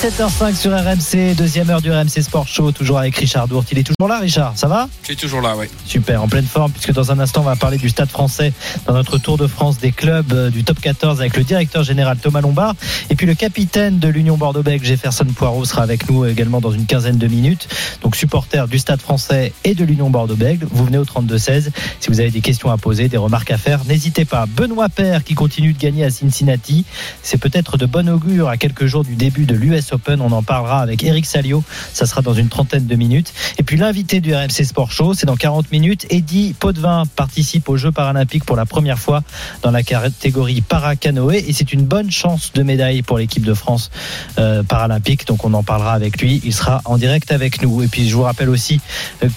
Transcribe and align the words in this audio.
17h05 0.00 0.54
sur 0.54 0.72
RMC, 0.72 1.34
deuxième 1.36 1.68
heure 1.68 1.82
du 1.82 1.92
RMC 1.92 2.22
Sport 2.22 2.48
Show, 2.48 2.72
toujours 2.72 2.98
avec 2.98 3.14
Richard 3.16 3.48
Dourt. 3.48 3.66
Il 3.70 3.78
est 3.78 3.82
toujours 3.82 4.08
là, 4.08 4.18
Richard, 4.18 4.54
ça 4.56 4.66
va? 4.66 4.88
Je 5.02 5.08
suis 5.08 5.16
toujours 5.16 5.42
là, 5.42 5.54
oui. 5.58 5.66
Super, 5.84 6.22
en 6.22 6.26
pleine 6.26 6.46
forme, 6.46 6.72
puisque 6.72 6.92
dans 6.92 7.12
un 7.12 7.18
instant, 7.18 7.42
on 7.42 7.44
va 7.44 7.54
parler 7.54 7.76
du 7.76 7.90
Stade 7.90 8.08
français 8.08 8.54
dans 8.86 8.94
notre 8.94 9.18
Tour 9.18 9.36
de 9.36 9.46
France 9.46 9.76
des 9.76 9.92
clubs 9.92 10.32
euh, 10.32 10.48
du 10.48 10.64
top 10.64 10.80
14 10.80 11.20
avec 11.20 11.36
le 11.36 11.44
directeur 11.44 11.82
général 11.82 12.16
Thomas 12.16 12.40
Lombard. 12.40 12.76
Et 13.10 13.14
puis 13.14 13.26
le 13.26 13.34
capitaine 13.34 13.98
de 13.98 14.08
l'Union 14.08 14.38
Bordeaux-Bègles, 14.38 14.86
Jefferson 14.86 15.26
Poirot, 15.36 15.66
sera 15.66 15.82
avec 15.82 16.08
nous 16.08 16.24
également 16.24 16.62
dans 16.62 16.72
une 16.72 16.86
quinzaine 16.86 17.18
de 17.18 17.26
minutes. 17.26 17.68
Donc 18.00 18.16
supporter 18.16 18.68
du 18.68 18.78
Stade 18.78 19.02
français 19.02 19.52
et 19.64 19.74
de 19.74 19.84
l'Union 19.84 20.08
Bordeaux-Bègles, 20.08 20.66
vous 20.70 20.86
venez 20.86 20.96
au 20.96 21.04
32-16. 21.04 21.72
Si 22.00 22.08
vous 22.08 22.20
avez 22.20 22.30
des 22.30 22.40
questions 22.40 22.70
à 22.70 22.78
poser, 22.78 23.08
des 23.08 23.18
remarques 23.18 23.50
à 23.50 23.58
faire, 23.58 23.84
n'hésitez 23.84 24.24
pas. 24.24 24.46
Benoît 24.46 24.88
Père 24.88 25.24
qui 25.24 25.34
continue 25.34 25.74
de 25.74 25.78
gagner 25.78 26.04
à 26.04 26.10
Cincinnati, 26.10 26.86
c'est 27.22 27.36
peut-être 27.36 27.76
de 27.76 27.84
bon 27.84 28.08
augure 28.08 28.48
à 28.48 28.56
quelques 28.56 28.86
jours 28.86 29.04
du 29.04 29.14
début 29.14 29.44
de 29.44 29.54
l'US 29.54 29.89
Open. 29.92 30.20
On 30.20 30.32
en 30.32 30.42
parlera 30.42 30.80
avec 30.80 31.02
Eric 31.02 31.26
Salio. 31.26 31.62
Ça 31.92 32.06
sera 32.06 32.22
dans 32.22 32.34
une 32.34 32.48
trentaine 32.48 32.86
de 32.86 32.96
minutes. 32.96 33.32
Et 33.58 33.62
puis 33.62 33.76
l'invité 33.76 34.20
du 34.20 34.34
RMC 34.34 34.64
Sport 34.64 34.92
Show, 34.92 35.14
c'est 35.14 35.26
dans 35.26 35.36
40 35.36 35.70
minutes. 35.72 36.06
Eddie 36.10 36.54
Potvin 36.58 37.04
participe 37.16 37.68
aux 37.68 37.76
Jeux 37.76 37.92
paralympiques 37.92 38.44
pour 38.44 38.56
la 38.56 38.66
première 38.66 38.98
fois 38.98 39.22
dans 39.62 39.70
la 39.70 39.82
catégorie 39.82 40.60
para-canoë. 40.60 41.48
Et 41.48 41.52
c'est 41.52 41.72
une 41.72 41.84
bonne 41.84 42.10
chance 42.10 42.52
de 42.54 42.62
médaille 42.62 43.02
pour 43.02 43.18
l'équipe 43.18 43.44
de 43.44 43.54
France 43.54 43.90
euh, 44.38 44.62
paralympique. 44.62 45.26
Donc 45.26 45.44
on 45.44 45.54
en 45.54 45.62
parlera 45.62 45.92
avec 45.92 46.20
lui. 46.20 46.40
Il 46.44 46.52
sera 46.52 46.80
en 46.84 46.98
direct 46.98 47.32
avec 47.32 47.62
nous. 47.62 47.82
Et 47.82 47.88
puis 47.88 48.08
je 48.08 48.14
vous 48.14 48.22
rappelle 48.22 48.48
aussi 48.48 48.80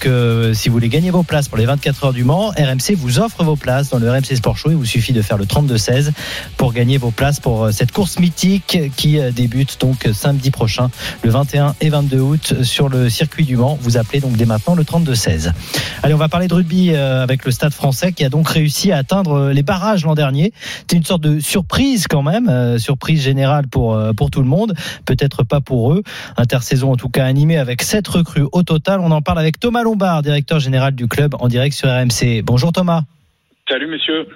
que 0.00 0.52
si 0.54 0.68
vous 0.68 0.74
voulez 0.74 0.88
gagner 0.88 1.10
vos 1.10 1.22
places 1.22 1.48
pour 1.48 1.58
les 1.58 1.66
24 1.66 2.04
heures 2.04 2.12
du 2.12 2.24
Mans, 2.24 2.48
RMC 2.50 2.94
vous 2.96 3.18
offre 3.18 3.44
vos 3.44 3.56
places 3.56 3.90
dans 3.90 3.98
le 3.98 4.10
RMC 4.10 4.36
Sport 4.36 4.56
Show. 4.56 4.70
Il 4.70 4.76
vous 4.76 4.84
suffit 4.84 5.12
de 5.12 5.22
faire 5.22 5.38
le 5.38 5.44
32-16 5.44 6.12
pour 6.56 6.72
gagner 6.72 6.98
vos 6.98 7.10
places 7.10 7.40
pour 7.40 7.64
euh, 7.64 7.72
cette 7.72 7.92
course 7.92 8.18
mythique 8.18 8.78
qui 8.96 9.18
euh, 9.18 9.30
débute 9.30 9.80
donc 9.80 10.08
samedi 10.12 10.43
prochain, 10.50 10.90
le 11.22 11.30
21 11.30 11.74
et 11.80 11.88
22 11.88 12.20
août 12.20 12.54
sur 12.62 12.88
le 12.88 13.08
circuit 13.08 13.44
du 13.44 13.56
Mans. 13.56 13.78
Vous 13.80 13.96
appelez 13.96 14.20
donc 14.20 14.36
dès 14.36 14.46
maintenant 14.46 14.74
le 14.74 14.82
32-16. 14.82 15.52
Allez, 16.02 16.14
on 16.14 16.18
va 16.18 16.28
parler 16.28 16.48
de 16.48 16.54
rugby 16.54 16.92
euh, 16.92 17.22
avec 17.22 17.44
le 17.44 17.50
Stade 17.50 17.72
français 17.72 18.12
qui 18.12 18.24
a 18.24 18.28
donc 18.28 18.48
réussi 18.48 18.92
à 18.92 18.98
atteindre 18.98 19.32
euh, 19.32 19.52
les 19.52 19.62
barrages 19.62 20.04
l'an 20.04 20.14
dernier. 20.14 20.52
C'était 20.80 20.96
une 20.96 21.04
sorte 21.04 21.22
de 21.22 21.40
surprise 21.40 22.06
quand 22.08 22.22
même, 22.22 22.48
euh, 22.48 22.78
surprise 22.78 23.22
générale 23.22 23.68
pour, 23.68 23.98
pour 24.16 24.30
tout 24.30 24.40
le 24.40 24.48
monde, 24.48 24.74
peut-être 25.06 25.42
pas 25.42 25.60
pour 25.60 25.92
eux. 25.92 26.02
Intersaison 26.36 26.92
en 26.92 26.96
tout 26.96 27.08
cas 27.08 27.24
animée 27.24 27.58
avec 27.58 27.82
7 27.82 28.06
recrues 28.08 28.46
au 28.52 28.62
total. 28.62 29.00
On 29.00 29.10
en 29.10 29.22
parle 29.22 29.38
avec 29.38 29.58
Thomas 29.58 29.82
Lombard, 29.82 30.22
directeur 30.22 30.60
général 30.60 30.94
du 30.94 31.08
club 31.08 31.34
en 31.38 31.48
direct 31.48 31.74
sur 31.74 31.88
RMC. 31.88 32.42
Bonjour 32.42 32.72
Thomas. 32.72 33.02
Salut 33.68 33.86
monsieur. 33.86 34.26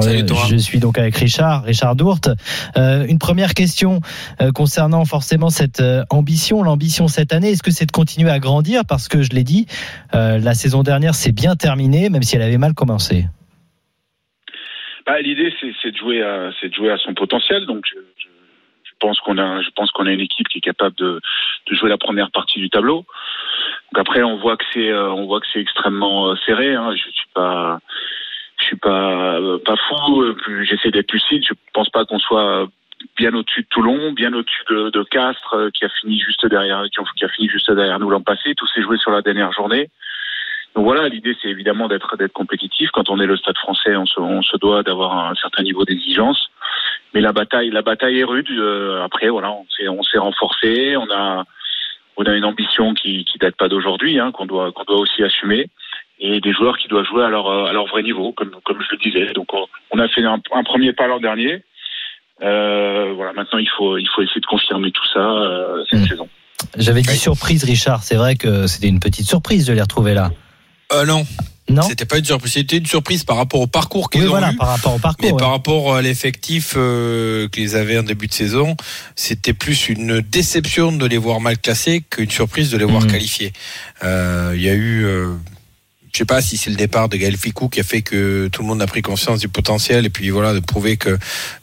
Salut, 0.00 0.26
je 0.50 0.56
suis 0.56 0.80
donc 0.80 0.98
avec 0.98 1.14
Richard, 1.16 1.62
Richard 1.64 1.94
Dourte. 1.94 2.28
Euh, 2.76 3.06
une 3.06 3.18
première 3.18 3.54
question 3.54 4.00
euh, 4.40 4.50
concernant 4.50 5.04
forcément 5.04 5.50
cette 5.50 5.80
euh, 5.80 6.02
ambition, 6.10 6.62
l'ambition 6.62 7.06
cette 7.06 7.32
année. 7.32 7.50
Est-ce 7.50 7.62
que 7.62 7.70
c'est 7.70 7.86
de 7.86 7.92
continuer 7.92 8.30
à 8.30 8.40
grandir? 8.40 8.82
Parce 8.88 9.06
que 9.08 9.22
je 9.22 9.30
l'ai 9.30 9.44
dit, 9.44 9.66
euh, 10.14 10.38
la 10.38 10.54
saison 10.54 10.82
dernière 10.82 11.14
s'est 11.14 11.32
bien 11.32 11.54
terminée, 11.54 12.08
même 12.10 12.22
si 12.22 12.34
elle 12.34 12.42
avait 12.42 12.58
mal 12.58 12.74
commencé. 12.74 13.26
Bah, 15.06 15.20
L'idée, 15.20 15.52
c'est 15.60 15.92
de 15.92 15.96
jouer 15.96 16.22
à, 16.22 16.50
c'est 16.60 16.70
de 16.70 16.74
jouer 16.74 16.90
à 16.90 16.98
son 16.98 17.14
potentiel. 17.14 17.66
Donc, 17.66 17.84
je, 17.86 17.98
je, 18.18 18.26
je 18.84 18.92
pense 18.98 19.20
qu'on 19.20 19.38
a, 19.38 19.62
je 19.62 19.70
pense 19.76 19.92
qu'on 19.92 20.06
a 20.06 20.12
une 20.12 20.20
équipe 20.20 20.48
qui 20.48 20.58
est 20.58 20.62
capable 20.72 20.96
de, 20.96 21.20
de 21.70 21.76
jouer 21.76 21.88
la 21.90 21.98
première 21.98 22.30
partie 22.32 22.58
du 22.58 22.68
tableau. 22.68 23.04
Donc 23.92 24.00
après, 24.00 24.22
on 24.22 24.38
voit 24.38 24.56
que 24.56 24.64
c'est, 24.72 24.88
euh, 24.88 25.12
on 25.12 25.26
voit 25.26 25.40
que 25.40 25.46
c'est 25.52 25.60
extrêmement 25.60 26.30
euh, 26.30 26.34
serré. 26.46 26.74
Hein. 26.74 26.90
Je 26.96 27.02
suis 27.02 27.28
pas, 27.34 27.80
je 28.64 28.68
suis 28.68 28.76
pas, 28.76 29.38
fou. 29.88 30.22
euh, 30.22 30.64
J'essaie 30.64 30.90
d'être 30.90 31.12
lucide. 31.12 31.44
Je 31.46 31.54
pense 31.72 31.90
pas 31.90 32.04
qu'on 32.04 32.18
soit 32.18 32.66
bien 33.16 33.34
au-dessus 33.34 33.62
de 33.62 33.68
Toulon, 33.68 34.12
bien 34.12 34.32
au-dessus 34.32 34.64
de, 34.70 35.02
Castres, 35.04 35.54
euh, 35.54 35.70
qui 35.70 35.84
a 35.84 35.88
fini 36.00 36.18
juste 36.18 36.46
derrière, 36.46 36.84
qui, 36.90 37.24
a 37.24 37.28
fini 37.28 37.48
juste 37.48 37.70
derrière 37.70 37.98
nous 37.98 38.10
l'an 38.10 38.22
passé. 38.22 38.54
Tout 38.56 38.66
s'est 38.66 38.82
joué 38.82 38.96
sur 38.98 39.10
la 39.10 39.22
dernière 39.22 39.52
journée. 39.52 39.90
Donc 40.74 40.84
voilà, 40.84 41.08
l'idée 41.08 41.36
c'est 41.40 41.48
évidemment 41.48 41.86
d'être 41.86 42.16
compétitif. 42.32 42.90
Quand 42.90 43.08
on 43.08 43.20
est 43.20 43.26
le 43.26 43.36
Stade 43.36 43.58
Français, 43.58 43.94
on 43.96 44.06
se, 44.06 44.18
on 44.18 44.40
doit 44.60 44.82
d'avoir 44.82 45.28
un 45.28 45.34
certain 45.36 45.62
niveau 45.62 45.84
d'exigence. 45.84 46.48
Mais 47.12 47.20
la 47.20 47.32
bataille, 47.32 47.70
la 47.70 47.82
bataille 47.82 48.18
est 48.18 48.24
rude. 48.24 48.50
Euh, 48.50 49.04
après 49.04 49.28
voilà, 49.28 49.52
on 49.52 50.02
s'est 50.02 50.18
renforcé. 50.18 50.96
On 50.96 51.08
a 51.12 51.44
on 52.16 52.24
a 52.24 52.34
une 52.34 52.44
ambition 52.44 52.94
qui 52.94 53.24
qui 53.24 53.38
date 53.38 53.56
pas 53.56 53.68
d'aujourd'hui, 53.68 54.18
hein, 54.18 54.32
qu'on 54.32 54.46
doit 54.46 54.72
qu'on 54.72 54.84
doit 54.84 54.98
aussi 54.98 55.22
assumer. 55.22 55.68
Et 56.20 56.40
des 56.40 56.52
joueurs 56.52 56.78
qui 56.78 56.88
doivent 56.88 57.04
jouer 57.06 57.24
à 57.24 57.28
leur 57.28 57.46
euh, 57.48 57.66
à 57.66 57.72
leur 57.72 57.86
vrai 57.86 58.02
niveau, 58.02 58.32
comme 58.32 58.50
comme 58.64 58.78
je 58.80 58.96
le 58.96 58.98
disais. 58.98 59.32
Donc 59.34 59.52
on, 59.52 59.66
on 59.92 59.98
a 59.98 60.08
fait 60.08 60.22
un, 60.24 60.40
un 60.52 60.62
premier 60.64 60.92
pas 60.92 61.06
l'an 61.08 61.18
dernier. 61.20 61.62
Euh, 62.42 63.12
voilà, 63.14 63.32
maintenant 63.32 63.58
il 63.58 63.68
faut 63.76 63.96
il 63.98 64.08
faut 64.14 64.22
essayer 64.22 64.40
de 64.40 64.46
confirmer 64.46 64.90
tout 64.90 65.06
ça 65.12 65.20
euh, 65.20 65.82
cette 65.90 66.00
Mm. 66.00 66.08
saison. 66.08 66.28
J'avais 66.78 67.02
dit 67.02 67.16
surprise, 67.16 67.64
Richard. 67.64 68.02
C'est 68.02 68.14
vrai 68.16 68.36
que 68.36 68.66
c'était 68.66 68.88
une 68.88 69.00
petite 69.00 69.26
surprise 69.28 69.66
de 69.66 69.72
les 69.72 69.80
retrouver 69.82 70.14
là. 70.14 70.30
Euh, 70.92 71.04
non, 71.04 71.24
Non 71.68 71.82
c'était 71.82 72.04
pas 72.06 72.18
une 72.18 72.24
surprise. 72.24 72.52
C'était 72.52 72.78
une 72.78 72.86
surprise 72.86 73.24
par 73.24 73.36
rapport 73.36 73.60
au 73.60 73.66
parcours 73.66 74.08
qu'ils 74.10 74.22
Oui, 74.22 74.26
ont 74.28 74.30
voilà, 74.30 74.52
eu. 74.52 74.56
par 74.56 74.68
rapport 74.68 74.92
au 74.92 74.96
Mais 74.96 75.02
parcours. 75.02 75.36
par 75.36 75.48
ouais. 75.48 75.52
rapport 75.54 75.94
à 75.96 76.02
l'effectif 76.02 76.74
euh, 76.76 77.48
qu'ils 77.48 77.76
avaient 77.76 77.98
en 77.98 78.02
début 78.02 78.26
de 78.28 78.32
saison, 78.32 78.76
c'était 79.14 79.52
plus 79.52 79.88
une 79.88 80.20
déception 80.20 80.92
de 80.92 81.06
les 81.06 81.18
voir 81.18 81.40
mal 81.40 81.58
classés 81.58 82.02
qu'une 82.08 82.30
surprise 82.30 82.70
de 82.70 82.78
les 82.78 82.84
voir 82.84 83.02
Mhm. 83.02 83.10
qualifiés. 83.12 83.52
Euh, 84.04 84.52
Il 84.56 84.62
y 84.62 84.68
a 84.68 84.74
eu, 84.74 85.04
euh, 85.04 85.34
je 86.14 86.18
sais 86.20 86.24
pas 86.24 86.40
si 86.40 86.56
c'est 86.56 86.70
le 86.70 86.76
départ 86.76 87.08
de 87.08 87.16
Gaël 87.16 87.36
Ficou 87.36 87.68
qui 87.68 87.80
a 87.80 87.82
fait 87.82 88.00
que 88.00 88.46
tout 88.46 88.62
le 88.62 88.68
monde 88.68 88.80
a 88.80 88.86
pris 88.86 89.02
conscience 89.02 89.40
du 89.40 89.48
potentiel 89.48 90.06
et 90.06 90.10
puis 90.10 90.30
voilà 90.30 90.54
de 90.54 90.60
prouver 90.60 90.96
que 90.96 91.18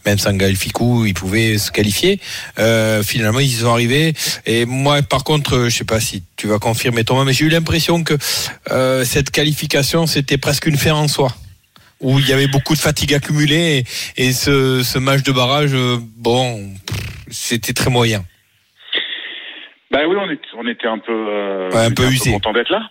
même 0.05 0.17
sans 0.17 0.33
Gaël 0.33 0.57
Ficou, 0.57 1.05
ils 1.05 1.13
pouvaient 1.13 1.57
se 1.57 1.71
qualifier. 1.71 2.19
Euh, 2.59 3.01
finalement, 3.01 3.39
ils 3.39 3.47
y 3.47 3.51
sont 3.51 3.71
arrivés. 3.71 4.13
Et 4.45 4.65
moi, 4.65 5.03
par 5.03 5.23
contre, 5.23 5.69
je 5.69 5.69
sais 5.69 5.85
pas 5.85 6.01
si 6.01 6.23
tu 6.35 6.47
vas 6.47 6.59
confirmer 6.59 7.05
Thomas, 7.05 7.23
mais 7.23 7.31
j'ai 7.31 7.45
eu 7.45 7.49
l'impression 7.49 8.03
que 8.03 8.15
euh, 8.71 9.05
cette 9.05 9.31
qualification 9.31 10.05
c'était 10.05 10.37
presque 10.37 10.65
une 10.65 10.77
fin 10.77 10.91
en 10.91 11.07
soi 11.07 11.33
où 12.01 12.19
il 12.19 12.27
y 12.27 12.33
avait 12.33 12.47
beaucoup 12.47 12.73
de 12.73 12.79
fatigue 12.79 13.13
accumulée 13.13 13.85
et, 14.17 14.25
et 14.27 14.33
ce, 14.33 14.83
ce 14.83 14.97
match 14.97 15.23
de 15.23 15.31
barrage, 15.31 15.71
euh, 15.73 15.95
bon, 16.17 16.73
c'était 17.29 17.71
très 17.73 17.89
moyen. 17.89 18.25
Ben 19.91 20.01
oui, 20.09 20.15
on, 20.19 20.29
est, 20.29 20.39
on 20.57 20.67
était 20.67 20.87
un 20.87 20.97
peu, 20.99 21.13
euh, 21.13 21.69
Ouais, 21.71 21.85
un 21.85 21.91
peu 21.91 22.09
usé. 22.09 22.31
content 22.31 22.51
d'être 22.53 22.69
là. 22.71 22.81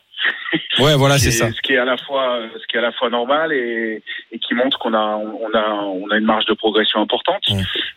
Ouais, 0.78 0.94
voilà, 0.96 1.18
c'est 1.18 1.30
ça. 1.30 1.50
Ce 1.52 1.60
qui 1.60 1.74
est 1.74 1.78
à 1.78 1.84
la 1.84 1.96
fois, 1.96 2.40
ce 2.60 2.66
qui 2.66 2.76
est 2.76 2.78
à 2.78 2.82
la 2.82 2.92
fois 2.92 3.10
normal 3.10 3.52
et, 3.52 4.02
et 4.32 4.38
qui 4.38 4.54
montre 4.54 4.78
qu'on 4.78 4.94
a, 4.94 5.16
on 5.16 5.50
a, 5.54 5.72
on 5.82 6.08
a 6.10 6.16
une 6.16 6.24
marge 6.24 6.46
de 6.46 6.54
progression 6.54 7.00
importante. 7.00 7.44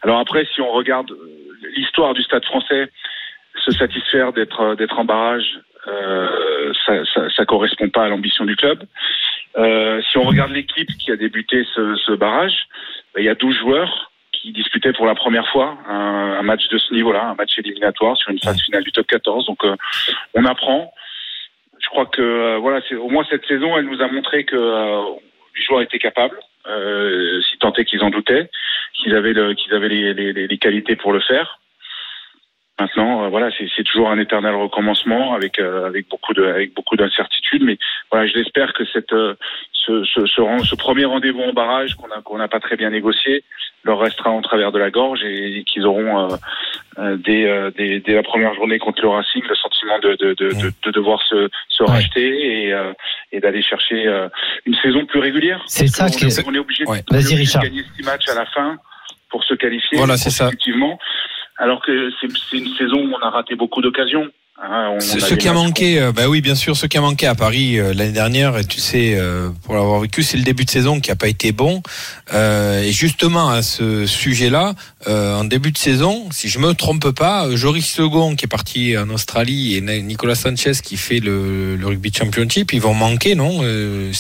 Alors 0.02 0.20
après, 0.20 0.46
si 0.54 0.62
on 0.62 0.72
regarde 0.72 1.12
l'histoire 1.76 2.14
du 2.14 2.22
Stade 2.24 2.46
Français, 2.46 2.90
se 3.64 3.72
satisfaire 3.72 4.34
d'être, 4.34 4.76
d'être 4.76 5.00
en 5.00 5.06
barrage, 5.06 5.60
euh, 5.88 6.74
ça, 6.86 7.06
ça, 7.14 7.30
ça 7.30 7.46
correspond 7.46 7.90
pas 7.90 8.06
à 8.06 8.10
l'ambition 8.10 8.46
du 8.46 8.56
club. 8.56 8.84
Euh, 9.58 10.02
si 10.10 10.18
on 10.18 10.24
regarde 10.24 10.52
l'équipe 10.52 10.90
qui 10.98 11.12
a 11.12 11.16
débuté 11.16 11.64
ce, 11.76 11.96
ce 11.96 12.14
barrage, 12.14 12.68
ben, 13.14 13.22
il 13.22 13.26
y 13.26 13.30
a 13.30 13.36
12 13.36 13.56
joueurs 13.58 14.12
qui 14.32 14.52
disputaient 14.52 14.94
pour 14.94 15.06
la 15.06 15.16
première 15.16 15.48
fois 15.50 15.78
un, 15.88 16.38
un 16.40 16.42
match 16.42 16.68
de 16.70 16.78
ce 16.78 16.94
niveau-là, 16.94 17.30
un 17.30 17.36
match 17.36 17.58
éliminatoire 17.58 18.18
sur 18.18 18.32
une 18.32 18.40
phase 18.40 18.60
finale 18.62 18.84
du 18.84 18.92
top 18.92 19.08
14. 19.08 19.46
Donc 19.46 19.64
euh, 19.64 19.76
on 20.34 20.46
apprend. 20.46 20.94
Je 21.94 22.00
crois 22.00 22.10
que 22.10 22.24
euh, 22.24 22.58
voilà, 22.58 22.82
c'est 22.90 22.96
au 22.96 23.08
moins 23.08 23.24
cette 23.30 23.46
saison, 23.46 23.78
elle 23.78 23.86
nous 23.86 24.02
a 24.02 24.08
montré 24.08 24.46
que 24.46 24.56
euh, 24.56 25.04
les 25.56 25.62
joueurs 25.62 25.84
étaient 25.84 26.00
capables, 26.00 26.40
euh, 26.68 27.40
si 27.44 27.60
tant 27.60 27.72
est 27.74 27.86
qu'ils 27.86 28.04
en 28.04 28.10
doutaient, 28.10 28.50
qu'ils 28.96 29.14
avaient 29.14 29.34
le, 29.34 29.54
qu'ils 29.54 29.76
avaient 29.76 29.90
les, 29.90 30.58
qualités 30.58 30.96
pour 30.96 31.14
le 31.14 31.20
faire. 31.20 31.60
Maintenant, 32.80 33.24
euh, 33.26 33.30
voilà, 33.30 33.52
c'est 33.58 33.68
c'est 33.78 33.84
toujours 33.84 34.10
un 34.10 34.18
éternel 34.18 34.56
recommencement 34.56 35.36
avec 35.36 35.60
euh, 35.60 35.86
avec 35.86 36.10
beaucoup 36.10 36.34
de 36.34 36.44
avec 36.44 36.74
beaucoup 36.74 36.96
d'incertitudes, 36.96 37.64
mais 37.64 37.78
voilà, 38.12 38.26
je 38.26 38.34
l'espère 38.34 38.74
que 38.74 38.84
cette 38.92 39.14
euh, 39.14 39.36
ce, 39.74 40.04
ce, 40.06 40.26
ce, 40.26 40.76
premier 40.76 41.06
rendez-vous 41.06 41.42
en 41.42 41.54
barrage 41.54 41.94
qu'on 41.96 42.10
a 42.10 42.22
qu'on 42.24 42.38
n'a 42.40 42.48
pas 42.48 42.60
très 42.60 42.76
bien 42.76 42.90
négocié 42.90 43.44
leur 43.84 44.00
restera 44.00 44.32
en 44.32 44.42
travers 44.42 44.72
de 44.72 44.80
la 44.80 44.90
gorge 44.90 45.22
et, 45.24 45.58
et 45.60 45.64
qu'ils 45.66 45.86
auront 45.86 46.32
euh, 46.32 46.36
euh, 47.00 47.18
dès, 47.18 47.46
euh, 47.46 47.70
dès, 47.78 48.00
dès 48.00 48.16
la 48.16 48.24
première 48.24 48.56
journée 48.56 48.80
contre 48.80 49.02
le 49.04 49.10
Racing 49.10 49.44
le 49.48 49.56
sentiment 49.56 50.00
de, 50.00 50.16
de, 50.16 50.34
de, 50.34 50.50
de, 50.62 50.72
de 50.84 50.92
devoir 50.92 51.22
se, 51.28 51.50
se 51.68 51.84
Ouais. 51.84 51.90
racheter 51.92 52.64
et, 52.68 52.74
euh, 52.74 52.94
et 53.34 53.40
d'aller 53.42 53.62
chercher 53.62 54.08
euh, 54.08 54.30
une 54.66 54.76
saison 54.76 55.06
plus 55.06 55.20
régulière. 55.20 55.62
C'est 55.68 55.88
ça 55.88 56.06
on, 56.06 56.10
qui 56.10 56.24
est, 56.26 56.40
est- 56.40 56.48
on 56.48 56.54
est 56.56 56.60
obligé, 56.60 56.86
de- 56.86 56.90
Ouais. 56.90 57.04
on 57.12 57.16
est 57.18 57.30
de 57.32 57.38
Richard. 57.38 57.62
gagner 57.62 57.84
six 57.96 58.04
matchs 58.04 58.30
à 58.30 58.36
la 58.36 58.46
fin 58.46 58.78
pour 59.30 59.44
se 59.44 59.54
qualifier 59.54 59.98
Voilà, 59.98 60.16
c'est 60.16 60.30
ça. 60.30 60.50
Alors 61.58 61.82
que 61.86 62.10
c'est 62.20 62.58
une 62.58 62.68
saison 62.78 62.98
où 62.98 63.14
on 63.20 63.26
a 63.26 63.30
raté 63.30 63.56
beaucoup 63.56 63.82
d'occasions. 63.82 64.28
Hein, 64.62 64.98
Ce, 65.00 65.34
qui 65.34 65.48
a 65.50 65.54
manqué, 65.54 66.00
euh, 66.00 66.12
bah 66.14 66.30
oui, 66.30 66.40
bien 66.40 66.54
sûr, 66.56 66.78
ce 66.78 66.86
qui 66.86 66.98
a 66.98 67.02
manqué 67.02 67.26
à 67.26 67.34
Paris 67.36 67.80
euh, 67.80 67.92
l'année 67.94 68.12
dernière, 68.14 68.56
et 68.58 68.64
tu 68.64 68.80
sais, 68.80 69.16
euh, 69.18 69.50
pour 69.66 69.74
l'avoir 69.74 70.00
vécu, 70.00 70.22
c'est 70.24 70.38
le 70.38 70.44
début 70.44 70.64
de 70.64 70.70
saison 70.70 71.02
qui 71.02 71.10
a 71.12 71.16
pas 71.16 71.28
été 71.28 71.52
bon. 71.52 71.82
Euh, 72.34 72.82
et 72.84 72.92
justement, 72.92 73.50
à 73.50 73.62
ce 73.64 74.06
sujet-là, 74.06 74.74
euh, 75.08 75.36
en 75.36 75.44
début 75.44 75.72
de 75.72 75.78
saison, 75.78 76.30
si 76.32 76.48
je 76.50 76.60
me 76.60 76.74
trompe 76.76 77.12
pas, 77.12 77.54
Joris 77.56 77.86
Second 77.86 78.36
qui 78.36 78.46
est 78.46 78.48
parti 78.48 78.96
en 78.98 79.10
Australie 79.10 79.76
et 79.76 79.82
Ni- 79.82 80.04
Nicolas 80.04 80.36
Sanchez 80.36 80.74
qui 80.84 80.98
fait 80.98 81.20
le, 81.20 81.76
le 81.76 81.86
rugby 81.88 82.14
championship, 82.16 82.72
ils 82.74 82.82
vont 82.82 82.94
manquer, 82.94 83.34
non 83.36 83.60
Euh, 83.64 84.12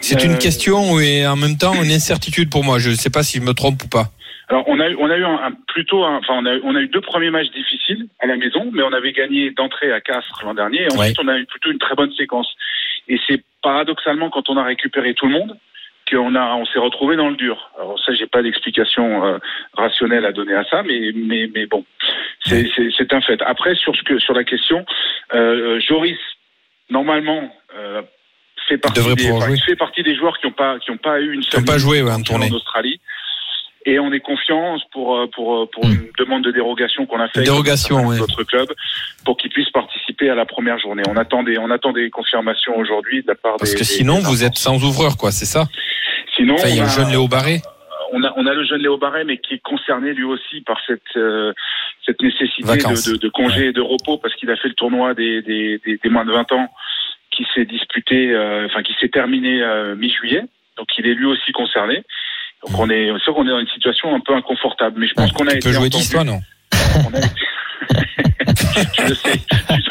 C'est 0.00 0.24
une 0.24 0.38
question 0.38 0.98
et 0.98 1.26
en 1.26 1.36
même 1.36 1.56
temps 1.58 1.80
une 1.82 1.92
incertitude 1.92 2.48
pour 2.50 2.64
moi. 2.64 2.78
Je 2.78 2.90
ne 2.90 2.96
sais 2.96 3.10
pas 3.10 3.22
si 3.22 3.36
je 3.38 3.42
me 3.42 3.52
trompe 3.52 3.84
ou 3.84 3.88
pas. 3.88 4.10
Alors 4.50 4.64
on 4.66 4.80
a 4.80 4.88
eu, 4.88 4.96
on 4.98 5.10
a 5.10 5.16
eu 5.16 5.24
un, 5.24 5.34
un- 5.44 5.52
plutôt, 5.68 6.04
un- 6.04 6.16
enfin 6.18 6.34
on 6.38 6.46
a, 6.46 6.56
on 6.64 6.74
a 6.74 6.80
eu 6.80 6.88
deux 6.88 7.00
premiers 7.02 7.30
matchs 7.30 7.50
difficiles 7.50 8.06
à 8.20 8.26
la 8.26 8.36
maison, 8.36 8.70
mais 8.72 8.82
on 8.82 8.92
avait 8.92 9.12
gagné 9.12 9.50
d'entrée 9.50 9.92
à 9.92 10.00
Castres 10.00 10.42
l'an 10.44 10.54
dernier. 10.54 10.82
Et 10.82 10.88
ensuite 10.98 11.18
on 11.20 11.28
a 11.28 11.38
eu 11.38 11.44
plutôt 11.46 11.70
une 11.70 11.78
très 11.78 11.94
bonne 11.94 12.12
séquence. 12.14 12.48
Et 13.08 13.18
c'est 13.26 13.42
paradoxalement 13.62 14.30
quand 14.30 14.48
on 14.48 14.56
a 14.56 14.64
récupéré 14.64 15.14
tout 15.14 15.26
le 15.26 15.32
monde 15.32 15.56
qu'on 16.10 16.34
a, 16.34 16.54
on 16.54 16.64
s'est 16.64 16.78
retrouvé 16.78 17.16
dans 17.16 17.28
le 17.28 17.36
dur. 17.36 17.70
Alors 17.78 17.98
ça 18.02 18.14
j'ai 18.14 18.26
pas 18.26 18.40
d'explication 18.42 19.26
euh, 19.26 19.38
rationnelle 19.74 20.24
à 20.24 20.32
donner 20.32 20.54
à 20.54 20.64
ça, 20.64 20.82
mais 20.82 21.12
mais 21.14 21.50
mais 21.54 21.66
bon, 21.66 21.84
c'est 22.44 22.70
c'est- 22.74 22.90
c'est 22.96 23.12
un 23.12 23.20
fait. 23.20 23.42
Après 23.42 23.74
sur 23.74 23.94
ce 23.94 24.02
que 24.02 24.18
sur 24.18 24.32
la 24.32 24.44
question, 24.44 24.86
euh, 25.34 25.78
Joris 25.80 26.18
normalement. 26.90 27.54
Euh, 27.76 28.02
fait 28.66 28.76
partie, 28.76 29.00
des, 29.14 29.30
enfin, 29.30 29.46
fait 29.64 29.76
partie 29.76 30.02
des 30.02 30.14
joueurs 30.14 30.36
qui 30.38 30.46
n'ont 30.46 30.52
pas 30.52 30.78
qui 30.78 30.90
ont 30.90 30.98
pas 30.98 31.20
eu 31.20 31.32
une 31.32 31.42
seule 31.42 31.64
pas 31.64 31.78
joué 31.78 32.02
ouais, 32.02 32.10
en 32.12 32.16
en. 32.16 32.52
Australie. 32.52 33.00
Et 33.90 33.98
on 33.98 34.12
est 34.12 34.20
confiant 34.20 34.76
pour 34.92 35.16
euh, 35.16 35.26
pour 35.34 35.68
pour 35.70 35.84
Mm. 35.86 35.92
une 35.92 36.10
demande 36.18 36.44
de 36.44 36.50
dérogation 36.50 37.06
qu'on 37.06 37.20
a 37.20 37.28
fait 37.28 37.42
dérogation, 37.42 37.96
avec 37.98 38.10
ouais. 38.10 38.18
notre 38.18 38.42
club 38.44 38.68
pour 39.24 39.36
qu'ils 39.38 39.50
puissent 39.50 39.70
participer 39.70 40.28
à 40.28 40.34
la 40.34 40.44
première 40.44 40.78
journée. 40.78 41.02
On 41.08 41.16
attend 41.16 41.42
des 41.42 41.56
on 41.58 41.70
attend 41.70 41.92
des 41.92 42.10
confirmations 42.10 42.76
aujourd'hui 42.76 43.22
de 43.22 43.28
la 43.28 43.34
part 43.34 43.56
Parce 43.58 43.72
des 43.72 43.78
que 43.78 43.84
sinon, 43.84 44.18
des 44.18 44.24
vous 44.24 44.44
êtes 44.44 44.56
sans 44.58 44.84
ouvreur, 44.84 45.16
quoi, 45.16 45.30
c'est 45.30 45.46
ça? 45.46 45.64
Sinon, 46.36 46.54
Enfin, 46.54 46.68
il 46.68 46.76
y 46.76 46.80
a 46.80 46.84
le 46.84 46.88
jeune 46.90 47.10
Léo 47.10 47.28
Barré. 47.28 47.60
on 48.12 48.22
a, 48.24 48.32
on 48.36 48.46
a 48.46 48.52
le 48.54 48.64
jeune 48.64 48.82
Léo 48.82 48.96
Barret, 48.98 49.24
mais 49.24 49.38
qui 49.38 49.54
est 49.54 49.62
concerné 49.62 50.12
lui 50.12 50.24
aussi 50.24 50.60
par 50.62 50.78
cette, 50.86 51.16
euh, 51.16 51.52
cette 52.06 52.20
nécessité 52.22 52.76
de, 52.76 53.12
de, 53.12 53.16
de 53.16 53.28
congé 53.28 53.66
et 53.68 53.72
de 53.72 53.80
repos 53.80 54.18
parce 54.18 54.34
qu'il 54.36 54.50
a 54.50 54.56
fait 54.56 54.68
le 54.68 54.74
tournoi 54.74 55.14
des, 55.14 55.42
des, 55.42 55.78
des, 55.84 55.96
des 56.02 56.08
moins 56.10 56.24
de 56.24 56.32
20 56.32 56.52
ans 56.52 56.68
qui 57.30 57.46
s'est 57.54 57.64
disputé, 57.64 58.32
euh, 58.34 58.66
enfin 58.66 58.82
qui 58.82 58.94
s'est 59.00 59.08
terminé 59.08 59.62
euh, 59.62 59.94
mi-juillet. 59.96 60.42
Donc 60.76 60.86
il 60.98 61.06
est 61.06 61.14
lui 61.14 61.26
aussi 61.26 61.52
concerné. 61.52 62.04
Donc 62.66 62.78
on 62.78 62.90
est 62.90 63.10
sûr 63.22 63.34
qu'on 63.34 63.46
est 63.46 63.50
dans 63.50 63.60
une 63.60 63.68
situation 63.68 64.14
un 64.14 64.20
peu 64.20 64.34
inconfortable, 64.34 64.98
mais 64.98 65.06
je 65.06 65.14
pense 65.14 65.32
qu'on 65.32 65.46
a 65.46 65.52
Tu 65.52 65.56
été 65.58 65.68
peux 65.68 65.72
jouer 65.74 65.86
entendu. 65.86 66.02
10 66.02 66.10
toi, 66.10 66.24
non 66.24 66.40
On 66.72 67.14
a 67.14 67.20
le 69.08 69.14
sais, 69.14 69.30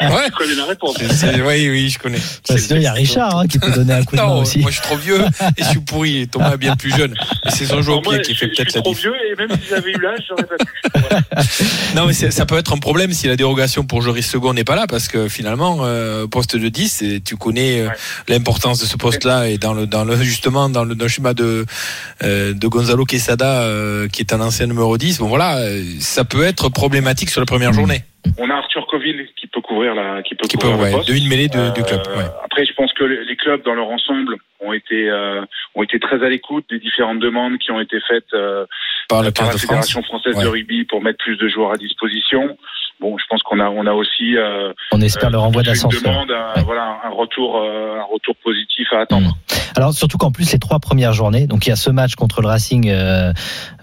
Ouais. 0.00 0.26
tu 0.26 0.32
connais 0.32 0.54
la 0.54 0.64
réponse. 0.66 0.96
Oui, 1.00 1.68
oui, 1.70 1.88
je 1.90 1.98
connais. 1.98 2.18
Bah, 2.48 2.56
Sinon, 2.58 2.76
il 2.76 2.82
y 2.82 2.86
a 2.86 2.92
Richard 2.92 3.38
hein, 3.38 3.46
qui 3.46 3.58
peut 3.58 3.70
donner 3.70 3.92
un 3.94 4.04
coup 4.04 4.16
de 4.16 4.20
main 4.20 4.28
aussi. 4.36 4.58
moi 4.60 4.70
je 4.70 4.76
suis 4.76 4.82
trop 4.82 4.96
vieux 4.96 5.20
et 5.56 5.62
je 5.62 5.68
suis 5.68 5.80
pourri. 5.80 6.22
Et 6.22 6.26
Thomas 6.26 6.54
est 6.54 6.56
bien 6.58 6.76
plus 6.76 6.90
jeune. 6.96 7.14
C'est 7.48 7.66
son 7.66 7.82
jeu 7.82 7.90
au 7.92 7.98
Alors, 7.98 8.04
moi, 8.04 8.14
pied 8.14 8.22
qui 8.22 8.34
je, 8.34 8.38
fait 8.40 8.46
je 8.46 8.50
peut-être 8.56 8.70
suis 8.70 8.78
la 8.78 8.82
trop 8.82 8.94
vieux 8.94 9.14
et 9.30 9.34
même 9.36 9.50
si 9.50 9.68
j'avais 9.68 9.90
eu 9.90 10.00
l'âge, 10.00 10.20
j'aurais 10.28 10.44
pas 10.44 10.56
pu. 10.56 10.72
Voilà. 10.94 11.22
Non, 11.94 12.06
mais 12.06 12.12
ça 12.12 12.46
peut 12.46 12.58
être 12.58 12.72
un 12.74 12.78
problème 12.78 13.12
si 13.12 13.26
la 13.28 13.36
dérogation 13.36 13.82
pour 13.84 14.02
Joris 14.02 14.26
Second 14.26 14.52
n'est 14.54 14.64
pas 14.64 14.76
là 14.76 14.86
parce 14.86 15.08
que 15.08 15.28
finalement, 15.28 15.78
euh, 15.82 16.26
poste 16.26 16.56
de 16.56 16.68
10, 16.68 17.02
et 17.02 17.20
tu 17.20 17.36
connais 17.36 17.80
euh, 17.80 17.88
Ouais. 17.88 17.94
l'importance 18.28 18.80
de 18.80 18.86
ce 18.86 18.96
poste-là 18.96 19.48
et 19.48 19.56
dans 19.58 19.72
le, 19.72 19.86
dans 19.86 20.04
le, 20.04 20.16
justement 20.22 20.68
dans 20.68 20.84
le, 20.84 20.94
dans 20.94 21.04
le 21.04 21.08
schéma 21.08 21.32
de, 21.34 21.64
euh, 22.22 22.52
de 22.52 22.68
Gonzalo 22.68 23.04
Quesada 23.04 23.62
euh, 23.62 24.08
qui 24.08 24.20
est 24.22 24.32
un 24.34 24.40
ancien 24.40 24.66
numéro 24.66 24.96
10. 24.98 25.18
Bon 25.18 25.28
voilà, 25.28 25.58
ça 26.00 26.24
peut 26.24 26.42
être 26.44 26.68
problématique 26.68 27.30
sur 27.30 27.40
la 27.40 27.46
première 27.46 27.72
journée. 27.72 27.77
On 28.38 28.50
a 28.50 28.54
Arthur 28.54 28.86
Coville 28.86 29.26
qui 29.36 29.46
peut 29.46 29.60
couvrir 29.60 29.94
la, 29.94 30.22
qui 30.22 30.34
peut 30.34 30.46
Qui 30.48 30.56
peut, 30.56 30.68
couvrir 30.68 30.78
le 30.78 30.84
ouais, 30.84 30.92
poste. 30.92 31.08
de 31.08 31.14
une 31.14 31.28
mêlée 31.28 31.48
de- 31.48 31.72
du 31.74 31.82
club. 31.82 32.02
Euh, 32.08 32.16
Ouais. 32.18 32.24
Après, 32.44 32.64
je 32.64 32.72
pense 32.74 32.92
que 32.92 33.04
les 33.04 33.36
clubs 33.36 33.62
dans 33.64 33.74
leur 33.74 33.88
ensemble 33.88 34.36
ont 34.60 34.72
été 34.72 35.08
euh, 35.08 35.42
ont 35.74 35.82
été 35.82 35.98
très 36.00 36.22
à 36.24 36.28
l'écoute 36.28 36.64
des 36.70 36.78
différentes 36.78 37.20
demandes 37.20 37.58
qui 37.58 37.70
ont 37.70 37.80
été 37.80 37.98
faites 38.08 38.32
euh, 38.34 38.66
Par 39.08 39.22
la 39.22 39.30
par 39.32 39.46
la 39.46 39.52
de 39.52 39.58
France. 39.58 39.60
Fédération 39.62 40.02
française 40.02 40.34
Ouais. 40.36 40.42
de 40.44 40.48
rugby 40.48 40.84
pour 40.84 41.00
mettre 41.02 41.18
plus 41.24 41.36
de 41.36 41.48
joueurs 41.48 41.72
à 41.72 41.76
disposition. 41.76 42.58
Bon, 43.00 43.16
je 43.16 43.24
pense 43.30 43.42
qu'on 43.44 43.60
a 43.60 43.68
on 43.68 43.86
a 43.86 43.92
aussi 43.92 44.36
euh, 44.36 44.72
On 44.92 45.00
espère 45.00 45.30
le 45.30 45.38
renvoi 45.38 45.62
d'ascenseur. 45.62 46.02
demande, 46.02 46.30
un, 46.32 46.54
Ouais. 46.56 46.64
voilà, 46.64 46.98
un 47.04 47.10
retour 47.10 47.56
euh, 47.56 48.00
un 48.00 48.04
retour 48.12 48.34
positif 48.42 48.88
à 48.92 49.02
attendre. 49.02 49.36
Alors 49.76 49.92
surtout 49.92 50.18
qu'en 50.18 50.32
plus 50.32 50.50
les 50.52 50.58
trois 50.58 50.80
premières 50.80 51.12
journées, 51.12 51.46
donc 51.46 51.64
il 51.66 51.68
y 51.68 51.72
a 51.72 51.76
ce 51.76 51.90
match 51.90 52.16
contre 52.16 52.40
le 52.42 52.48
Racing 52.48 52.88
euh, 52.88 53.32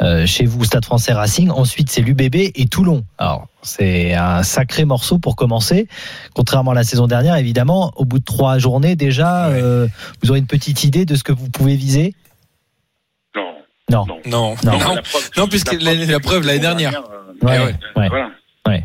euh, 0.02 0.26
chez 0.26 0.46
vous, 0.46 0.66
Stade 0.66 0.84
Français 0.84 1.14
Racing. 1.14 1.50
Ensuite 1.50 1.90
c'est 1.90 2.02
l'UBB 2.02 2.36
et 2.56 2.66
Toulon. 2.70 3.06
Alors 3.18 3.48
c'est 3.62 4.14
un 4.14 4.44
sacré 4.44 4.84
morceau 4.84 5.18
pour 5.18 5.38
commencer. 5.38 5.88
Contrairement 6.34 6.72
à 6.72 6.76
la 6.76 6.84
saison 6.84 7.08
dernière, 7.08 7.38
évidemment, 7.38 7.94
au 7.96 8.04
bout 8.04 8.20
de 8.20 8.26
trois 8.26 8.58
journées 8.58 8.98
déjà, 8.98 9.48
Ouais. 9.48 9.62
euh, 9.64 9.88
vous 10.22 10.30
aurez 10.32 10.40
une 10.40 10.48
petite 10.48 10.84
idée 10.84 11.06
de 11.06 11.16
ce 11.16 11.24
que 11.24 11.32
vous 11.32 11.50
pouvez 11.50 11.78
viser? 11.78 12.14
Non, 13.36 13.54
Non. 13.90 14.06
non. 14.06 14.20
Non, 14.26 14.56
Non. 14.66 14.78
non. 14.80 14.96
La 14.96 15.02
preuve- 15.04 15.30
Non, 15.38 15.48
puisque 15.48 15.72
la 15.82 15.94
l'année- 15.94 16.20
preuve, 16.20 16.42
la 16.42 16.48
l'année 16.48 16.60
dernière. 16.60 16.94
euh, 17.00 17.46
Ouais, 17.48 17.60
ouais. 17.60 17.76
ouais. 17.96 18.08
Voilà. 18.10 18.30
Ouais. 18.68 18.84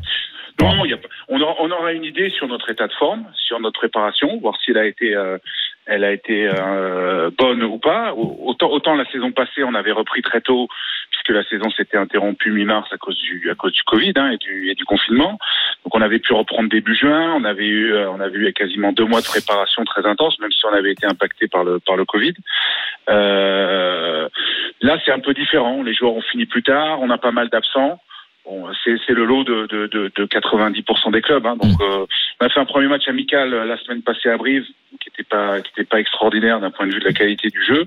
Non, 0.61 0.85
on, 1.29 1.41
aura, 1.41 1.55
on 1.61 1.71
aura 1.71 1.93
une 1.93 2.05
idée 2.05 2.31
sur 2.31 2.49
notre 2.49 2.71
état 2.71 2.87
de 2.87 2.93
forme, 2.93 3.27
sur 3.35 3.61
notre 3.61 3.81
préparation, 3.81 4.39
voir 4.39 4.57
si 4.63 4.71
elle 4.71 4.79
a 4.79 4.87
été, 4.87 5.15
euh, 5.15 5.39
elle 5.87 6.05
a 6.05 6.13
été 6.13 6.49
euh, 6.49 7.31
bonne 7.37 7.63
ou 7.63 7.79
pas. 7.79 8.15
Autant, 8.15 8.71
autant 8.71 8.95
la 8.95 9.05
saison 9.07 9.33
passée, 9.33 9.65
on 9.65 9.75
avait 9.75 9.93
repris 9.93 10.23
très 10.23 10.41
tôt, 10.41 10.69
puisque 11.11 11.31
la 11.31 11.45
saison 11.45 11.71
s'était 11.71 11.97
interrompue 11.97 12.51
mi-mars 12.51 12.89
à 12.93 12.97
cause 12.97 13.19
du, 13.19 13.51
à 13.51 13.55
cause 13.55 13.73
du 13.73 13.83
Covid 13.83 14.13
hein, 14.17 14.31
et, 14.31 14.37
du, 14.37 14.71
et 14.71 14.75
du 14.75 14.85
confinement. 14.85 15.39
Donc 15.85 15.95
on 15.95 16.03
avait 16.03 16.19
pu 16.19 16.33
reprendre 16.33 16.69
début 16.69 16.95
juin. 16.95 17.35
On 17.35 17.45
avait 17.45 17.67
eu, 17.67 17.93
euh, 17.93 18.11
on 18.11 18.21
avait 18.21 18.39
eu 18.39 18.53
quasiment 18.53 18.93
deux 18.93 19.07
mois 19.07 19.21
de 19.21 19.27
préparation 19.27 19.85
très 19.85 20.07
intense, 20.07 20.39
même 20.41 20.53
si 20.53 20.65
on 20.67 20.73
avait 20.73 20.93
été 20.93 21.07
impacté 21.07 21.49
par 21.49 21.65
le, 21.65 21.81
par 21.81 21.97
le 21.97 22.05
Covid. 22.05 22.35
Euh, 23.09 24.29
là, 24.81 24.99
c'est 25.05 25.13
un 25.13 25.21
peu 25.21 25.35
différent. 25.35 25.83
Les 25.83 25.95
joueurs 25.95 26.15
ont 26.15 26.23
fini 26.23 26.47
plus 26.47 26.63
tard. 26.63 27.01
On 27.01 27.11
a 27.11 27.19
pas 27.19 27.33
mal 27.33 27.49
d'absents. 27.49 28.01
Bon, 28.51 28.67
c'est 28.83 29.11
le 29.11 29.25
lot 29.25 29.45
de, 29.45 29.67
de, 29.67 29.87
de, 29.87 30.11
de 30.13 30.27
90% 30.27 31.13
des 31.13 31.23
clubs. 31.23 31.47
Hein. 31.47 31.55
Donc, 31.55 31.81
euh, 31.81 32.05
on 32.41 32.47
a 32.47 32.49
fait 32.49 32.59
un 32.59 32.65
premier 32.65 32.89
match 32.89 33.07
amical 33.07 33.55
euh, 33.55 33.65
la 33.65 33.77
semaine 33.77 34.03
passée 34.03 34.29
à 34.29 34.37
Brive, 34.37 34.65
qui 34.99 35.09
n'était 35.09 35.23
pas 35.23 35.61
qui 35.61 35.71
était 35.71 35.85
pas 35.85 36.01
extraordinaire 36.01 36.59
d'un 36.59 36.73
point 36.73 36.89
de 36.89 36.93
vue 36.93 36.99
de 36.99 37.05
la 37.05 37.13
qualité 37.13 37.49
du 37.49 37.65
jeu. 37.65 37.87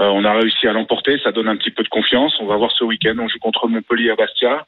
Euh, 0.00 0.10
on 0.12 0.24
a 0.24 0.32
réussi 0.32 0.66
à 0.66 0.72
l'emporter, 0.72 1.20
ça 1.22 1.30
donne 1.30 1.46
un 1.46 1.56
petit 1.56 1.70
peu 1.70 1.84
de 1.84 1.88
confiance. 1.88 2.34
On 2.40 2.46
va 2.46 2.56
voir 2.56 2.72
ce 2.72 2.82
week-end. 2.82 3.14
On 3.20 3.28
joue 3.28 3.38
contre 3.38 3.68
Montpellier 3.68 4.10
à 4.10 4.16
Bastia. 4.16 4.66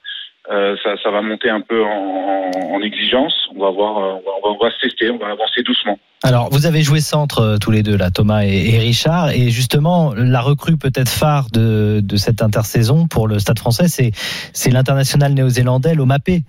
Euh, 0.48 0.74
ça, 0.82 1.10
va 1.10 1.20
monter 1.20 1.50
un 1.50 1.60
peu 1.60 1.84
en, 1.84 1.88
en, 1.88 2.74
en 2.74 2.80
exigence. 2.80 3.34
On 3.54 3.60
va 3.60 3.70
voir, 3.70 3.98
euh, 3.98 4.14
on 4.44 4.48
va, 4.48 4.56
on 4.62 4.70
tester, 4.80 5.10
on 5.10 5.18
va 5.18 5.26
avancer 5.26 5.62
doucement. 5.64 5.98
Alors, 6.22 6.48
vous 6.50 6.66
avez 6.66 6.82
joué 6.82 7.00
centre 7.00 7.40
euh, 7.40 7.58
tous 7.58 7.70
les 7.70 7.82
deux, 7.82 7.96
là, 7.96 8.10
Thomas 8.10 8.42
et, 8.42 8.78
Richard, 8.78 9.30
et 9.30 9.50
justement, 9.50 10.14
la 10.14 10.40
recrue 10.40 10.76
peut-être 10.76 11.10
phare 11.10 11.48
de, 11.52 12.02
cette 12.16 12.42
intersaison 12.42 13.06
pour 13.06 13.28
le 13.28 13.38
Stade 13.38 13.58
français, 13.58 13.86
c'est, 13.88 14.70
l'international 14.70 15.34
néo-zélandais 15.34 15.94
Lomapé, 15.94 16.42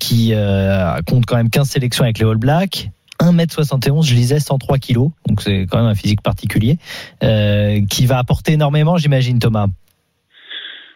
qui 0.00 0.32
compte 1.06 1.26
quand 1.26 1.36
même 1.36 1.50
15 1.50 1.68
sélections 1.68 2.04
avec 2.04 2.18
les 2.18 2.24
All 2.24 2.36
Blacks. 2.36 2.90
1m71, 3.20 4.06
je 4.06 4.14
lisais 4.14 4.38
103 4.38 4.78
kilos, 4.78 5.10
donc 5.26 5.42
c'est 5.42 5.66
quand 5.68 5.78
même 5.78 5.88
un 5.88 5.94
physique 5.94 6.22
particulier, 6.22 6.78
qui 7.20 8.06
va 8.06 8.18
apporter 8.18 8.52
énormément, 8.52 8.96
j'imagine, 8.96 9.38
Thomas. 9.38 9.66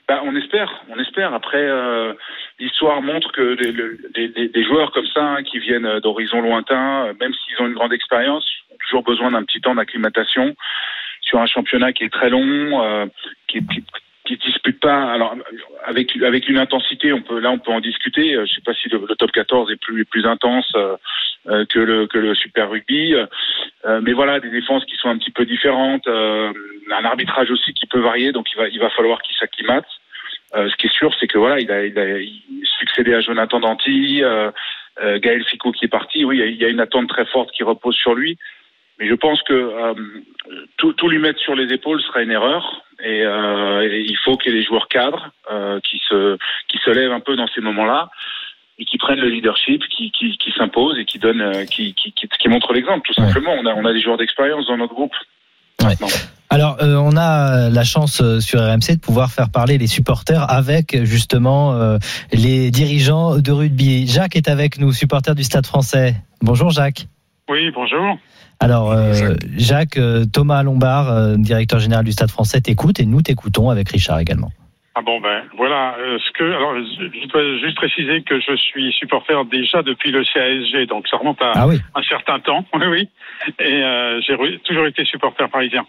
Bah, 0.08 0.20
on 0.24 0.34
espère, 0.34 0.82
on 0.88 0.98
espère. 0.98 1.32
Après, 1.32 1.62
euh, 1.62 2.12
l'histoire 2.58 3.00
montre 3.02 3.30
que 3.30 3.54
des, 3.54 4.64
joueurs 4.64 4.90
comme 4.90 5.06
ça, 5.06 5.22
hein, 5.22 5.42
qui 5.44 5.58
viennent 5.58 5.86
euh, 5.86 6.00
d'horizons 6.00 6.40
lointains, 6.40 7.06
euh, 7.06 7.14
même 7.20 7.32
s'ils 7.32 7.60
ont 7.60 7.68
une 7.68 7.74
grande 7.74 7.92
expérience, 7.92 8.44
ont 8.70 8.76
toujours 8.84 9.04
besoin 9.04 9.30
d'un 9.30 9.44
petit 9.44 9.60
temps 9.60 9.74
d'acclimatation 9.74 10.56
sur 11.20 11.38
un 11.38 11.46
championnat 11.46 11.92
qui 11.92 12.04
est 12.04 12.12
très 12.12 12.30
long, 12.30 13.08
qui, 13.46 13.60
qui, 14.26 14.36
dispute 14.38 14.80
pas. 14.80 15.12
Alors, 15.12 15.36
avec 15.84 16.16
avec 16.16 16.48
une 16.48 16.58
intensité, 16.58 17.12
on 17.12 17.22
peut 17.22 17.38
là, 17.38 17.50
on 17.52 17.58
peut 17.58 17.70
en 17.70 17.80
discuter. 17.80 18.34
Je 18.34 18.52
sais 18.52 18.60
pas 18.60 18.74
si 18.74 18.88
le, 18.88 18.98
top 19.16 19.30
14 19.30 19.70
est 19.70 19.80
plus 19.80 20.04
plus 20.04 20.26
intense 20.26 20.70
que 21.46 21.78
le 21.78 22.06
que 22.06 22.18
le 22.18 22.34
Super 22.34 22.70
Rugby, 22.70 23.14
mais 24.02 24.12
voilà, 24.12 24.40
des 24.40 24.50
défenses 24.50 24.84
qui 24.84 24.96
sont 24.96 25.10
un 25.10 25.18
petit 25.18 25.30
peu 25.30 25.46
différentes, 25.46 26.06
un 26.92 27.04
arbitrage 27.04 27.50
aussi 27.50 27.72
qui 27.72 27.86
peut 27.86 28.00
varier. 28.00 28.32
Donc, 28.32 28.46
il 28.52 28.56
va 28.56 28.68
il 28.68 28.78
va 28.78 28.90
falloir 28.90 29.20
qu'il 29.22 29.36
s'acclimate. 29.36 29.86
Euh, 30.54 30.68
ce 30.68 30.76
qui 30.76 30.86
est 30.86 30.92
sûr, 30.92 31.14
c'est 31.18 31.26
que 31.26 31.38
voilà, 31.38 31.60
il 31.60 31.70
a, 31.70 31.84
il 31.84 31.98
a 31.98 32.18
il 32.18 32.42
succédé 32.78 33.14
à 33.14 33.20
Jonathan 33.20 33.60
Danty, 33.60 34.22
euh, 34.22 34.50
euh, 35.02 35.18
Gaël 35.18 35.44
Ficot 35.44 35.72
qui 35.72 35.86
est 35.86 35.88
parti. 35.88 36.24
Oui, 36.24 36.38
il 36.38 36.60
y, 36.60 36.64
a, 36.64 36.68
une 36.68 36.80
attente 36.80 37.08
très 37.08 37.24
forte 37.26 37.50
qui 37.52 37.62
repose 37.62 37.94
sur 37.94 38.14
lui. 38.14 38.36
mais 38.98 39.08
je 39.08 39.14
pense 39.14 39.42
que 39.42 39.94
tout, 40.76 40.92
tout 40.92 41.08
lui 41.08 41.18
mettre 41.18 41.40
sur 41.40 41.54
les 41.54 41.72
épaules 41.72 42.02
serait 42.02 42.24
une 42.24 42.30
erreur. 42.30 42.82
Et, 43.02 43.20
et 43.20 44.00
il 44.00 44.16
faut 44.18 44.36
qu'il 44.36 44.52
y 44.52 44.54
ait 44.54 44.58
des 44.58 44.66
joueurs 44.66 44.88
cadres 44.88 45.30
qui 45.84 46.02
se 46.08 46.36
qui 46.68 46.78
se 46.78 46.90
lèvent 46.90 47.12
un 47.12 47.20
peu 47.20 47.34
dans 47.36 47.48
ces 47.48 47.62
moments-là 47.62 48.10
et 48.78 48.84
qui 48.84 48.98
prennent 48.98 49.20
le 49.20 49.28
leadership, 49.28 49.82
qui, 49.88 50.10
qui, 50.10 50.36
qui 50.38 50.52
s'imposent 50.52 50.98
et 50.98 51.04
qui 51.04 51.18
donnent, 51.18 51.66
qui, 51.66 51.94
qui, 51.94 52.12
qui, 52.12 52.28
qui 52.28 52.48
montrent 52.48 52.72
l'exemple. 52.72 53.06
Tout 53.06 53.14
simplement, 53.14 53.52
on 53.52 53.66
a 53.66 53.74
on 53.74 53.84
a 53.84 53.92
des 53.92 54.00
joueurs 54.00 54.18
d'expérience 54.18 54.66
dans 54.66 54.76
notre 54.76 54.94
groupe. 54.94 55.14
Ouais. 55.82 55.96
Alors, 56.50 56.76
euh, 56.82 56.96
on 56.96 57.16
a 57.16 57.70
la 57.70 57.84
chance 57.84 58.20
euh, 58.20 58.40
sur 58.40 58.60
RMC 58.60 58.96
de 58.96 59.00
pouvoir 59.00 59.32
faire 59.32 59.48
parler 59.48 59.78
les 59.78 59.86
supporters 59.86 60.50
avec 60.50 61.02
justement 61.04 61.72
euh, 61.72 61.98
les 62.32 62.70
dirigeants 62.70 63.38
de 63.38 63.52
rugby. 63.52 64.06
Jacques 64.06 64.36
est 64.36 64.48
avec 64.48 64.78
nous, 64.78 64.92
supporter 64.92 65.34
du 65.34 65.44
Stade 65.44 65.66
français. 65.66 66.14
Bonjour 66.42 66.70
Jacques. 66.70 67.06
Oui, 67.48 67.70
bonjour. 67.74 68.18
Alors, 68.62 68.92
euh, 68.92 69.34
Jacques, 69.56 69.96
euh, 69.96 70.24
Thomas 70.24 70.62
Lombard, 70.62 71.10
euh, 71.10 71.36
directeur 71.36 71.80
général 71.80 72.04
du 72.04 72.12
Stade 72.12 72.30
français, 72.30 72.60
t'écoute 72.60 73.00
et 73.00 73.06
nous 73.06 73.20
t'écoutons 73.20 73.70
avec 73.70 73.88
Richard 73.88 74.20
également. 74.20 74.52
Ah 74.94 75.00
bon 75.00 75.20
ben 75.20 75.44
voilà 75.56 75.96
euh, 75.98 76.18
ce 76.18 76.30
que 76.32 76.44
alors 76.44 76.74
je 76.76 77.08
je 77.22 77.26
dois 77.28 77.58
juste 77.60 77.76
préciser 77.76 78.22
que 78.22 78.38
je 78.40 78.54
suis 78.56 78.92
supporter 78.92 79.42
déjà 79.46 79.82
depuis 79.82 80.10
le 80.10 80.22
CASG 80.22 80.86
donc 80.86 81.08
ça 81.08 81.16
remonte 81.16 81.40
à 81.40 81.52
Ah 81.54 81.66
oui. 81.66 81.78
un 81.94 82.02
certain 82.02 82.38
temps 82.40 82.66
oui 82.74 82.86
oui 82.86 83.08
et 83.58 83.82
euh, 83.84 84.20
j'ai 84.20 84.36
toujours 84.64 84.86
été 84.86 85.04
supporter 85.06 85.48
parisien. 85.48 85.86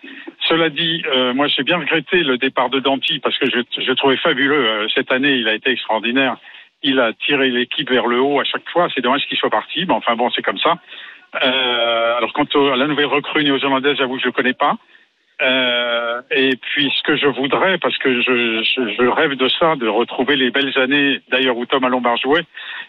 Cela 0.48 0.70
dit 0.70 1.04
euh, 1.14 1.34
moi 1.34 1.48
j'ai 1.48 1.64
bien 1.64 1.78
regretté 1.80 2.24
le 2.24 2.38
départ 2.38 2.70
de 2.70 2.80
Danti 2.80 3.20
parce 3.20 3.38
que 3.38 3.50
je 3.50 3.60
je 3.78 3.88
le 3.90 3.96
trouvais 3.96 4.18
fabuleux 4.18 4.66
Euh, 4.68 4.88
cette 4.96 5.12
année 5.12 5.34
il 5.36 5.48
a 5.50 5.54
été 5.54 5.72
extraordinaire. 5.72 6.38
Il 6.82 7.00
a 7.00 7.12
tiré 7.14 7.50
l'équipe 7.50 7.90
vers 7.90 8.08
le 8.08 8.20
haut 8.22 8.40
à 8.40 8.44
chaque 8.46 8.68
fois. 8.70 8.88
C'est 8.94 9.02
dommage 9.02 9.26
qu'il 9.28 9.38
soit 9.38 9.50
parti. 9.50 9.86
Mais 9.86 9.94
enfin 9.94 10.16
bon, 10.16 10.30
c'est 10.32 10.42
comme 10.42 10.58
ça. 10.58 10.78
Euh, 11.42 12.18
alors 12.18 12.34
quant 12.34 12.46
au- 12.56 12.72
à 12.72 12.76
la 12.78 12.88
nouvelle 12.88 13.06
recrue 13.06 13.44
néo-zélandaise, 13.44 13.98
j'avoue 13.98 14.16
que 14.18 14.22
je 14.22 14.28
ne 14.28 14.34
connais 14.34 14.54
pas. 14.54 14.76
Euh, 15.44 16.22
et 16.32 16.56
puis 16.56 16.92
ce 16.98 17.04
que 17.04 17.18
je 17.18 17.28
voudrais, 17.28 17.78
parce 17.78 17.98
que 17.98 18.22
je, 18.22 18.64
je, 18.64 18.94
je 18.98 19.08
rêve 19.08 19.36
de 19.36 19.50
ça, 19.50 19.76
de 19.76 19.88
retrouver 19.88 20.36
les 20.36 20.52
belles 20.52 20.78
années, 20.80 21.20
d'ailleurs 21.30 21.58
où 21.58 21.66
Thomas 21.66 21.90
Lombard 21.90 22.18
jouait, 22.18 22.46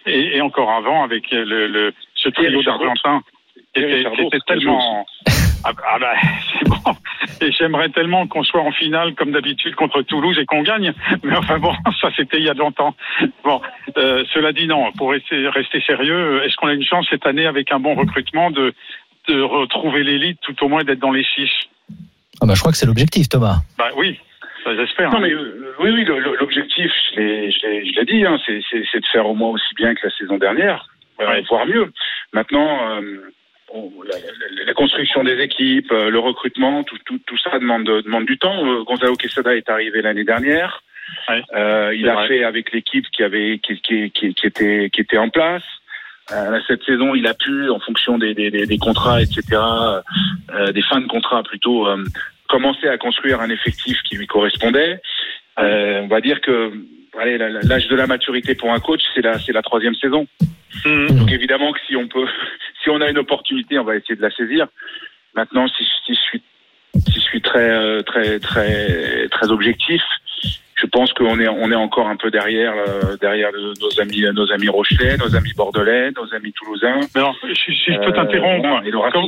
et, 0.06 0.36
et 0.36 0.40
encore 0.40 0.70
avant 0.70 1.02
avec 1.02 1.30
le, 1.30 1.66
le 1.66 1.92
ce 2.14 2.28
trio 2.28 2.62
d'Argentins 2.62 3.22
qui 3.74 3.80
était, 3.80 4.38
tellement... 4.46 5.06
Ah, 5.66 5.72
ah 5.94 5.98
bah, 5.98 6.12
c'est 6.52 6.68
bon. 6.68 6.94
Et 7.40 7.50
j'aimerais 7.52 7.88
tellement 7.88 8.26
qu'on 8.26 8.44
soit 8.44 8.60
en 8.60 8.70
finale 8.70 9.14
comme 9.14 9.32
d'habitude 9.32 9.74
contre 9.74 10.02
Toulouse 10.02 10.38
et 10.38 10.44
qu'on 10.44 10.62
gagne. 10.62 10.92
Mais 11.22 11.34
enfin 11.34 11.58
bon, 11.58 11.72
ça 12.02 12.10
c'était 12.14 12.36
il 12.36 12.44
y 12.44 12.50
a 12.50 12.52
longtemps. 12.52 12.94
Bon, 13.42 13.62
euh, 13.96 14.24
cela 14.34 14.52
dit 14.52 14.66
non, 14.66 14.92
pour 14.92 15.12
rester, 15.12 15.48
rester 15.48 15.80
sérieux, 15.80 16.44
est-ce 16.44 16.54
qu'on 16.56 16.68
a 16.68 16.74
une 16.74 16.84
chance 16.84 17.06
cette 17.08 17.24
année 17.26 17.46
avec 17.46 17.72
un 17.72 17.80
bon 17.80 17.94
recrutement 17.94 18.50
de, 18.50 18.74
de 19.28 19.40
retrouver 19.40 20.04
l'élite, 20.04 20.38
tout 20.42 20.62
au 20.62 20.68
moins 20.68 20.84
d'être 20.84 21.00
dans 21.00 21.12
les 21.12 21.24
six? 21.34 21.50
Ah 22.44 22.46
bah, 22.46 22.52
je 22.54 22.60
crois 22.60 22.72
que 22.72 22.76
c'est 22.78 22.84
l'objectif, 22.84 23.26
Thomas. 23.30 23.56
Bah 23.78 23.88
oui, 23.96 24.20
j'espère. 24.66 25.10
Non 25.10 25.16
hein. 25.16 25.20
mais 25.22 25.32
euh, 25.32 25.74
oui 25.80 25.90
oui 25.92 26.04
l'objectif 26.04 26.92
je 27.16 27.20
l'ai 27.98 28.04
dit 28.04 28.24
hein, 28.26 28.36
c'est 28.46 29.00
de 29.00 29.06
faire 29.10 29.26
au 29.26 29.34
moins 29.34 29.48
aussi 29.48 29.74
bien 29.76 29.94
que 29.94 30.00
la 30.06 30.10
saison 30.10 30.36
dernière, 30.36 30.86
euh, 31.20 31.26
Ouais. 31.26 31.42
voire 31.48 31.64
mieux. 31.66 31.90
Maintenant 32.34 32.98
euh, 33.00 33.00
la, 33.74 34.16
la- 34.18 34.64
la 34.66 34.74
construction 34.74 35.24
des 35.24 35.40
équipes, 35.40 35.90
euh, 35.90 36.10
le 36.10 36.18
recrutement, 36.18 36.84
tout, 36.84 36.98
tout, 37.06 37.18
tout 37.26 37.38
ça 37.38 37.58
demande, 37.58 37.84
demande 37.86 38.26
du 38.26 38.36
temps. 38.36 38.64
Euh, 38.66 38.84
Gonzalo 38.84 39.14
Quesada 39.16 39.56
est 39.56 39.68
arrivé 39.70 40.02
l'année 40.02 40.24
dernière. 40.24 40.82
Ouais. 41.30 41.42
Euh, 41.54 41.94
il 41.94 42.06
a 42.10 42.14
vrai. 42.14 42.28
fait 42.28 42.44
avec 42.44 42.72
l'équipe 42.72 43.06
qui 43.10 43.22
avait 43.22 43.58
qui, 43.62 43.80
qui, 43.80 44.10
qui, 44.10 44.34
qui 44.34 44.46
était 44.46 44.90
qui 44.92 45.00
était 45.00 45.18
en 45.18 45.30
place. 45.30 45.62
Euh, 46.32 46.58
cette 46.66 46.82
saison, 46.84 47.14
il 47.14 47.26
a 47.26 47.34
pu, 47.34 47.68
en 47.68 47.78
fonction 47.80 48.16
des, 48.16 48.32
des, 48.32 48.50
des, 48.50 48.64
des 48.64 48.78
contrats, 48.78 49.20
etc., 49.20 49.42
euh, 50.54 50.72
des 50.72 50.80
fins 50.80 51.02
de 51.02 51.06
contrat 51.06 51.42
plutôt, 51.42 51.86
commencer 52.54 52.86
à 52.86 52.98
construire 52.98 53.40
un 53.40 53.50
effectif 53.50 54.00
qui 54.04 54.16
lui 54.16 54.28
correspondait. 54.28 55.00
Euh, 55.58 56.02
on 56.02 56.06
va 56.06 56.20
dire 56.20 56.40
que 56.40 56.72
allez, 57.18 57.36
l'âge 57.36 57.88
de 57.88 57.96
la 57.96 58.06
maturité 58.06 58.54
pour 58.54 58.72
un 58.72 58.78
coach, 58.78 59.02
c'est 59.14 59.22
la 59.22 59.40
c'est 59.40 59.52
la 59.52 59.62
troisième 59.62 59.94
saison. 59.96 60.28
Mhm. 60.84 61.18
Donc 61.18 61.32
évidemment 61.32 61.72
que 61.72 61.80
si 61.86 61.96
on 61.96 62.06
peut, 62.06 62.28
si 62.82 62.90
on 62.90 63.00
a 63.00 63.10
une 63.10 63.18
opportunité, 63.18 63.76
on 63.78 63.84
va 63.84 63.96
essayer 63.96 64.14
de 64.14 64.22
la 64.22 64.30
saisir. 64.30 64.68
Maintenant, 65.34 65.66
si, 65.66 65.84
si 66.06 66.14
je 66.14 66.20
suis, 66.20 66.42
si 67.08 67.14
je 67.14 67.20
suis 67.20 67.42
très, 67.42 67.70
euh, 67.70 68.02
très, 68.02 68.38
très, 68.38 69.26
très 69.28 69.50
objectif, 69.50 70.02
je 70.76 70.86
pense 70.86 71.12
qu'on 71.12 71.38
est, 71.38 71.48
on 71.48 71.70
est 71.70 71.76
encore 71.76 72.08
un 72.08 72.16
peu 72.16 72.30
derrière, 72.30 72.72
euh, 72.74 73.16
derrière 73.20 73.50
nos 73.52 74.00
amis, 74.00 74.24
nos 74.34 74.50
amis 74.52 74.68
rochelais, 74.68 75.16
nos 75.16 75.34
amis 75.36 75.52
bordelais, 75.56 76.10
nos 76.16 76.34
amis 76.34 76.52
toulousains. 76.52 77.00
Mais 77.14 77.20
alors, 77.20 77.36
si, 77.54 77.74
si 77.76 77.92
je 77.94 77.98
peux 78.00 78.06
Euh, 78.06 78.10
t'interrompre, 78.12 78.82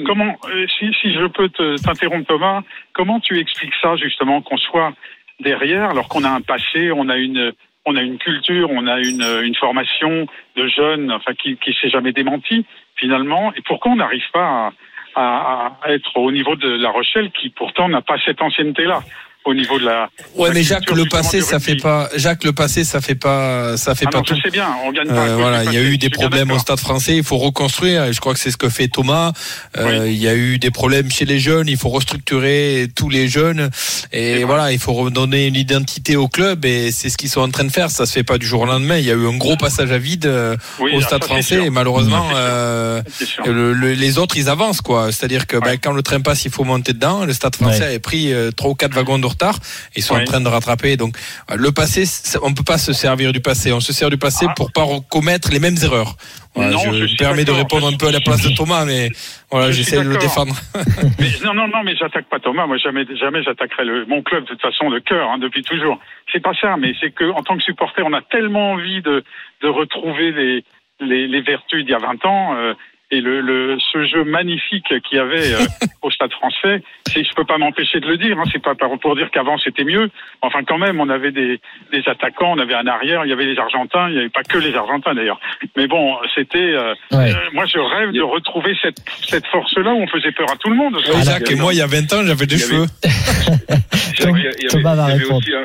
comment, 0.04 0.36
euh, 0.52 0.66
si, 0.78 0.92
si 1.00 1.12
je 1.12 1.26
peux 1.26 1.48
te- 1.48 1.76
t'interrompre 1.82 2.26
Thomas, 2.26 2.62
comment 2.94 3.20
tu 3.20 3.38
expliques 3.38 3.74
ça 3.80 3.94
justement 3.96 4.42
qu'on 4.42 4.56
soit 4.58 4.92
derrière 5.40 5.90
alors 5.90 6.08
qu'on 6.08 6.24
a 6.24 6.30
un 6.30 6.40
passé, 6.40 6.90
on 6.92 7.08
a 7.08 7.16
une, 7.16 7.52
on 7.84 7.94
a 7.94 8.02
une 8.02 8.18
culture, 8.18 8.68
on 8.70 8.86
a 8.88 8.98
une, 8.98 9.22
une 9.44 9.54
formation 9.54 10.26
de 10.56 10.66
jeunes, 10.66 11.12
enfin 11.12 11.34
qui, 11.34 11.56
qui 11.58 11.72
s'est 11.80 11.90
jamais 11.90 12.12
démenti 12.12 12.66
finalement, 12.96 13.52
et 13.54 13.60
pourquoi 13.62 13.92
on 13.92 13.96
n'arrive 13.96 14.28
pas 14.32 14.72
à, 15.14 15.22
à- 15.22 15.78
à 15.82 15.92
être 15.92 16.16
au 16.16 16.32
niveau 16.32 16.56
de 16.56 16.68
La 16.68 16.90
Rochelle 16.90 17.30
qui 17.30 17.50
pourtant 17.50 17.88
n'a 17.88 18.02
pas 18.02 18.16
cette 18.24 18.42
ancienneté-là? 18.42 19.00
Au 19.46 19.54
niveau 19.54 19.78
de 19.78 19.84
la. 19.86 20.08
Ouais, 20.34 20.50
mais 20.52 20.62
Jacques, 20.62 20.90
le 20.90 21.06
passé, 21.06 21.40
ça 21.40 21.58
fait 21.60 21.76
pas. 21.76 22.08
Jacques, 22.16 22.44
le 22.44 22.52
passé, 22.52 22.84
ça 22.84 23.00
fait 23.00 23.14
pas. 23.14 23.76
Ça 23.76 23.94
fait 23.94 24.04
Ah 24.08 24.10
pas 24.10 24.18
non, 24.18 24.24
tout. 24.24 24.34
je 24.34 24.42
sais 24.42 24.50
bien, 24.50 24.68
on 24.84 24.92
gagne 24.92 25.08
pas. 25.08 25.14
Euh, 25.14 25.26
cause 25.34 25.40
voilà, 25.40 25.64
il 25.64 25.72
y 25.72 25.76
a 25.76 25.82
eu 25.82 25.96
des 25.98 26.10
problèmes 26.10 26.50
au. 26.50 26.58
Stade 26.58 26.80
Français. 26.80 27.16
Il 27.16 27.24
faut 27.24 27.38
reconstruire. 27.38 28.04
Et 28.04 28.12
je 28.12 28.20
crois 28.20 28.34
que 28.34 28.40
c'est 28.40 28.50
ce 28.50 28.56
que 28.56 28.68
fait 28.68 28.88
Thomas. 28.88 29.32
Euh, 29.78 30.00
Oui. 30.04 30.12
Il 30.14 30.18
y 30.22 30.28
a 30.28 30.34
eu 30.34 30.58
des 30.58 30.70
problèmes 30.70 31.10
chez 31.10 31.24
les 31.24 31.38
jeunes. 31.38 31.68
Il 31.68 31.76
faut 31.76 31.88
restructurer 31.90 32.88
tous 32.96 33.08
les 33.08 33.28
jeunes. 33.28 33.70
Et 34.12 34.34
vrai. 34.36 34.44
voilà, 34.44 34.72
il 34.72 34.78
faut 34.78 34.92
redonner 34.94 35.46
une 35.46 35.54
identité 35.54 36.16
au 36.16 36.28
club. 36.28 36.64
Et 36.64 36.90
c'est 36.90 37.08
ce 37.08 37.16
qu'ils 37.16 37.30
sont 37.30 37.40
en 37.40 37.50
train 37.50 37.64
de 37.64 37.70
faire. 37.72 37.90
Ça 37.90 38.04
se 38.06 38.12
fait 38.12 38.24
pas 38.24 38.38
du 38.38 38.46
jour 38.46 38.62
au 38.62 38.66
lendemain. 38.66 38.96
Il 38.98 39.04
y 39.04 39.10
a 39.10 39.14
eu 39.14 39.26
un 39.28 39.36
gros 39.36 39.56
passage 39.56 39.92
à 39.92 39.98
vide 39.98 40.26
euh, 40.26 40.56
Oui, 40.80 40.90
au 40.94 40.98
ah, 41.00 41.02
Stade 41.06 41.24
Français. 41.24 41.64
Et 41.66 41.70
malheureusement, 41.70 42.26
euh, 42.34 43.00
le- 43.44 43.72
le- 43.72 43.92
les 43.92 44.18
autres, 44.18 44.36
ils 44.36 44.48
avancent, 44.48 44.80
quoi. 44.80 45.12
C'est-à-dire 45.12 45.46
que 45.46 45.56
Ouais. 45.56 45.62
ben, 45.62 45.78
quand 45.82 45.92
le 45.92 46.02
train 46.02 46.20
passe, 46.20 46.44
il 46.44 46.50
faut 46.50 46.64
monter 46.64 46.92
dedans. 46.92 47.24
Le 47.24 47.32
Stade 47.32 47.54
français 47.56 47.80
Ouais. 47.80 47.86
avait 47.86 47.98
pris 47.98 48.32
euh, 48.32 48.50
trois 48.50 48.70
ou 48.70 48.74
quatre 48.74 48.94
wagons 48.94 49.18
de 49.18 49.26
retard. 49.37 49.57
Ils 49.97 50.02
sont 50.02 50.14
Ouais. 50.14 50.23
en 50.23 50.25
train 50.25 50.40
de 50.40 50.49
rattraper. 50.49 50.97
Donc, 50.97 51.16
euh, 51.50 51.57
le 51.57 51.71
passé, 51.73 52.05
on 52.43 52.52
peut 52.55 52.64
pas 52.64 52.78
se 52.78 52.93
servir 52.93 53.33
du 53.33 53.40
passé. 53.40 53.73
On 53.73 53.81
se 53.81 53.93
sert 53.93 54.09
du 54.11 54.16
passé 54.19 54.47
Ah. 54.49 54.55
pour 54.57 54.73
pas 54.73 54.87
commettre 55.11 55.50
les 55.52 55.61
mêmes 55.61 55.76
erreurs. 55.83 56.16
Voilà, 56.55 56.71
Non, 56.73 56.78
je, 56.78 57.07
je 57.07 57.12
me 57.12 57.16
permets 57.19 57.45
de 57.45 57.52
répondre 57.52 57.87
un 57.87 57.97
peu 57.99 58.07
à 58.09 58.12
la 58.12 58.21
place 58.21 58.40
de 58.40 58.49
Thomas, 58.57 58.87
mais 58.87 59.11
voilà, 59.50 59.66
Je 59.71 59.76
j'essaie 59.76 60.02
de 60.02 60.09
le 60.09 60.16
défendre. 60.16 60.55
Mais, 61.21 61.28
non, 61.45 61.52
non, 61.52 61.69
non, 61.69 61.83
mais 61.85 61.95
j'attaque 61.97 62.28
pas 62.31 62.40
Thomas. 62.40 62.66
Moi, 62.66 62.78
jamais, 62.78 63.05
jamais 63.21 63.43
j'attaquerai 63.43 63.85
mon 64.09 64.23
club 64.23 64.45
de 64.45 64.49
toute 64.49 64.62
façon 64.62 64.88
de 64.90 64.99
cœur 65.00 65.28
hein, 65.31 65.38
depuis 65.38 65.62
toujours. 65.62 65.99
C'est 66.33 66.40
pas 66.43 66.55
ça, 66.59 66.76
mais 66.78 66.95
c'est 66.99 67.11
que 67.14 67.25
en 67.31 67.43
tant 67.43 67.57
que 67.59 67.62
supporter, 67.62 68.02
on 68.07 68.12
a 68.14 68.23
tellement 68.23 68.73
envie 68.73 69.02
de, 69.02 69.23
de 69.62 69.69
retrouver 69.69 70.33
les, 70.33 70.64
les, 71.00 71.28
les 71.28 71.40
vertus 71.43 71.85
d'il 71.85 71.90
y 71.93 71.95
a 71.95 71.99
20 71.99 72.25
ans. 72.25 72.55
euh, 72.57 72.73
et 73.10 73.20
le, 73.20 73.40
le, 73.40 73.78
ce 73.92 74.04
jeu 74.04 74.25
magnifique 74.25 74.86
qu'il 75.08 75.18
y 75.18 75.20
avait 75.20 75.52
euh, 75.54 75.58
au 76.02 76.10
Stade 76.10 76.32
Français, 76.32 76.82
c'est, 77.06 77.22
je 77.25 77.34
peux 77.34 77.44
pas 77.44 77.56
m'empêcher 77.58 78.00
de 78.00 78.06
le 78.06 78.16
dire. 78.16 78.38
Hein, 78.38 78.44
c'est 78.52 78.62
pas 78.62 78.75
par- 78.75 78.98
pour 78.98 79.14
dire 79.16 79.30
qu'avant 79.30 79.58
c'était 79.58 79.84
mieux. 79.84 80.10
Enfin, 80.42 80.64
quand 80.66 80.78
même, 80.78 81.00
on 81.00 81.08
avait 81.08 81.30
des, 81.32 81.60
des 81.92 82.02
attaquants, 82.08 82.52
on 82.56 82.58
avait 82.58 82.75
un 82.75 82.86
arrière, 82.86 83.25
il 83.25 83.28
y 83.28 83.32
avait 83.32 83.46
les 83.46 83.58
Argentins, 83.58 84.08
il 84.08 84.14
n'y 84.14 84.18
avait 84.20 84.28
pas 84.28 84.42
que 84.42 84.58
les 84.58 84.75
Argentins 84.75 85.14
d'ailleurs. 85.14 85.40
Mais 85.76 85.86
bon, 85.86 86.16
c'était. 86.34 86.58
euh, 86.58 86.94
Ouais. 87.12 87.32
euh, 87.32 87.36
moi, 87.52 87.64
je 87.66 87.78
rêve 87.78 88.10
de 88.12 88.20
retrouver 88.22 88.76
cette, 88.82 88.98
cette 89.26 89.46
force-là 89.46 89.92
où 89.92 89.98
on 90.02 90.06
faisait 90.08 90.32
peur 90.32 90.50
à 90.50 90.56
tout 90.56 90.68
le 90.70 90.76
monde. 90.76 90.96
Oui, 90.96 91.22
Jacques 91.25 91.50
et 91.50 91.54
moi, 91.54 91.72
il 91.72 91.78
y 91.78 91.82
a 91.82 91.86
20 91.86 92.12
ans, 92.12 92.25
j'avais 92.26 92.46
des 92.46 92.58
cheveux. 92.58 92.86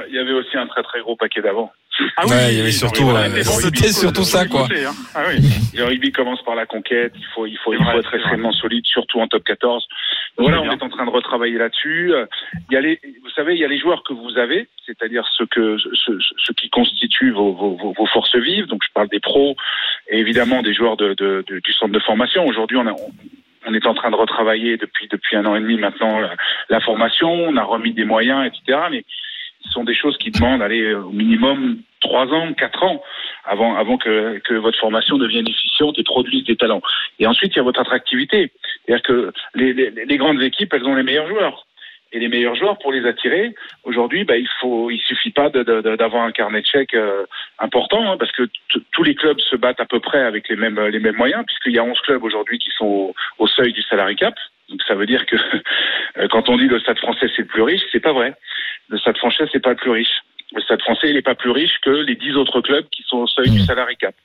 Il 0.10 0.16
y 0.16 0.20
avait 0.20 0.34
aussi 0.34 0.58
un 0.58 0.68
très 0.68 0.84
très 0.84 1.00
gros 1.02 1.16
paquet 1.16 1.42
d'avant. 1.42 1.72
Ah 2.18 2.28
Ouais, 2.28 2.52
il 2.52 2.58
y 2.58 2.60
avait 2.60 2.68
oui, 2.70 2.74
surtout, 2.74 3.04
oui, 3.04 3.16
euh, 3.16 3.44
c'était 3.44 3.92
surtout 3.92 4.24
ça, 4.24 4.46
quoi. 4.46 4.64
côté, 4.68 4.86
hein. 4.86 4.92
Ah 5.16 5.24
oui. 5.28 5.38
Le 5.78 5.84
rugby 5.86 6.12
commence 6.12 6.42
par 6.44 6.56
la 6.56 6.66
conquête. 6.66 7.14
Il 7.18 7.26
faut, 7.34 7.46
il 7.46 7.58
faut, 7.58 7.74
il 7.74 7.84
faut 7.84 8.00
être 8.00 8.14
extrêmement 8.14 8.52
solide, 8.52 8.86
surtout 8.86 9.20
en 9.20 9.28
top 9.28 9.44
14. 9.44 9.86
Donc 10.38 10.48
voilà, 10.50 10.62
on 10.62 10.72
est 10.72 10.84
en 10.84 10.90
train 10.90 11.06
de 11.06 11.10
retravailler 11.12 11.58
là-dessus. 11.58 12.14
Euh, 12.14 12.26
Il 12.70 12.74
y 12.74 12.78
a 12.78 12.82
les, 12.82 13.00
vous 13.24 13.30
savez, 13.36 13.54
il 13.54 13.60
y 13.60 13.66
a 13.66 13.68
les 13.68 13.80
joueurs 13.80 14.04
que 14.04 14.14
vous 14.14 14.38
avez, 14.38 14.68
c'est-à-dire 14.86 15.26
ceux 15.38 15.46
que, 15.46 15.78
ceux, 15.94 16.18
ceux 16.38 16.54
qui 16.54 16.70
constituent 16.70 17.32
vos, 17.32 17.54
vos, 17.54 17.76
vos- 17.78 17.94
vos 17.98 18.06
forces 18.08 18.36
vives. 18.36 18.68
Donc 18.68 18.82
je 18.88 18.92
parle 18.94 19.10
des 19.10 19.20
pros 19.20 19.56
et 20.10 20.20
évidemment 20.20 20.62
des 20.62 20.74
joueurs 20.74 20.98
de, 20.98 21.14
de- 21.16 21.44
de- 21.48 21.60
du 21.60 21.74
centre 21.74 21.94
de 21.94 22.00
formation. 22.00 22.46
Aujourd'hui, 22.46 22.78
on 22.78 22.88
a, 22.88 22.92
on, 22.94 23.12
on 23.68 23.74
est 23.74 23.86
en 23.86 23.94
train 23.94 24.10
de 24.12 24.16
retravailler 24.16 24.78
depuis 24.78 25.08
depuis 25.10 25.36
un 25.36 25.46
an 25.46 25.56
et 25.56 25.60
demi 25.62 25.78
maintenant 25.78 26.20
la, 26.20 26.36
la 26.70 26.80
formation. 26.80 27.32
On 27.32 27.56
a 27.58 27.64
remis 27.64 27.94
des 27.94 28.06
moyens, 28.06 28.46
etc. 28.48 28.80
Mais 28.90 29.04
ce 29.64 29.72
sont 29.72 29.84
des 29.84 29.96
choses 29.96 30.18
qui 30.18 30.32
demandent, 30.32 30.62
allez, 30.62 30.94
au 30.94 31.12
minimum 31.12 31.80
trois 32.00 32.28
ans, 32.28 32.54
quatre 32.54 32.84
ans 32.84 33.02
avant, 33.46 33.76
avant 33.76 33.98
que, 33.98 34.40
que 34.40 34.54
votre 34.56 34.78
formation 34.80 35.18
devienne 35.18 35.48
efficiente 35.48 35.98
et 36.00 36.04
produise 36.04 36.44
des 36.46 36.56
talents. 36.56 36.82
Et 37.20 37.28
ensuite, 37.28 37.54
il 37.54 37.58
y 37.58 37.60
a 37.60 37.64
votre 37.64 37.80
attractivité. 37.80 38.52
C'est-à-dire 38.86 39.04
que 39.04 39.34
les, 39.56 39.74
les 39.74 40.18
grandes 40.18 40.42
équipes, 40.42 40.74
elles 40.74 40.86
ont 40.86 40.96
les 40.96 41.04
meilleurs 41.04 41.28
joueurs. 41.28 41.66
Et 42.12 42.20
les 42.20 42.28
meilleurs 42.28 42.56
joueurs 42.56 42.78
pour 42.80 42.92
les 42.92 43.06
attirer. 43.06 43.54
Aujourd'hui, 43.84 44.24
bah, 44.24 44.38
il 44.38 44.50
faut, 44.60 44.92
il 44.92 45.00
suffit 45.00 45.32
pas 45.32 45.50
d'avoir 45.50 46.24
un 46.24 46.32
carnet 46.32 46.62
de 46.62 46.66
chèques 46.66 46.94
euh, 46.94 47.26
important, 47.60 48.12
hein, 48.12 48.18
parce 48.18 48.32
que 48.32 48.50
tous 48.92 49.04
les 49.04 49.16
clubs 49.16 49.40
se 49.40 49.56
battent 49.56 49.80
à 49.80 49.86
peu 49.86 50.00
près 50.00 50.22
avec 50.22 50.50
les 50.50 50.56
mêmes 50.56 50.80
les 50.88 51.00
mêmes 51.00 51.16
moyens, 51.16 51.44
puisqu'il 51.46 51.74
y 51.74 51.80
a 51.80 51.84
11 51.84 52.00
clubs 52.02 52.24
aujourd'hui 52.24 52.60
qui 52.60 52.70
sont 52.78 52.86
au, 52.86 53.16
au 53.40 53.48
seuil 53.48 53.74
du 53.74 53.82
salary 53.84 54.16
cap. 54.16 54.36
Donc 54.70 54.82
ça 54.88 54.96
veut 54.96 55.06
dire 55.06 55.26
que 55.26 55.36
euh, 56.18 56.28
quand 56.30 56.50
on 56.50 56.58
dit 56.58 56.68
le 56.68 56.80
Stade 56.80 56.98
Français 57.00 57.28
c'est 57.36 57.44
le 57.44 57.48
plus 57.48 57.64
riche, 57.64 57.82
c'est 57.92 58.00
pas 58.00 58.14
vrai. 58.14 58.34
Le 58.90 58.98
Stade 58.98 59.18
Français 59.18 59.46
c'est 59.52 59.62
pas 59.62 59.72
le 59.72 59.76
plus 59.76 59.92
riche. 59.92 60.22
Le 60.54 60.62
Stade 60.62 60.82
Français 60.82 61.10
il 61.10 61.18
est 61.18 61.22
pas 61.22 61.36
plus 61.36 61.52
riche 61.52 61.80
que 61.82 61.90
les 61.90 62.16
10 62.16 62.36
autres 62.36 62.62
clubs 62.62 62.88
qui 62.90 63.04
sont 63.04 63.18
au 63.18 63.28
seuil 63.28 63.50
du 63.50 63.60
salary 63.60 63.96
cap. 63.98 64.16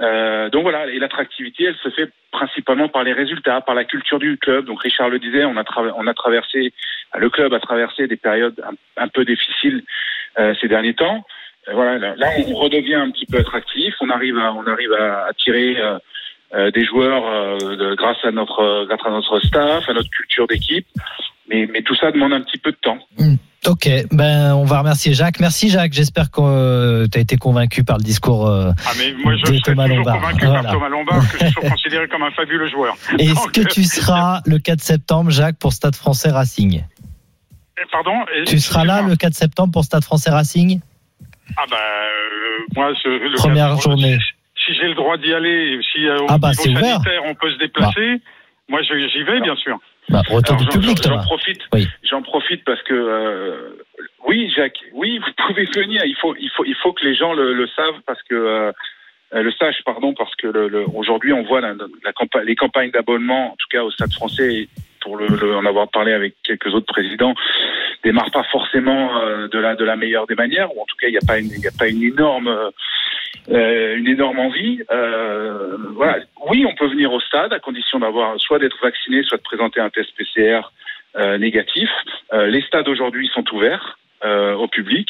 Euh, 0.00 0.50
donc 0.50 0.62
voilà, 0.62 0.86
et 0.86 0.98
l'attractivité, 0.98 1.64
elle 1.64 1.76
se 1.76 1.90
fait 1.90 2.10
principalement 2.30 2.88
par 2.88 3.04
les 3.04 3.12
résultats, 3.12 3.60
par 3.60 3.74
la 3.74 3.84
culture 3.84 4.18
du 4.18 4.36
club. 4.36 4.64
Donc 4.66 4.82
Richard 4.82 5.08
le 5.08 5.18
disait, 5.18 5.44
on 5.44 5.56
a, 5.56 6.14
traversé, 6.14 6.72
le 7.16 7.30
club 7.30 7.52
a 7.54 7.60
traversé 7.60 8.06
des 8.06 8.16
périodes 8.16 8.60
un, 8.96 9.08
peu 9.08 9.24
difficiles 9.24 9.84
euh, 10.38 10.54
ces 10.60 10.68
derniers 10.68 10.94
temps. 10.94 11.24
Euh, 11.68 11.74
voilà, 11.74 11.98
là, 12.16 12.28
on 12.48 12.54
redevient 12.54 12.94
un 12.94 13.10
petit 13.10 13.26
peu 13.26 13.38
attractif. 13.38 13.94
On 14.00 14.10
arrive 14.10 14.38
à, 14.38 14.52
on 14.52 14.66
arrive 14.66 14.92
à 14.92 15.26
attirer 15.26 15.76
des 16.74 16.84
joueurs 16.84 17.56
grâce 17.96 18.22
à 18.24 18.30
notre, 18.30 18.84
grâce 18.86 19.06
à 19.06 19.10
notre 19.10 19.40
staff, 19.40 19.88
à 19.88 19.92
notre 19.94 20.10
culture 20.10 20.46
d'équipe. 20.46 20.86
Mais, 21.48 21.66
mais 21.70 21.82
tout 21.82 21.94
ça 21.94 22.10
demande 22.10 22.32
un 22.32 22.42
petit 22.42 22.58
peu 22.58 22.72
de 22.72 22.76
temps. 22.76 22.98
Ok, 23.68 23.88
ben 24.10 24.54
on 24.54 24.64
va 24.64 24.80
remercier 24.80 25.14
Jacques. 25.14 25.38
Merci 25.38 25.70
Jacques. 25.70 25.92
J'espère 25.92 26.32
que 26.32 27.06
tu 27.06 27.16
as 27.16 27.20
été 27.20 27.36
convaincu 27.36 27.84
par 27.84 27.96
le 27.98 28.02
discours. 28.02 28.48
euh, 28.48 28.72
Ah, 28.84 28.90
mais 28.98 29.12
moi, 29.22 29.34
je 29.36 29.52
de 29.52 29.58
Thomas 29.60 29.86
Lombard. 29.86 30.16
convaincu 30.16 30.46
Voilà. 30.46 30.62
par 30.64 30.72
Thomas 30.72 30.88
Lombard, 30.88 31.30
que 31.30 31.38
je 31.38 31.44
suis 31.46 31.70
considéré 31.70 32.08
comme 32.08 32.24
un 32.24 32.32
fabuleux 32.32 32.66
joueur. 32.68 32.96
Est-ce 33.20 33.34
Donc, 33.34 33.52
que 33.52 33.60
tu 33.60 33.84
seras 33.84 34.40
le 34.46 34.58
4 34.58 34.80
septembre, 34.80 35.30
Jacques, 35.30 35.58
pour 35.60 35.72
Stade 35.72 35.94
Français 35.94 36.30
Racing? 36.30 36.82
Euh, 37.78 37.82
Pardon 37.92 38.14
euh, 38.36 38.44
Tu 38.46 38.58
seras 38.58 38.84
là 38.84 39.00
le 39.02 39.14
4 39.14 39.32
septembre 39.34 39.72
pour 39.72 39.84
Stade 39.84 40.02
Français 40.02 40.30
Racing? 40.30 40.80
Ah, 41.56 41.62
bah, 41.70 41.76
euh, 41.76 42.64
moi, 42.74 42.92
ce- 43.00 43.08
le 43.08 43.36
Première 43.36 43.80
journée. 43.80 44.18
Si 44.66 44.74
j'ai 44.74 44.88
le 44.88 44.94
droit 44.94 45.16
d'y 45.18 45.32
aller, 45.32 45.78
si 45.92 46.04
euh, 46.08 46.18
au 46.18 46.26
Ah, 46.28 46.38
bah, 46.38 46.50
niveau 46.66 46.78
ouvert. 46.78 46.98
on 47.26 47.34
peut 47.36 47.52
se 47.52 47.58
déplacer, 47.58 48.20
moi, 48.68 48.80
je- 48.82 49.08
j'y 49.12 49.22
vais, 49.22 49.40
bien 49.40 49.54
sûr. 49.56 49.78
Bah, 50.08 50.22
Retour 50.28 50.56
Alors, 50.56 50.56
du 50.58 50.64
j'en- 50.64 50.70
public, 50.72 50.98
profite. 51.24 51.60
Oui. 51.72 51.88
J'en 52.02 52.22
profite 52.22 52.64
parce 52.64 52.82
que 52.82 52.94
euh, 52.94 53.76
oui, 54.26 54.50
Jacques, 54.54 54.78
oui, 54.92 55.18
vous 55.18 55.32
pouvez 55.46 55.64
venir. 55.74 56.02
Il 56.04 56.16
faut, 56.16 56.34
il 56.36 56.50
faut, 56.56 56.64
il 56.64 56.74
faut 56.76 56.92
que 56.92 57.04
les 57.04 57.14
gens 57.14 57.32
le, 57.32 57.54
le 57.54 57.66
savent 57.68 58.00
parce 58.06 58.22
que 58.24 58.34
euh, 58.34 58.72
euh, 59.34 59.42
le 59.42 59.52
sachent, 59.52 59.82
pardon, 59.84 60.12
parce 60.14 60.34
que 60.36 60.46
le, 60.48 60.68
le- 60.68 60.86
aujourd'hui 60.94 61.32
on 61.32 61.42
voit 61.44 61.60
la, 61.60 61.74
la 62.04 62.12
campa- 62.12 62.44
les 62.44 62.54
campagnes 62.56 62.90
d'abonnement, 62.90 63.52
en 63.52 63.56
tout 63.56 63.68
cas 63.70 63.82
au 63.82 63.90
Stade 63.90 64.12
Français, 64.12 64.68
pour 65.02 65.16
le, 65.16 65.26
le- 65.26 65.56
en 65.56 65.64
avoir 65.66 65.88
parlé 65.88 66.12
avec 66.12 66.34
quelques 66.44 66.72
autres 66.74 66.86
présidents, 66.92 67.34
démarrent 68.04 68.30
pas 68.30 68.44
forcément 68.44 69.16
euh, 69.20 69.48
de 69.48 69.58
la 69.58 69.74
de 69.76 69.84
la 69.84 69.96
meilleure 69.96 70.26
des 70.26 70.34
manières, 70.34 70.74
ou 70.76 70.80
en 70.82 70.86
tout 70.86 70.96
cas 71.00 71.08
il 71.08 71.12
n'y 71.12 71.18
a 71.18 71.26
pas 71.26 71.38
une, 71.38 71.46
a 71.50 71.78
pas 71.78 71.88
une 71.88 72.02
énorme 72.02 72.70
euh, 73.50 73.96
une 73.96 74.08
énorme 74.08 74.38
envie. 74.38 74.80
Euh, 74.90 75.76
voilà. 75.94 76.18
Oui, 76.48 76.64
on 76.68 76.74
peut 76.74 76.86
venir 76.88 77.12
au 77.12 77.20
stade 77.20 77.52
à 77.52 77.58
condition 77.58 77.98
d'avoir 77.98 78.38
soit 78.40 78.58
d'être 78.58 78.78
vacciné, 78.82 79.22
soit 79.24 79.38
de 79.38 79.42
présenter 79.42 79.80
un 79.80 79.90
test 79.90 80.10
PCR 80.16 80.60
euh, 81.16 81.38
négatif. 81.38 81.88
Euh, 82.32 82.46
les 82.46 82.62
stades 82.62 82.88
aujourd'hui 82.88 83.28
sont 83.34 83.44
ouverts. 83.52 83.98
Euh, 84.24 84.54
au 84.54 84.68
public. 84.68 85.08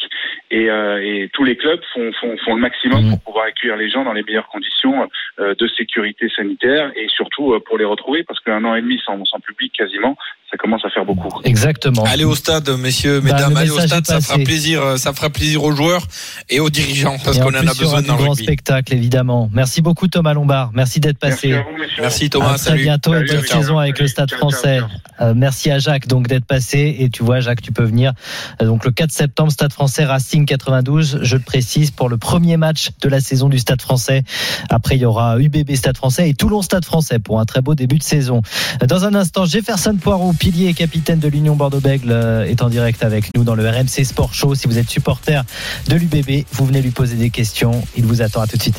Et, 0.51 0.69
euh, 0.69 1.01
et 1.03 1.29
tous 1.33 1.43
les 1.43 1.55
clubs 1.55 1.81
font, 1.93 2.11
font, 2.13 2.35
font 2.37 2.55
le 2.55 2.61
maximum 2.61 3.09
pour 3.09 3.21
pouvoir 3.21 3.45
accueillir 3.45 3.77
les 3.77 3.89
gens 3.89 4.03
dans 4.03 4.13
les 4.13 4.23
meilleures 4.23 4.47
conditions 4.47 5.09
euh, 5.39 5.55
de 5.55 5.67
sécurité 5.67 6.29
sanitaire 6.29 6.91
et 6.95 7.07
surtout 7.09 7.53
euh, 7.53 7.59
pour 7.59 7.77
les 7.77 7.85
retrouver. 7.85 8.23
Parce 8.23 8.39
qu'un 8.39 8.63
an 8.65 8.75
et 8.75 8.81
demi 8.81 9.01
sans, 9.05 9.23
sans 9.25 9.39
public 9.39 9.73
quasiment 9.77 10.17
ça 10.53 10.57
commence 10.59 10.85
à 10.85 10.89
faire 10.91 11.03
beaucoup. 11.03 11.29
Exactement. 11.45 12.03
Allez 12.03 12.25
au 12.25 12.35
stade, 12.35 12.69
messieurs, 12.77 13.21
Bah, 13.21 13.33
mesdames, 13.33 13.53
le 13.53 13.57
allez 13.57 13.69
au 13.71 13.79
stade, 13.79 14.05
ça 14.05 14.21
fera 14.21 14.37
plaisir, 14.37 14.83
euh, 14.83 14.97
ça 14.97 15.11
fera 15.11 15.31
plaisir 15.31 15.63
aux 15.63 15.71
joueurs 15.71 16.05
et 16.47 16.59
aux 16.59 16.69
dirigeants 16.69 17.17
parce 17.25 17.39
qu'on 17.39 17.47
en 17.49 17.53
a 17.67 17.73
besoin 17.73 18.03
dans 18.03 18.13
le 18.15 18.19
grand 18.23 18.29
rugby. 18.33 18.43
spectacle, 18.43 18.93
évidemment. 18.93 19.49
Merci 19.51 19.81
beaucoup, 19.81 20.07
Thomas 20.07 20.33
Lombard. 20.33 20.69
Merci 20.75 20.99
d'être 20.99 21.17
passé. 21.17 21.47
Merci 21.49 21.53
à 21.53 21.71
vous, 21.71 21.77
messieurs. 21.81 22.01
Merci 22.03 22.25
À 22.25 22.29
Thomas, 22.29 22.47
très 22.49 22.57
salut. 22.59 22.83
bientôt 22.83 23.15
et 23.15 23.23
bonne 23.25 23.41
saison 23.47 23.79
avec 23.79 23.97
le 23.99 24.07
Stade 24.07 24.29
français. 24.31 24.81
Euh, 25.21 25.33
merci 25.35 25.71
à 25.71 25.79
Jacques 25.79 26.07
donc 26.07 26.27
d'être 26.27 26.45
passé 26.45 26.95
et 26.99 27.09
tu 27.09 27.23
vois 27.23 27.39
Jacques 27.39 27.61
tu 27.61 27.71
peux 27.71 27.83
venir 27.83 28.13
Euh, 28.61 28.65
donc 28.65 28.83
le 28.85 28.91
4 28.91 29.11
septembre 29.11 29.51
Stade 29.51 29.71
français 29.71 30.05
Racing 30.05 30.45
92 30.45 31.19
je 31.21 31.35
le 31.35 31.41
précise 31.41 31.91
pour 31.91 32.09
le 32.09 32.17
premier 32.17 32.57
match 32.57 32.89
de 33.01 33.09
la 33.09 33.19
saison 33.21 33.47
du 33.47 33.59
Stade 33.59 33.81
français 33.81 34.23
après 34.69 34.95
il 34.95 35.01
y 35.01 35.05
aura 35.05 35.39
UBB 35.39 35.75
Stade 35.75 35.97
français 35.97 36.29
et 36.29 36.33
Toulon 36.33 36.61
Stade 36.63 36.83
français 36.85 37.19
pour 37.19 37.39
un 37.39 37.45
très 37.45 37.61
beau 37.61 37.75
début 37.75 37.97
de 37.99 38.03
saison 38.03 38.41
dans 38.87 39.05
un 39.05 39.13
instant 39.13 39.45
Jefferson 39.45 39.95
Poirot 40.01 40.33
pilier 40.43 40.67
et 40.67 40.73
capitaine 40.73 41.19
de 41.19 41.29
l'Union 41.29 41.55
Bordeaux-Bègles 41.55 42.11
euh, 42.11 42.43
est 42.43 42.61
en 42.61 42.67
direct 42.67 43.01
avec 43.01 43.33
nous 43.33 43.45
dans 43.45 43.55
le 43.55 43.65
RMC 43.65 44.03
Sport 44.03 44.33
Show 44.33 44.55
si 44.55 44.67
vous 44.67 44.77
êtes 44.77 44.89
supporter 44.89 45.45
de 45.87 45.95
l'UBB 45.95 46.45
vous 46.51 46.65
venez 46.65 46.81
lui 46.81 46.91
poser 46.91 47.15
des 47.15 47.29
questions 47.29 47.81
il 47.95 48.05
vous 48.05 48.21
attend 48.21 48.41
à 48.41 48.47
tout 48.47 48.57
de 48.57 48.61
suite 48.61 48.75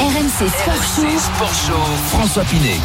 RMC 0.00 0.48
Sport 0.48 0.74
RMC 0.74 1.10
Show. 1.10 1.18
Sport 1.18 1.54
Show, 1.54 1.82
François 2.08 2.44
Pinet. 2.44 2.80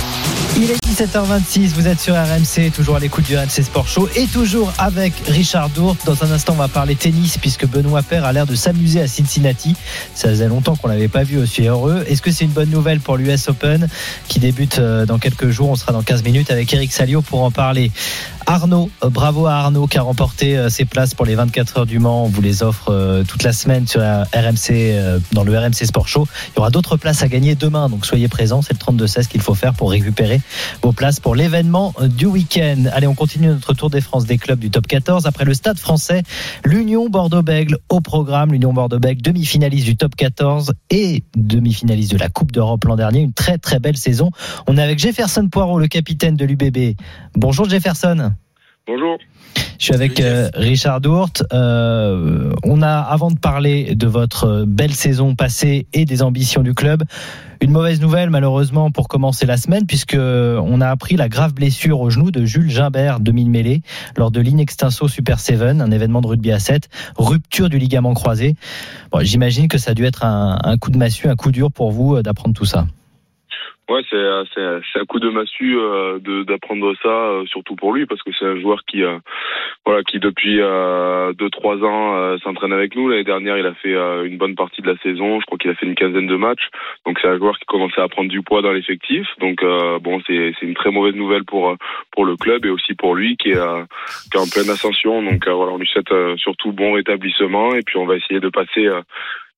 Il 0.58 0.70
est 0.70 0.86
17h26, 0.86 1.70
vous 1.70 1.88
êtes 1.88 2.00
sur 2.02 2.14
RMC, 2.14 2.72
toujours 2.76 2.98
à 2.98 3.00
l'écoute 3.00 3.26
du 3.26 3.36
RMC 3.36 3.64
Sport 3.64 3.88
Show 3.88 4.08
et 4.16 4.28
toujours 4.28 4.72
avec 4.78 5.14
Richard 5.28 5.70
Dourte. 5.70 6.06
Dans 6.06 6.24
un 6.24 6.32
instant, 6.32 6.54
on 6.54 6.58
va 6.58 6.68
parler 6.68 6.96
tennis 6.96 7.40
puisque 7.40 7.66
Benoît 7.66 8.04
Paire 8.04 8.26
a 8.26 8.34
l'air 8.34 8.46
de 8.46 8.54
s'amuser 8.54 9.02
à 9.02 9.08
Cincinnati. 9.08 9.76
Ça 10.14 10.30
faisait 10.30 10.48
longtemps 10.48 10.76
qu'on 10.76 10.90
l'avait 10.90 11.08
pas 11.08 11.24
vu 11.24 11.40
aussi 11.40 11.64
heureux. 11.64 12.04
Est-ce 12.08 12.22
que 12.22 12.32
c'est 12.32 12.46
une 12.46 12.52
bonne 12.52 12.70
nouvelle 12.70 13.00
pour 13.00 13.18
l'US 13.18 13.48
Open 13.48 13.88
qui 14.28 14.40
débute 14.40 14.78
euh, 14.78 15.08
dans 15.08 15.18
quelques 15.18 15.50
jours? 15.50 15.70
On 15.70 15.76
sera 15.76 15.94
dans 15.94 16.04
15 16.04 16.24
minutes 16.24 16.52
avec 16.52 16.72
Eric 16.74 16.92
Salio 16.92 17.24
pour 17.24 17.44
en 17.44 17.50
parler. 17.50 17.90
Arnaud, 18.46 18.92
euh, 19.04 19.10
bravo 19.10 19.48
à 19.48 19.54
Arnaud 19.54 19.88
qui 19.88 19.98
a 19.98 20.02
remporté 20.02 20.58
euh, 20.58 20.70
ses 20.70 20.86
places 20.86 21.16
pour 21.16 21.26
les 21.26 21.36
24 21.36 21.78
heures 21.80 21.86
du 21.86 21.98
Mans. 21.98 22.26
On 22.26 22.28
vous 22.28 22.42
les 22.42 22.62
offre 22.62 23.24
toute 23.28 23.44
la 23.44 23.54
semaine 23.54 23.88
sur 23.88 24.02
RMC, 24.02 25.22
dans 25.32 25.44
le 25.44 25.58
RMC 25.58 25.86
Sport 25.86 26.08
Show. 26.08 26.28
Il 26.50 26.58
y 26.58 26.60
aura 26.60 26.70
d'autres 26.70 26.98
places 26.98 27.24
à 27.24 27.28
gagner 27.28 27.56
demain, 27.56 27.90
donc 27.90 28.06
soyez 28.06 28.28
présents. 28.28 28.62
C'est 28.62 28.74
le 28.74 28.98
32-16 28.98 29.28
qu'il 29.28 29.42
faut 29.42 29.56
faire 29.56 29.74
pour 29.74 29.90
récupérer 29.90 30.11
vos 30.82 30.92
places 30.92 31.20
pour 31.20 31.36
l'événement 31.36 31.94
du 32.18 32.26
week-end. 32.26 32.86
Allez, 32.94 33.08
on 33.08 33.16
continue 33.16 33.48
notre 33.48 33.74
tour 33.74 33.90
des 33.90 34.02
France 34.02 34.26
des 34.26 34.38
clubs 34.38 34.60
du 34.60 34.70
top 34.70 34.88
14. 34.88 35.26
Après 35.26 35.46
le 35.46 35.54
stade 35.54 35.78
français, 35.78 36.24
l'Union 36.66 37.10
Bordeaux-Bègles 37.10 37.78
au 37.90 38.02
programme. 38.02 38.52
L'Union 38.52 38.74
Bordeaux-Bègles, 38.74 39.22
demi-finaliste 39.22 39.86
du 39.86 39.98
top 39.98 40.16
14 40.16 40.74
et 40.90 41.24
demi-finaliste 41.36 42.12
de 42.12 42.18
la 42.18 42.30
Coupe 42.30 42.52
d'Europe 42.52 42.84
l'an 42.86 42.96
dernier. 42.96 43.22
Une 43.22 43.34
très 43.34 43.58
très 43.58 43.80
belle 43.80 43.98
saison. 43.98 44.32
On 44.68 44.78
est 44.78 44.82
avec 44.82 45.00
Jefferson 45.00 45.48
Poirot, 45.50 45.80
le 45.80 45.88
capitaine 45.88 46.36
de 46.36 46.46
l'UBB. 46.46 46.96
Bonjour 47.36 47.70
Jefferson. 47.70 48.34
Bonjour. 48.88 49.18
Je 49.82 49.86
suis 49.86 49.94
avec 49.96 50.20
euh, 50.20 50.50
Richard 50.54 51.02
Dourte. 51.02 51.44
Euh, 51.54 52.54
on 52.64 52.84
a, 52.84 53.00
avant 53.00 53.32
de 53.32 53.40
parler 53.40 53.96
de 53.96 54.06
votre 54.06 54.64
belle 54.68 54.94
saison 54.94 55.34
passée 55.34 55.88
et 55.94 56.06
des 56.06 56.22
ambitions 56.22 56.62
du 56.62 56.76
club, 56.76 57.04
une 57.62 57.72
mauvaise 57.72 58.00
nouvelle 58.00 58.30
malheureusement 58.30 58.92
pour 58.92 59.08
commencer 59.08 59.48
la 59.48 59.58
semaine, 59.58 59.88
puisque 59.88 60.18
on 60.18 60.82
a 60.82 60.88
appris 60.88 61.16
la 61.16 61.30
grave 61.30 61.54
blessure 61.54 62.00
au 62.00 62.10
genou 62.12 62.30
de 62.30 62.46
Jules 62.46 62.70
Gimbert, 62.70 63.20
demi-mêlée, 63.20 63.82
lors 64.18 64.30
de 64.30 64.40
l'Inextinso 64.40 65.08
Super 65.08 65.40
7, 65.40 65.62
un 65.62 65.92
événement 65.92 66.22
de 66.22 66.28
rugby 66.28 66.52
à 66.52 66.60
7, 66.60 66.88
rupture 67.18 67.70
du 67.70 67.80
ligament 67.80 68.14
croisé. 68.14 68.56
Bon, 69.12 69.22
J'imagine 69.24 69.68
que 69.68 69.78
ça 69.78 69.92
a 69.92 69.94
dû 69.94 70.06
être 70.06 70.26
un, 70.26 70.60
un 70.64 70.78
coup 70.78 70.92
de 70.92 70.98
massue, 70.98 71.28
un 71.28 71.36
coup 71.36 71.52
dur 71.52 71.72
pour 71.72 71.92
vous 71.92 72.18
euh, 72.18 72.22
d'apprendre 72.22 72.54
tout 72.54 72.66
ça. 72.66 72.86
Ouais, 73.92 74.04
c'est 74.10 74.16
euh, 74.16 74.46
c'est 74.54 74.62
c'est 74.94 75.00
un 75.02 75.06
coup 75.06 75.20
de 75.20 75.30
massue 75.30 75.78
euh, 75.78 76.18
d'apprendre 76.48 76.94
ça, 77.04 77.10
euh, 77.10 77.46
surtout 77.48 77.76
pour 77.76 77.92
lui, 77.92 78.06
parce 78.06 78.24
que 78.24 78.32
c'est 78.40 78.46
un 78.46 78.58
joueur 78.58 78.86
qui 78.86 79.04
euh, 79.04 79.18
voilà 79.86 80.02
qui 80.04 80.18
depuis 80.18 80.62
euh, 80.62 81.34
deux 81.34 81.50
trois 81.50 81.76
ans 81.76 82.16
euh, 82.16 82.38
s'entraîne 82.38 82.72
avec 82.72 82.96
nous. 82.96 83.10
L'année 83.10 83.26
dernière, 83.26 83.58
il 83.58 83.66
a 83.66 83.74
fait 83.74 83.94
une 83.94 84.38
bonne 84.38 84.56
partie 84.56 84.82
de 84.82 84.88
la 84.88 84.98
saison. 85.00 85.42
Je 85.42 85.46
crois 85.46 85.58
qu'il 85.58 85.70
a 85.70 85.76
fait 85.76 85.86
une 85.86 85.96
quinzaine 85.96 86.28
de 86.28 86.38
matchs. 86.38 86.70
Donc 87.06 87.20
c'est 87.22 87.28
un 87.28 87.38
joueur 87.38 87.60
qui 87.60 87.66
commençait 87.66 88.00
à 88.00 88.08
prendre 88.08 88.30
du 88.30 88.42
poids 88.42 88.62
dans 88.62 88.72
l'effectif. 88.72 89.28
Donc 89.42 89.62
bon, 90.02 90.22
c'est 90.26 90.54
c'est 90.58 90.66
une 90.66 90.74
très 90.76 90.92
mauvaise 90.92 91.16
nouvelle 91.16 91.44
pour 91.44 91.76
pour 92.14 92.24
le 92.24 92.38
club 92.38 92.66
et 92.66 92.70
aussi 92.70 92.94
pour 92.94 93.14
lui 93.14 93.36
qui 93.36 93.50
est 93.50 93.60
qui 94.32 94.38
est 94.38 94.40
en 94.40 94.48
pleine 94.48 94.70
ascension. 94.70 95.22
Donc 95.22 95.46
voilà, 95.46 95.74
on 95.74 95.78
lui 95.78 95.88
souhaite 95.88 96.14
surtout 96.38 96.72
bon 96.72 96.94
rétablissement 96.94 97.76
et 97.76 97.82
puis 97.82 97.98
on 97.98 98.06
va 98.06 98.16
essayer 98.16 98.40
de 98.40 98.50
passer 98.50 98.88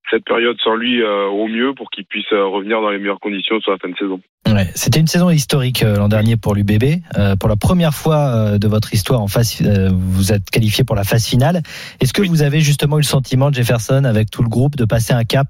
cette 0.09 0.25
période 0.25 0.57
sans 0.63 0.75
lui 0.75 1.01
euh, 1.01 1.27
au 1.27 1.47
mieux 1.47 1.73
pour 1.73 1.89
qu'il 1.89 2.05
puisse 2.05 2.31
euh, 2.33 2.45
revenir 2.45 2.81
dans 2.81 2.89
les 2.89 2.97
meilleures 2.97 3.19
conditions 3.19 3.59
sur 3.61 3.71
la 3.71 3.77
fin 3.77 3.89
de 3.89 3.95
saison. 3.95 4.21
Ouais, 4.47 4.65
C'était 4.75 4.99
une 4.99 5.07
saison 5.07 5.29
historique 5.29 5.83
euh, 5.83 5.97
l'an 5.97 6.09
dernier 6.09 6.37
pour 6.37 6.53
l'UBB. 6.55 7.01
Pour 7.39 7.49
la 7.49 7.55
première 7.55 7.93
fois 7.93 8.57
de 8.57 8.67
votre 8.67 8.93
histoire 8.93 9.21
en 9.21 9.27
phase, 9.27 9.61
vous 9.91 10.31
êtes 10.31 10.49
qualifié 10.49 10.83
pour 10.83 10.95
la 10.95 11.03
phase 11.03 11.27
finale. 11.27 11.61
Est-ce 12.01 12.13
que 12.13 12.21
vous 12.21 12.43
avez 12.43 12.59
justement 12.59 12.97
eu 12.97 13.01
le 13.01 13.05
sentiment, 13.05 13.51
Jefferson, 13.51 14.03
avec 14.03 14.29
tout 14.29 14.43
le 14.43 14.49
groupe, 14.49 14.75
de 14.75 14.85
passer 14.85 15.13
un 15.13 15.23
cap, 15.23 15.47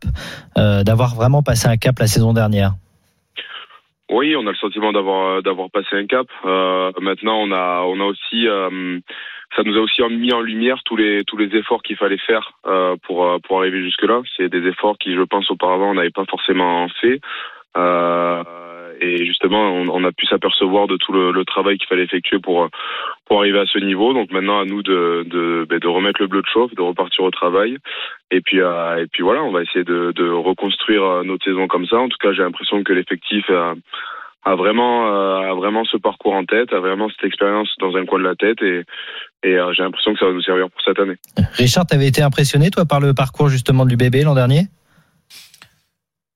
d'avoir 0.56 1.16
vraiment 1.16 1.42
passé 1.42 1.68
un 1.68 1.78
cap 1.78 2.00
la 2.00 2.08
saison 2.08 2.34
dernière? 2.34 2.74
Oui, 4.12 4.36
on 4.36 4.46
a 4.46 4.52
le 4.52 4.58
sentiment 4.58 4.92
d'avoir 4.92 5.42
d'avoir 5.42 5.70
passé 5.72 5.90
un 5.94 6.06
cap. 6.06 6.28
Maintenant, 7.02 7.40
on 7.40 7.52
a 7.52 7.84
on 7.86 8.00
a 8.00 8.06
aussi 8.06 8.48
ça 9.56 9.64
nous 9.64 9.78
a 9.78 9.82
aussi 9.82 10.02
mis 10.10 10.34
en 10.34 10.42
lumière 10.42 10.82
tous 10.84 10.96
les 10.96 11.24
tous 11.26 11.38
les 11.38 11.56
efforts 11.56 11.84
qu'il 11.84 11.98
fallait 11.98 12.18
faire 12.18 12.54
euh, 12.66 12.96
pour 13.04 13.26
euh, 13.26 13.38
pour 13.40 13.60
arriver 13.60 13.82
jusque 13.82 14.04
là. 14.04 14.22
C'est 14.36 14.50
des 14.50 14.68
efforts 14.68 14.98
qui, 14.98 15.14
je 15.14 15.22
pense, 15.22 15.50
auparavant 15.52 15.92
on 15.92 15.96
n'avait 15.96 16.10
pas 16.10 16.26
forcément 16.26 16.88
fait. 17.02 17.20
Euh, 17.78 18.44
et 19.02 19.26
justement, 19.26 19.62
on, 19.72 19.90
on 19.90 20.04
a 20.04 20.12
pu 20.12 20.26
s'apercevoir 20.28 20.88
de 20.88 20.98
tout 20.98 21.12
le, 21.12 21.32
le 21.32 21.46
travail 21.46 21.78
qu'il 21.78 21.88
fallait 21.88 22.04
effectuer 22.04 22.40
pour 22.40 22.70
pour 23.26 23.40
arriver 23.40 23.60
à 23.60 23.66
ce 23.66 23.80
niveau. 23.80 24.14
Donc 24.14 24.32
maintenant 24.32 24.60
à 24.60 24.66
nous 24.66 24.84
de 24.84 25.24
de, 25.28 25.66
ben, 25.70 25.80
de 25.80 25.88
remettre 25.88 26.22
le 26.22 26.28
bleu 26.28 26.42
de 26.42 26.48
chauffe, 26.48 26.74
de 26.76 26.82
repartir 26.82 27.24
au 27.24 27.32
travail. 27.32 27.78
Et 28.32 28.42
puis 28.42 28.62
euh, 28.62 29.04
et 29.04 29.08
puis 29.08 29.24
voilà, 29.24 29.44
on 29.44 29.52
va 29.52 29.62
essayer 29.64 29.84
de, 29.84 30.14
de 30.16 30.30
reconstruire 30.30 31.04
euh, 31.04 31.24
notre 31.24 31.46
saison 31.46 31.68
comme 31.68 31.88
ça. 31.88 31.98
En 31.98 32.10
tout 32.10 32.18
cas, 32.20 32.34
j'ai 32.34 32.44
l'impression 32.44 32.84
que 32.84 32.94
l'effectif 32.94 33.50
a, 33.50 33.74
a 34.46 34.56
vraiment 34.56 35.08
euh, 35.08 35.52
a 35.52 35.54
vraiment 35.54 35.86
ce 35.86 35.98
parcours 35.98 36.34
en 36.34 36.46
tête, 36.46 36.74
a 36.74 36.80
vraiment 36.80 37.10
cette 37.10 37.26
expérience 37.26 37.74
dans 37.80 37.96
un 37.96 38.06
coin 38.06 38.20
de 38.20 38.26
la 38.26 38.36
tête 38.36 38.62
et 38.62 38.84
et 39.44 39.56
euh, 39.56 39.74
j'ai 39.76 39.84
l'impression 39.84 40.14
que 40.14 40.20
ça 40.20 40.26
va 40.26 40.34
nous 40.34 40.42
servir 40.42 40.70
pour 40.70 40.82
cette 40.84 41.00
année. 41.00 41.18
Richard, 41.54 41.86
t'avais 41.86 42.08
été 42.08 42.22
impressionné 42.22 42.72
toi 42.72 42.86
par 42.86 43.00
le 43.00 43.14
parcours 43.14 43.50
justement 43.50 43.86
du 43.86 43.98
bébé 43.98 44.24
l'an 44.24 44.36
dernier? 44.36 44.68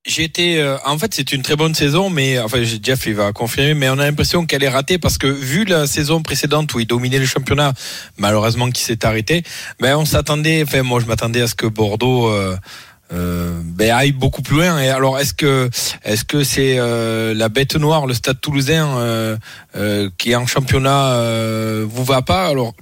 J'ai 0.06 0.24
été, 0.24 0.62
euh, 0.62 0.78
en 0.86 0.98
fait, 0.98 1.14
c'est 1.14 1.34
une 1.34 1.42
très 1.42 1.58
bonne 1.58 1.76
saison, 1.76 2.10
mais 2.10 2.40
enfin, 2.40 2.64
Jeff 2.64 3.06
il 3.08 3.14
va 3.16 3.34
confirmer, 3.34 3.74
mais 3.74 3.90
on 3.90 4.00
a 4.00 4.06
l'impression 4.06 4.46
qu'elle 4.46 4.64
est 4.64 4.70
ratée 4.70 4.98
parce 4.98 5.18
que 5.18 5.28
vu 5.28 5.66
la 5.66 5.86
saison 5.86 6.22
précédente 6.22 6.74
où 6.74 6.80
il 6.80 6.88
dominait 6.88 7.20
le 7.20 7.26
championnat, 7.26 7.74
malheureusement 8.18 8.70
qui 8.70 8.84
s'est 8.84 9.06
arrêté, 9.06 9.44
ben 9.82 9.98
on 9.98 10.06
s'attendait, 10.06 10.64
enfin 10.64 10.82
moi 10.82 11.02
je 11.02 11.08
m'attendais 11.08 11.42
à 11.42 11.48
ce 11.48 11.56
que 11.56 11.68
Bordeaux 11.68 12.30
euh, 12.30 12.56
euh, 13.12 13.60
ben 13.66 13.92
aille 13.92 14.14
beaucoup 14.14 14.42
plus 14.42 14.56
loin. 14.56 14.80
Et 14.80 14.88
alors 14.88 15.20
est-ce 15.20 15.34
que 15.34 15.70
est-ce 16.06 16.24
que 16.24 16.46
c'est 16.46 16.78
euh, 16.80 17.34
la 17.34 17.50
bête 17.50 17.76
noire, 17.76 18.08
le 18.08 18.14
Stade 18.14 18.40
Toulousain 18.40 18.98
euh, 18.98 19.38
euh, 19.76 20.10
qui 20.18 20.32
est 20.32 20.36
en 20.36 20.48
championnat 20.48 21.16
euh, 21.16 21.86
vous 21.86 22.06
va 22.06 22.22
pas? 22.22 22.48
Alors 22.48 22.74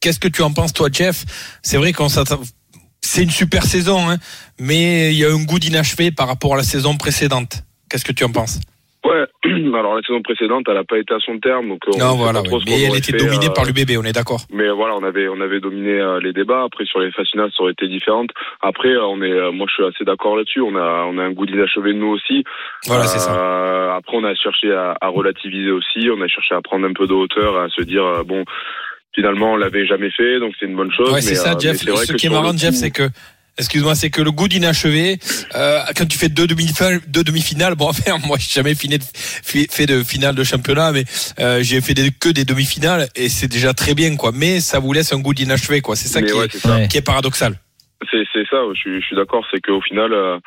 qu'est-ce 0.00 0.20
que 0.20 0.28
tu 0.28 0.42
en 0.42 0.52
penses 0.52 0.72
toi, 0.72 0.88
Jeff? 0.92 1.24
C'est 1.62 1.76
vrai 1.76 1.92
qu'on 1.92 2.08
s'attend. 2.08 2.40
C'est 3.00 3.22
une 3.22 3.30
super 3.30 3.62
saison, 3.62 4.08
hein, 4.10 4.16
mais 4.58 5.12
il 5.12 5.18
y 5.18 5.24
a 5.24 5.30
un 5.30 5.44
goût 5.44 5.58
d'inachevé 5.58 6.10
par 6.10 6.26
rapport 6.28 6.54
à 6.54 6.56
la 6.56 6.62
saison 6.62 6.96
précédente. 6.96 7.62
Qu'est-ce 7.88 8.04
que 8.04 8.12
tu 8.12 8.24
en 8.24 8.32
penses? 8.32 8.60
Ouais, 9.04 9.24
alors 9.78 9.94
la 9.94 10.02
saison 10.02 10.20
précédente, 10.22 10.64
elle 10.68 10.74
n'a 10.74 10.84
pas 10.84 10.98
été 10.98 11.14
à 11.14 11.18
son 11.20 11.38
terme, 11.38 11.68
donc 11.68 11.80
euh, 11.86 11.92
on 11.94 11.98
Non, 11.98 12.16
voilà, 12.16 12.42
ouais. 12.42 12.48
mais 12.66 12.82
elle 12.82 12.96
était 12.96 13.12
fait, 13.12 13.24
dominée 13.24 13.46
euh, 13.46 13.54
par 13.54 13.64
l'UBB, 13.64 13.92
on 13.96 14.04
est 14.04 14.12
d'accord. 14.12 14.40
Mais 14.52 14.68
voilà, 14.68 14.96
on 14.96 15.04
avait 15.04 15.28
on 15.28 15.40
avait 15.40 15.60
dominé 15.60 16.00
euh, 16.00 16.20
les 16.20 16.32
débats. 16.32 16.64
Après 16.64 16.84
sur 16.84 16.98
les 16.98 17.10
finales, 17.12 17.50
ça 17.56 17.62
aurait 17.62 17.72
été 17.72 17.86
différent. 17.86 18.26
Après, 18.60 18.90
euh, 18.90 19.06
on 19.06 19.22
est, 19.22 19.30
euh, 19.30 19.52
moi 19.52 19.66
je 19.68 19.74
suis 19.74 19.84
assez 19.84 20.04
d'accord 20.04 20.36
là-dessus. 20.36 20.60
On 20.60 20.74
a 20.76 21.04
on 21.06 21.16
a 21.18 21.22
un 21.22 21.30
goût 21.30 21.46
d'inachevé 21.46 21.94
nous 21.94 22.08
aussi. 22.08 22.44
Voilà, 22.86 23.04
c'est 23.04 23.20
ça. 23.20 23.94
Après, 23.94 24.16
on 24.16 24.24
a 24.24 24.34
cherché 24.34 24.72
à, 24.72 24.96
à 25.00 25.08
relativiser 25.08 25.70
aussi. 25.70 26.10
On 26.10 26.20
a 26.20 26.28
cherché 26.28 26.54
à 26.56 26.60
prendre 26.60 26.86
un 26.86 26.92
peu 26.92 27.06
de 27.06 27.14
hauteur, 27.14 27.56
à 27.56 27.68
se 27.68 27.82
dire 27.82 28.24
bon, 28.26 28.44
finalement 29.18 29.54
on 29.54 29.56
l'avait 29.56 29.84
jamais 29.84 30.10
fait, 30.12 30.38
donc 30.38 30.54
c'est 30.58 30.66
une 30.66 30.76
bonne 30.76 30.92
chose. 30.96 31.10
Ouais, 31.10 31.20
c'est 31.20 31.34
ça, 31.34 31.54
euh, 31.54 31.58
Jeff. 31.58 31.84
vrai 31.84 32.06
Ce 32.06 32.12
qui 32.12 32.26
est 32.26 32.30
marrant, 32.30 32.56
Jeff, 32.56 32.74
c'est 32.74 32.92
que, 32.92 33.08
excuse-moi, 33.58 33.96
c'est 33.96 34.10
que 34.10 34.22
le 34.22 34.30
goût 34.30 34.46
d'inachevé, 34.46 35.18
euh, 35.56 35.80
quand 35.96 36.06
tu 36.06 36.16
fais 36.16 36.28
deux 36.28 36.46
demi-finales, 36.46 37.00
deux 37.08 37.24
demi-finales, 37.24 37.74
bon, 37.74 37.88
enfin, 37.92 38.16
moi, 38.28 38.36
j'ai 38.38 38.52
jamais 38.60 38.76
fini 38.76 38.96
de, 38.98 39.04
fait 39.42 39.86
de 39.86 40.04
finale 40.04 40.36
de 40.36 40.44
championnat, 40.44 40.92
mais 40.92 41.02
euh, 41.40 41.60
j'ai 41.62 41.80
fait 41.80 41.94
des, 41.94 42.10
que 42.12 42.28
des 42.28 42.44
demi-finales 42.44 43.08
et 43.16 43.28
c'est 43.28 43.48
déjà 43.48 43.74
très 43.74 43.94
bien, 43.94 44.14
quoi. 44.14 44.30
Mais 44.32 44.60
ça 44.60 44.78
vous 44.78 44.92
laisse 44.92 45.12
un 45.12 45.18
goût 45.18 45.34
d'inachevé, 45.34 45.80
quoi. 45.80 45.96
C'est 45.96 46.06
ça, 46.08 46.20
Mais 46.20 46.28
qui, 46.28 46.34
ouais, 46.34 46.44
est, 46.46 46.52
c'est 46.52 46.58
ça. 46.60 46.76
Ouais. 46.76 46.86
qui 46.88 46.96
est 46.98 47.02
paradoxal. 47.02 47.54
C'est 48.12 48.22
c'est 48.32 48.46
ça. 48.48 48.58
Je 48.74 48.78
suis 48.78 49.00
je 49.00 49.06
suis 49.06 49.16
d'accord. 49.16 49.44
C'est 49.50 49.60
qu'au 49.60 49.80
final. 49.80 50.12
euh, 50.12 50.38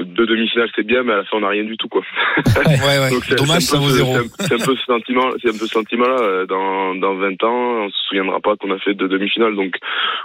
deux 0.00 0.26
demi-finales 0.26 0.70
c'est 0.74 0.86
bien 0.86 1.02
mais 1.04 1.12
à 1.12 1.16
la 1.18 1.24
fin 1.24 1.36
on 1.36 1.40
n'a 1.40 1.48
rien 1.48 1.64
du 1.64 1.76
tout 1.76 1.88
quoi. 1.88 2.02
Ouais, 2.56 2.98
ouais. 2.98 3.10
Donc, 3.10 3.24
c'est- 3.24 3.36
Dommage, 3.36 3.62
ça 3.62 3.76
un 3.76 3.80
peu 3.80 3.84
vaut 3.84 3.90
ce- 3.90 3.96
zéro. 3.96 4.14
C'est 4.40 4.54
un, 4.54 4.58
peu 4.58 4.74
ce 4.76 4.84
sentiment, 4.84 5.30
c'est 5.40 5.48
un 5.48 5.52
peu 5.58 5.66
ce 5.66 5.74
sentiment-là. 5.78 6.46
Dans, 6.46 6.94
dans 6.96 7.14
20 7.14 7.42
ans, 7.44 7.84
on 7.84 7.90
se 7.90 7.96
souviendra 8.08 8.40
pas 8.40 8.56
qu'on 8.56 8.70
a 8.72 8.78
fait 8.78 8.94
deux 8.94 9.08
demi-finales. 9.08 9.54
Donc, 9.54 9.76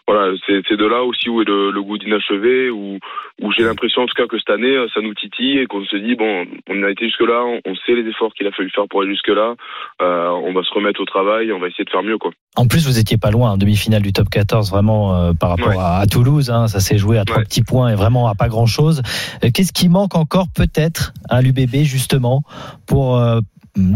voilà, 0.08 0.36
c'est 0.48 0.62
c'est 0.68 0.78
de 0.78 0.86
là 0.86 1.04
aussi 1.04 1.30
où 1.30 1.42
est 1.42 1.46
le, 1.46 1.72
le 1.72 1.82
goût 1.82 1.98
d'inachevé, 1.98 2.70
où, 2.70 3.00
où 3.42 3.52
j'ai 3.52 3.64
l'impression 3.64 4.02
en 4.02 4.06
tout 4.06 4.14
cas 4.16 4.28
que 4.28 4.38
cette 4.38 4.50
année, 4.50 4.76
ça 4.94 5.02
nous 5.02 5.14
titille 5.14 5.60
et 5.60 5.66
qu'on 5.66 5.84
se 5.86 5.96
dit, 5.96 6.16
bon, 6.16 6.46
on 6.70 6.84
a 6.84 6.90
été 6.92 7.06
jusque-là, 7.06 7.44
on, 7.46 7.60
on 7.72 7.76
sait 7.86 7.94
les 7.96 8.08
efforts 8.10 8.34
qu'il 8.34 8.46
a 8.48 8.52
fallu 8.52 8.70
faire 8.70 8.86
pour 8.90 9.02
aller 9.02 9.12
jusque-là, 9.12 9.56
euh, 10.02 10.28
on 10.44 10.54
va 10.54 10.62
se 10.64 10.74
remettre 10.74 11.02
au 11.02 11.06
travail, 11.06 11.52
on 11.54 11.60
va 11.60 11.68
essayer 11.68 11.86
de 11.86 11.90
faire 11.90 12.04
mieux, 12.04 12.18
quoi. 12.18 12.32
En 12.56 12.68
plus, 12.68 12.86
vous 12.86 13.00
étiez 13.00 13.18
pas 13.18 13.32
loin, 13.32 13.52
en 13.52 13.58
demi-finale 13.58 14.02
du 14.02 14.12
top 14.14 14.30
14, 14.30 14.70
vraiment 14.72 15.16
euh, 15.16 15.34
par 15.34 15.50
rapport 15.52 15.70
Ouais. 15.70 15.78
à, 15.80 15.98
à 15.98 16.06
Toulouse. 16.08 16.50
hein, 16.50 16.68
ça 16.68 16.80
s'est 16.80 16.98
joué 16.98 17.18
à 17.18 17.26
trois 17.26 17.44
petits 17.44 17.64
points 17.64 17.90
et 17.92 17.96
vraiment 17.96 18.28
à 18.28 18.36
pas 18.36 18.50
grand-chose. 18.50 19.02
Euh, 19.44 19.50
Qu'est-ce 19.54 19.72
qui 19.74 19.88
manque 19.90 20.16
encore 20.16 20.48
peut-être 20.54 21.14
à 21.30 21.42
l'UBB 21.42 21.84
justement 21.84 22.44
pour 22.88 23.18
euh, 23.18 23.40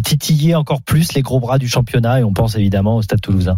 titiller 0.03 0.55
encore 0.55 0.81
plus 0.81 1.13
les 1.13 1.21
gros 1.21 1.39
bras 1.39 1.57
du 1.57 1.67
championnat? 1.67 2.21
Et 2.21 2.23
on 2.23 2.31
pense 2.33 2.55
évidemment 2.55 2.97
au 2.97 3.01
Stade 3.01 3.21
Toulousain. 3.21 3.57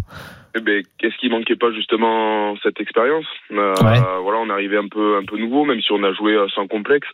Eh 0.57 0.61
ben, 0.61 0.83
qu'est-ce 0.97 1.17
qui 1.17 1.29
manquait 1.29 1.55
pas 1.57 1.71
justement 1.71 2.55
cette 2.63 2.79
expérience? 2.79 3.25
Euh, 3.51 3.73
Ouais. 3.83 3.99
Voilà, 4.21 4.39
on 4.39 4.49
arrivait 4.49 4.77
un 4.77 4.87
peu 4.87 5.17
un 5.17 5.25
peu 5.25 5.37
nouveau, 5.37 5.65
même 5.65 5.81
si 5.81 5.91
on 5.91 6.03
a 6.03 6.13
joué 6.13 6.33
euh, 6.33 6.47
sans 6.49 6.67
complexe. 6.67 7.07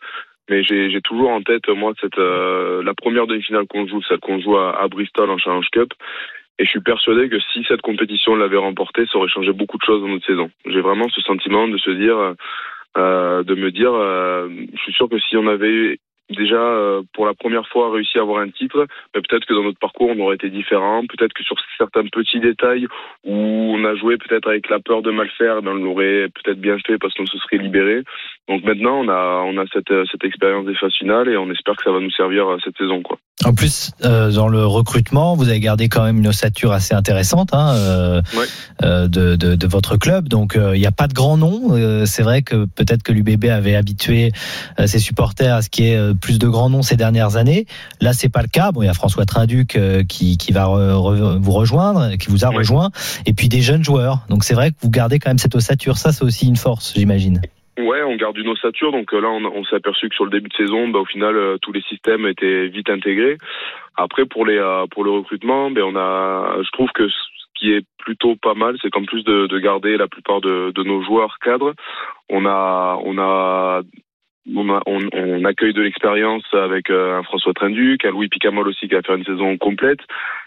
Mais 0.48 0.62
j'ai 0.64 1.00
toujours 1.02 1.30
en 1.30 1.42
tête 1.42 1.68
moi 1.68 1.92
cette 2.00 2.18
euh, 2.18 2.82
la 2.82 2.94
première 2.94 3.26
demi-finale 3.26 3.66
qu'on 3.68 3.86
joue, 3.86 4.02
celle 4.02 4.18
qu'on 4.18 4.40
joue 4.40 4.56
à, 4.56 4.80
à 4.80 4.88
Bristol 4.88 5.30
en 5.30 5.38
Challenge 5.38 5.68
Cup. 5.72 5.92
Et 6.58 6.64
je 6.64 6.70
suis 6.70 6.80
persuadé 6.80 7.28
que 7.28 7.40
si 7.52 7.64
cette 7.66 7.80
compétition 7.80 8.36
l'avait 8.36 8.58
remportée, 8.58 9.06
ça 9.06 9.18
aurait 9.18 9.28
changé 9.28 9.52
beaucoup 9.52 9.78
de 9.78 9.82
choses 9.84 10.02
dans 10.02 10.08
notre 10.08 10.26
saison. 10.26 10.50
J'ai 10.66 10.80
vraiment 10.80 11.08
ce 11.08 11.20
sentiment 11.22 11.66
de 11.66 11.78
se 11.78 11.90
dire, 11.90 12.16
euh, 12.18 12.34
euh, 12.98 13.42
de 13.42 13.54
me 13.54 13.70
dire, 13.70 13.92
euh, 13.94 14.48
je 14.74 14.80
suis 14.82 14.92
sûr 14.92 15.08
que 15.08 15.18
si 15.18 15.36
on 15.36 15.46
avait 15.46 15.98
déjà 16.30 16.56
euh, 16.56 17.02
pour 17.12 17.26
la 17.26 17.34
première 17.34 17.66
fois 17.68 17.92
réussi 17.92 18.18
à 18.18 18.22
avoir 18.22 18.40
un 18.40 18.50
titre, 18.50 18.86
mais 19.14 19.20
peut-être 19.20 19.46
que 19.46 19.54
dans 19.54 19.62
notre 19.62 19.78
parcours 19.78 20.10
on 20.10 20.20
aurait 20.20 20.36
été 20.36 20.50
différent. 20.50 21.04
Peut-être 21.06 21.32
que 21.32 21.42
sur 21.42 21.56
certains 21.76 22.04
petits 22.06 22.40
détails 22.40 22.86
où 23.24 23.34
on 23.34 23.84
a 23.84 23.94
joué 23.94 24.16
peut-être 24.16 24.48
avec 24.48 24.68
la 24.68 24.80
peur 24.80 25.02
de 25.02 25.10
mal 25.10 25.28
faire, 25.30 25.62
ben 25.62 25.72
on 25.72 25.84
l'aurait 25.84 26.28
peut-être 26.34 26.60
bien 26.60 26.78
fait 26.86 26.98
parce 26.98 27.14
qu'on 27.14 27.26
se 27.26 27.38
serait 27.38 27.58
libéré. 27.58 28.02
Donc 28.48 28.64
maintenant 28.64 28.98
on 29.04 29.08
a 29.08 29.44
on 29.46 29.56
a 29.56 29.64
cette 29.72 29.90
euh, 29.92 30.04
cette 30.10 30.24
expérience 30.24 30.66
des 30.66 30.74
phases 30.74 30.92
finales 30.98 31.28
et 31.28 31.36
on 31.36 31.48
espère 31.50 31.76
que 31.76 31.84
ça 31.84 31.92
va 31.92 32.00
nous 32.00 32.10
servir 32.10 32.44
euh, 32.50 32.58
cette 32.64 32.76
saison 32.76 33.00
quoi. 33.02 33.16
En 33.44 33.54
plus, 33.54 33.90
euh, 34.04 34.30
dans 34.30 34.46
le 34.46 34.64
recrutement, 34.66 35.34
vous 35.34 35.48
avez 35.48 35.58
gardé 35.58 35.88
quand 35.88 36.04
même 36.04 36.18
une 36.18 36.28
ossature 36.28 36.70
assez 36.70 36.94
intéressante 36.94 37.50
hein, 37.54 37.74
euh, 37.74 38.20
Ouais. 38.36 38.44
euh, 38.84 39.08
de, 39.08 39.34
de, 39.34 39.56
de 39.56 39.66
votre 39.66 39.96
club. 39.96 40.28
Donc, 40.28 40.56
il 40.56 40.78
n'y 40.78 40.86
a 40.86 40.92
pas 40.92 41.08
de 41.08 41.12
grands 41.14 41.36
noms. 41.38 41.70
Euh, 41.72 42.04
c'est 42.04 42.22
vrai 42.22 42.42
que 42.42 42.66
peut-être 42.66 43.02
que 43.02 43.10
l'UBB 43.10 43.46
avait 43.46 43.74
habitué 43.74 44.30
ses 44.86 45.00
supporters 45.00 45.56
à 45.56 45.62
ce 45.62 45.70
qu'il 45.70 45.86
y 45.86 45.88
ait 45.90 45.96
euh, 45.96 46.14
plus 46.14 46.38
de 46.38 46.46
grands 46.46 46.70
noms 46.70 46.82
ces 46.82 46.94
dernières 46.96 47.34
années. 47.36 47.66
Là, 48.00 48.12
c'est 48.12 48.28
pas 48.28 48.42
le 48.42 48.48
cas. 48.48 48.70
Bon, 48.70 48.82
il 48.82 48.86
y 48.86 48.88
a 48.88 48.94
François 48.94 49.24
Trinduc 49.24 49.76
qui, 50.08 50.36
qui 50.36 50.52
va 50.52 50.66
re- 50.66 50.92
re- 50.92 51.38
vous 51.38 51.52
rejoindre, 51.52 52.14
qui 52.18 52.28
vous 52.30 52.44
a 52.44 52.50
Ouais. 52.50 52.58
rejoint, 52.58 52.90
et 53.26 53.32
puis 53.32 53.48
des 53.48 53.62
jeunes 53.62 53.82
joueurs. 53.82 54.20
Donc, 54.28 54.44
c'est 54.44 54.54
vrai 54.54 54.70
que 54.70 54.76
vous 54.82 54.90
gardez 54.90 55.18
quand 55.18 55.30
même 55.30 55.38
cette 55.38 55.56
ossature. 55.56 55.96
Ça, 55.96 56.12
c'est 56.12 56.22
aussi 56.22 56.46
une 56.46 56.56
force, 56.56 56.92
j'imagine. 56.94 57.40
Ouais, 57.78 58.02
on 58.02 58.16
garde 58.16 58.36
une 58.36 58.48
ossature. 58.48 58.92
Donc 58.92 59.14
euh, 59.14 59.20
là, 59.20 59.28
on, 59.30 59.64
s'est 59.64 59.76
aperçu 59.76 60.08
que 60.08 60.14
sur 60.14 60.24
le 60.24 60.30
début 60.30 60.48
de 60.48 60.54
saison, 60.54 60.88
bah, 60.88 60.98
au 60.98 61.06
final, 61.06 61.36
euh, 61.36 61.56
tous 61.62 61.72
les 61.72 61.80
systèmes 61.82 62.26
étaient 62.26 62.68
vite 62.68 62.90
intégrés. 62.90 63.38
Après, 63.96 64.26
pour 64.26 64.44
les 64.44 64.58
euh, 64.58 64.86
pour 64.90 65.04
le 65.04 65.10
recrutement, 65.10 65.70
ben 65.70 65.82
on 65.82 65.96
a, 65.96 66.62
je 66.62 66.70
trouve 66.72 66.90
que 66.92 67.08
ce 67.08 67.14
qui 67.54 67.72
est 67.72 67.86
plutôt 67.98 68.36
pas 68.36 68.54
mal, 68.54 68.76
c'est 68.82 68.90
qu'en 68.90 69.04
plus 69.04 69.24
de, 69.24 69.46
de 69.46 69.58
garder 69.58 69.96
la 69.96 70.06
plupart 70.06 70.42
de, 70.42 70.72
de 70.74 70.82
nos 70.82 71.02
joueurs 71.02 71.38
cadres, 71.38 71.72
on 72.28 72.44
a 72.44 72.98
on 73.02 73.16
a 73.18 73.80
on, 74.46 74.80
on, 75.12 75.44
accueille 75.44 75.72
de 75.72 75.82
l'expérience 75.82 76.42
avec 76.52 76.90
euh, 76.90 77.18
un 77.18 77.22
François 77.22 77.52
Trinduc, 77.54 78.04
un 78.04 78.10
Louis 78.10 78.28
Picamol 78.28 78.66
aussi 78.68 78.88
qui 78.88 78.94
a 78.96 79.02
fait 79.02 79.14
une 79.14 79.24
saison 79.24 79.56
complète, 79.56 80.00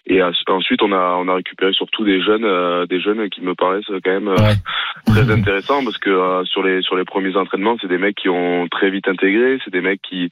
et 0.05 0.21
ensuite 0.21 0.81
on 0.81 0.91
a 0.91 1.15
on 1.17 1.27
a 1.27 1.35
récupéré 1.35 1.71
surtout 1.73 2.03
des 2.03 2.21
jeunes 2.21 2.45
euh, 2.45 2.85
des 2.85 2.99
jeunes 2.99 3.29
qui 3.29 3.41
me 3.41 3.55
paraissent 3.55 3.85
quand 4.03 4.11
même 4.11 4.27
euh, 4.27 4.35
Ouais. 4.35 5.13
très 5.13 5.31
intéressant 5.31 5.83
parce 5.83 5.97
que 5.97 6.09
euh, 6.09 6.43
sur 6.45 6.63
les 6.63 6.81
sur 6.81 6.95
les 6.95 7.05
premiers 7.05 7.35
entraînements, 7.37 7.77
c'est 7.81 7.87
des 7.87 7.97
mecs 7.97 8.15
qui 8.15 8.29
ont 8.29 8.67
très 8.69 8.89
vite 8.89 9.07
intégré, 9.07 9.59
c'est 9.63 9.71
des 9.71 9.81
mecs 9.81 10.01
qui 10.01 10.29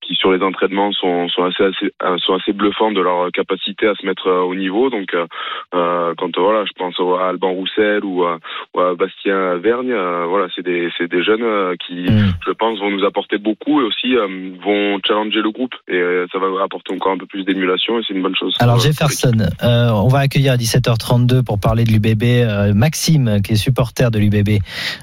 qui 0.00 0.14
sur 0.14 0.32
les 0.32 0.42
entraînements 0.42 0.92
sont 0.92 1.28
sont 1.28 1.44
assez, 1.44 1.64
assez 1.64 1.92
sont 2.18 2.34
assez 2.34 2.52
bluffants 2.52 2.92
de 2.92 3.00
leur 3.00 3.30
capacité 3.32 3.86
à 3.86 3.94
se 3.94 4.06
mettre 4.06 4.30
au 4.30 4.54
niveau. 4.54 4.88
Donc 4.90 5.14
euh, 5.14 6.14
quand 6.16 6.36
voilà, 6.38 6.64
je 6.64 6.72
pense 6.76 6.98
à 7.00 7.28
Alban 7.28 7.52
Roussel 7.52 8.04
ou 8.04 8.24
à, 8.24 8.38
ou 8.74 8.80
à 8.80 8.94
Bastien 8.94 9.56
Vergne, 9.56 9.92
euh, 9.92 10.26
voilà, 10.26 10.48
c'est 10.54 10.62
des 10.62 10.90
c'est 10.96 11.08
des 11.10 11.22
jeunes 11.22 11.76
qui 11.86 12.06
Mm. 12.20 12.32
je 12.46 12.52
pense 12.52 12.78
vont 12.78 12.90
nous 12.90 12.99
apporter 13.04 13.38
beaucoup 13.38 13.80
et 13.80 13.84
aussi 13.84 14.14
euh, 14.14 14.26
vont 14.64 14.98
challenger 15.06 15.40
le 15.42 15.50
groupe 15.50 15.74
et 15.88 15.96
euh, 15.96 16.26
ça 16.32 16.38
va 16.38 16.46
apporter 16.62 16.94
encore 16.94 17.12
un 17.12 17.18
peu 17.18 17.26
plus 17.26 17.44
d'émulation 17.44 17.98
et 17.98 18.02
c'est 18.06 18.14
une 18.14 18.22
bonne 18.22 18.36
chose. 18.36 18.54
Alors 18.58 18.76
pour 18.76 18.84
Jefferson, 18.84 19.48
euh, 19.62 19.90
on 19.90 20.08
va 20.08 20.20
accueillir 20.20 20.52
à 20.52 20.56
17h32 20.56 21.44
pour 21.44 21.58
parler 21.58 21.84
de 21.84 21.90
l'UBB 21.90 22.22
euh, 22.22 22.74
Maxime, 22.74 23.40
qui 23.42 23.52
est 23.52 23.56
supporter 23.56 24.10
de 24.10 24.18
l'UBB. 24.18 24.60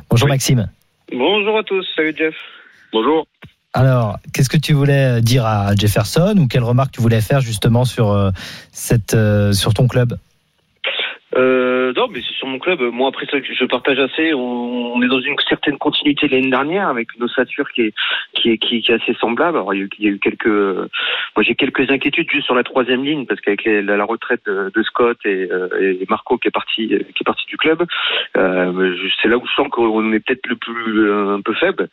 Bonjour 0.09 0.25
Oui. 0.25 0.31
Maxime. 0.31 0.69
Bonjour 1.11 1.57
à 1.57 1.63
tous, 1.63 1.85
salut 1.95 2.15
Jeff. 2.17 2.35
Bonjour. 2.91 3.25
Alors, 3.73 4.17
qu'est-ce 4.33 4.49
que 4.49 4.57
tu 4.57 4.73
voulais 4.73 5.21
dire 5.21 5.45
à 5.45 5.75
Jefferson 5.75 6.35
ou 6.39 6.47
quelle 6.47 6.63
remarque 6.63 6.91
tu 6.93 7.01
voulais 7.01 7.21
faire 7.21 7.41
justement 7.41 7.85
sur 7.85 8.11
euh, 8.11 8.31
cette 8.71 9.13
euh, 9.13 9.53
sur 9.53 9.75
ton 9.75 9.87
club? 9.87 10.17
Euh, 11.35 11.91
non, 11.93 12.07
mais 12.09 12.21
c'est 12.21 12.33
sur 12.35 12.47
mon 12.47 12.57
club. 12.57 12.79
Moi, 12.81 13.09
après 13.09 13.25
ça, 13.25 13.37
je 13.41 13.65
partage 13.65 13.99
assez. 13.99 14.33
On, 14.33 15.01
est 15.01 15.07
dans 15.07 15.19
une 15.19 15.35
certaine 15.47 15.77
continuité 15.77 16.27
l'année 16.27 16.49
dernière 16.49 16.87
avec 16.87 17.13
une 17.15 17.23
ossature 17.23 17.69
qui 17.71 17.81
est 17.81 17.93
qui 18.33 18.51
est 18.51 18.57
qui, 18.57 18.77
est 18.77 18.89
assez 18.89 19.13
semblable. 19.15 19.57
Alors, 19.57 19.73
il 19.73 19.79
y 19.79 19.81
a 19.81 19.85
eu, 19.85 19.89
y 19.99 20.07
a 20.07 20.11
eu 20.11 20.19
quelques, 20.19 20.47
moi 20.47 21.43
j'ai 21.43 21.55
quelques 21.55 21.89
inquiétudes 21.91 22.31
juste 22.31 22.45
sur 22.45 22.55
la 22.55 22.63
troisième 22.63 23.03
ligne 23.03 23.25
parce 23.25 23.41
qu'avec 23.41 23.65
la, 23.65 23.97
la 23.97 24.05
retraite 24.05 24.45
de, 24.45 24.83
Scott 24.83 25.17
et, 25.25 25.47
euh, 25.51 25.97
et 25.99 26.05
Marco 26.09 26.37
qui 26.37 26.47
est 26.47 26.51
parti 26.51 26.87
qui 26.87 26.93
est 26.93 27.25
parti 27.25 27.45
du 27.47 27.57
club, 27.57 27.85
euh, 28.37 28.95
c'est 29.21 29.27
là 29.27 29.37
où 29.37 29.45
je 29.45 29.53
sens 29.53 29.67
qu'on 29.69 30.13
est 30.13 30.19
peut-être 30.19 30.47
le 30.47 30.55
plus 30.55 31.09
euh, 31.09 31.35
un 31.35 31.41
peu 31.41 31.53
faible. 31.53 31.89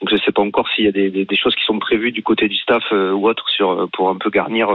Donc 0.00 0.10
je 0.10 0.16
sais 0.16 0.32
pas 0.32 0.42
encore 0.42 0.68
s'il 0.70 0.86
y 0.86 0.88
a 0.88 0.92
des, 0.92 1.10
des, 1.10 1.24
des 1.24 1.36
choses 1.36 1.54
qui 1.54 1.64
sont 1.64 1.78
prévues 1.78 2.12
du 2.12 2.22
côté 2.22 2.48
du 2.48 2.56
staff 2.56 2.84
euh, 2.92 3.12
ou 3.12 3.28
autre 3.28 3.48
sur 3.50 3.88
pour 3.92 4.08
un 4.08 4.16
peu 4.16 4.30
garnir. 4.30 4.68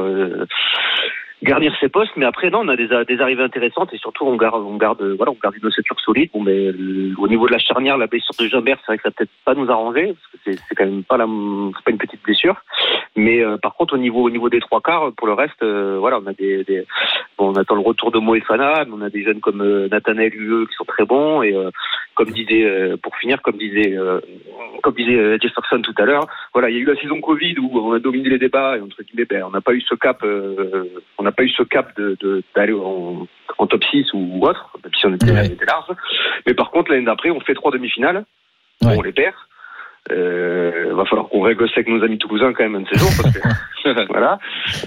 Euh, 1.43 1.49
garnir 1.49 1.75
ses 1.79 1.89
postes. 1.89 2.11
Mais 2.15 2.25
après, 2.25 2.49
non, 2.49 2.59
on 2.63 2.67
a 2.69 2.75
des, 2.75 2.87
des 3.07 3.21
arrivées 3.21 3.43
intéressantes 3.43 3.93
et 3.93 3.97
surtout, 3.97 4.25
on 4.25 4.35
garde, 4.35 4.61
on 4.63 4.77
garde, 4.77 5.01
voilà, 5.17 5.31
on 5.31 5.37
garde 5.41 5.55
une 5.55 5.65
ossature 5.65 5.99
solide. 5.99 6.29
Bon, 6.33 6.41
mais 6.41 6.71
le- 6.71 7.13
au 7.17 7.27
niveau 7.27 7.47
de 7.47 7.51
la 7.51 7.59
charnière, 7.59 7.97
la 7.97 8.07
blessure 8.07 8.35
de 8.39 8.47
Jambert, 8.47 8.77
c'est 8.81 8.87
vrai 8.87 8.97
que 8.97 9.03
ça 9.03 9.11
peut-être 9.11 9.31
pas 9.45 9.53
nous 9.53 9.69
arranger 9.69 10.13
parce 10.13 10.43
que 10.45 10.51
c'est, 10.69 10.75
quand 10.75 10.85
même 10.85 11.03
pas 11.03 11.17
la, 11.17 11.25
pas 11.25 11.91
une 11.91 11.97
petite 11.97 12.23
blessure. 12.23 12.55
Mais 13.15 13.41
euh, 13.43 13.57
par 13.57 13.75
contre, 13.75 13.93
au 13.95 13.97
niveau, 13.97 14.21
au 14.23 14.29
niveau 14.29 14.49
des 14.49 14.59
trois 14.59 14.81
quarts, 14.81 15.11
pour 15.17 15.27
le 15.27 15.33
reste, 15.33 15.61
euh, 15.61 15.97
voilà, 15.99 16.19
on 16.19 16.27
a 16.27 16.33
des, 16.33 16.63
des- 16.63 16.85
bon, 17.37 17.49
on 17.51 17.55
attend 17.55 17.75
le 17.75 17.81
retour 17.81 18.11
de 18.11 18.19
Moefana, 18.19 18.85
mais 18.85 18.93
on 18.93 19.01
a 19.01 19.09
des 19.09 19.23
jeunes 19.23 19.39
comme 19.39 19.61
euh, 19.61 19.87
Nathanaël 19.89 20.31
Hueux 20.33 20.65
qui 20.67 20.73
sont 20.75 20.85
très 20.85 21.05
bons 21.05 21.41
et 21.43 21.53
euh, 21.53 21.69
comme 22.15 22.29
disait, 22.31 22.63
euh, 22.63 22.95
pour 22.97 23.15
finir, 23.17 23.41
comme 23.41 23.57
disait, 23.57 23.97
euh, 23.97 24.19
comme 24.81 24.93
disait 24.93 25.15
euh, 25.17 25.37
Jefferson 25.41 25.81
tout 25.81 25.95
à 25.97 26.05
l'heure, 26.05 26.25
voilà, 26.53 26.69
il 26.69 26.75
y 26.75 26.77
a 26.77 26.81
eu 26.81 26.85
la 26.85 26.95
saison 26.95 27.19
Covid 27.21 27.55
où 27.59 27.69
on 27.79 27.93
a 27.93 27.99
dominé 27.99 28.29
les 28.29 28.37
débats 28.37 28.77
et 28.77 28.81
entre 28.81 29.01
guillemets, 29.03 29.25
ben, 29.25 29.43
on 29.45 29.49
n'a 29.49 29.61
pas 29.61 29.73
eu 29.73 29.81
ce 29.81 29.95
cap, 29.95 30.23
euh, 30.23 30.85
on 31.17 31.23
n'a 31.23 31.31
pas 31.33 31.43
eu 31.43 31.49
ce 31.49 31.63
cap 31.63 31.95
de, 31.97 32.17
de- 32.21 32.43
d'aller 32.55 32.73
en, 32.73 33.27
en 33.57 33.67
top 33.67 33.83
6 33.85 34.07
ou 34.13 34.39
autre, 34.45 34.69
même 34.83 34.93
si 34.93 35.05
on 35.05 35.13
était, 35.13 35.31
Ouais. 35.31 35.41
on 35.41 35.53
était 35.53 35.65
large. 35.65 35.85
Mais 36.45 36.53
par 36.53 36.71
contre, 36.71 36.91
l'année 36.91 37.05
d'après, 37.05 37.29
on 37.31 37.39
fait 37.41 37.53
trois 37.53 37.71
demi-finales, 37.71 38.23
Ouais. 38.83 38.95
on 38.97 39.01
les 39.01 39.11
perd. 39.13 39.35
Euh, 40.11 40.93
va 40.93 41.05
falloir 41.05 41.29
qu'on 41.29 41.41
règle 41.43 41.65
ça 41.69 41.75
avec 41.77 41.87
nos 41.87 42.03
amis 42.03 42.17
toulousains 42.17 42.51
quand 42.51 42.63
même 42.63 42.75
un 42.75 42.81
de 42.81 42.87
ces 42.91 42.99
jours 42.99 43.09
parce 43.21 43.33
que 43.33 44.05
voilà. 44.11 44.37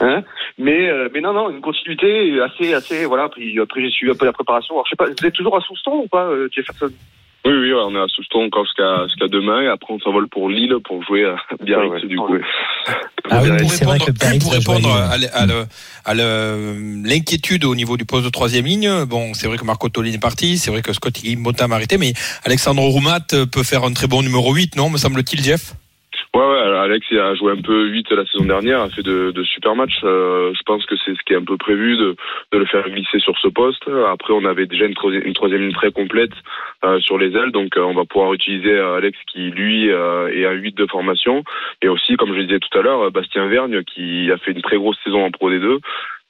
Hein 0.02 0.22
mais 0.58 0.90
euh, 0.90 1.08
mais 1.12 1.22
non 1.22 1.32
non 1.32 1.48
une 1.48 1.62
continuité 1.62 2.38
assez 2.42 2.74
assez 2.74 3.06
voilà. 3.06 3.30
Puis 3.30 3.58
après 3.58 3.80
j'ai 3.80 3.88
suivi 3.88 4.12
un 4.12 4.14
peu 4.14 4.26
la 4.26 4.34
préparation. 4.34 4.74
Alors 4.74 4.84
je 4.86 4.90
sais 4.90 4.96
pas, 4.96 5.06
vous 5.06 5.26
êtes 5.26 5.32
toujours 5.32 5.56
à 5.56 5.60
Souston 5.62 6.02
ou 6.04 6.08
pas, 6.08 6.26
euh, 6.26 6.48
Jefferson? 6.52 6.90
Oui, 7.46 7.52
oui, 7.52 7.72
ouais, 7.72 7.80
on 7.86 7.94
est 7.94 8.00
à 8.00 8.06
Souston 8.08 8.46
encore 8.46 8.64
jusqu'à 8.64 9.04
jusqu'à 9.06 9.28
demain 9.28 9.62
et 9.62 9.68
après 9.68 9.94
on 9.94 10.00
s'envole 10.00 10.28
pour 10.28 10.48
Lille 10.48 10.74
pour 10.84 11.02
jouer 11.04 11.24
à 11.24 11.36
Biarritz 11.64 11.92
Ah 11.92 12.00
ouais, 12.02 12.06
du 12.08 12.16
coup. 12.16 12.32
ouais. 12.32 12.40
Ah 13.30 13.40
oui, 13.42 13.50
pour 13.60 13.70
c'est 13.70 13.84
vrai 13.84 13.94
répondre, 13.94 14.06
que 14.12 14.18
Biarritz 14.18 14.42
pour 14.42 14.52
répondre 14.52 14.92
à 16.04 16.14
le- 16.14 17.02
l'inquiétude 17.04 17.64
au 17.64 17.74
niveau 17.74 17.96
du 17.96 18.04
poste 18.04 18.24
de 18.24 18.30
troisième 18.30 18.64
ligne, 18.66 19.04
bon, 19.04 19.32
c'est 19.34 19.46
vrai 19.46 19.58
que 19.58 19.64
Marco 19.64 19.88
Tolin 19.88 20.12
est 20.12 20.18
parti, 20.20 20.58
c'est 20.58 20.70
vrai 20.70 20.82
que 20.82 20.92
Scott 20.92 21.14
Motin 21.38 21.68
m'a 21.68 21.76
arrêté, 21.76 21.98
mais 21.98 22.12
Alexandre 22.44 22.82
Roumat 22.82 23.20
peut 23.52 23.62
faire 23.62 23.84
un 23.84 23.92
très 23.92 24.06
bon 24.08 24.22
numéro 24.22 24.52
8, 24.52 24.76
non, 24.76 24.90
me 24.90 24.98
semble-t-il, 24.98 25.42
Jeff? 25.42 25.74
Ouais, 26.36 26.44
ouais, 26.44 26.76
Alex 26.76 27.10
a 27.12 27.34
joué 27.34 27.52
un 27.52 27.62
peu 27.62 27.86
8 27.86 28.10
la 28.10 28.26
saison 28.26 28.44
dernière, 28.44 28.82
a 28.82 28.90
fait 28.90 29.02
de, 29.02 29.42
super 29.44 29.74
matchs. 29.74 30.02
Euh, 30.04 30.52
je 30.52 30.60
pense 30.66 30.84
que 30.84 30.94
c'est 31.02 31.14
ce 31.14 31.22
qui 31.24 31.32
est 31.32 31.36
un 31.36 31.44
peu 31.44 31.56
prévu 31.56 31.96
de, 31.96 32.14
le 32.52 32.66
faire 32.66 32.86
glisser 32.90 33.20
sur 33.20 33.38
ce 33.38 33.48
poste. 33.48 33.88
Après, 34.10 34.34
on 34.34 34.44
avait 34.44 34.66
déjà 34.66 34.84
une, 34.84 34.94
une 35.24 35.32
troisième 35.32 35.62
ligne 35.62 35.72
très 35.72 35.92
complète 35.92 36.34
euh, 36.84 37.00
sur 37.00 37.16
les 37.16 37.34
ailes, 37.34 37.52
donc 37.52 37.78
euh, 37.78 37.84
on 37.84 37.94
va 37.94 38.04
pouvoir 38.04 38.34
utiliser 38.34 38.78
Alex 38.78 39.16
qui, 39.32 39.50
lui, 39.50 39.88
est 39.88 40.44
un 40.46 40.52
8 40.52 40.76
de 40.76 40.84
formation. 40.84 41.42
Et 41.80 41.88
aussi, 41.88 42.16
comme 42.16 42.34
je 42.34 42.40
le 42.40 42.44
disais 42.44 42.60
tout 42.60 42.78
à 42.78 42.82
l'heure, 42.82 43.10
Bastien 43.10 43.46
Vergne 43.46 43.82
qui 43.84 44.30
a 44.30 44.36
fait 44.36 44.50
une 44.50 44.60
très 44.60 44.76
grosse 44.76 44.98
saison 45.04 45.24
en 45.24 45.30
Pro 45.30 45.50
D2 45.50 45.78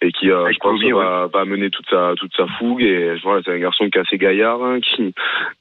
et 0.03 0.13
qui, 0.13 0.31
euh, 0.31 0.45
je 0.53 0.59
pense, 0.59 0.81
Kobe, 0.81 0.93
va, 0.93 1.27
va 1.33 1.41
amener 1.41 1.71
toute 1.71 1.87
sa, 1.89 2.13
toute 2.17 2.31
sa 2.37 2.47
fougue. 2.59 2.83
Et 2.83 3.15
voilà, 3.25 3.41
c'est 3.45 3.53
un 3.55 3.59
garçon 3.59 3.89
qui 3.89 3.99
est 3.99 4.03
assez 4.03 4.19
gaillard, 4.19 4.63
hein, 4.63 4.79
qui, 4.81 5.15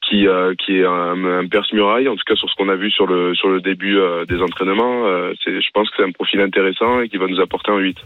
qui, 0.07 0.27
euh, 0.27 0.53
qui 0.55 0.77
est 0.79 0.85
un, 0.85 1.23
un 1.39 1.47
perce-muraille, 1.47 2.09
en 2.09 2.15
tout 2.15 2.23
cas 2.27 2.35
sur 2.35 2.49
ce 2.49 2.55
qu'on 2.55 2.67
a 2.69 2.75
vu 2.75 2.91
sur 2.91 3.07
le, 3.07 3.33
sur 3.35 3.47
le 3.47 3.61
début 3.61 3.97
euh, 3.97 4.25
des 4.25 4.41
entraînements. 4.41 5.05
Euh, 5.05 5.33
c'est, 5.43 5.61
je 5.61 5.67
pense 5.73 5.89
que 5.89 5.95
c'est 5.97 6.03
un 6.03 6.11
profil 6.11 6.41
intéressant 6.41 6.99
et 7.01 7.07
qui 7.09 7.17
va 7.17 7.27
nous 7.27 7.39
apporter 7.39 7.71
un 7.71 7.77
8. 7.77 7.97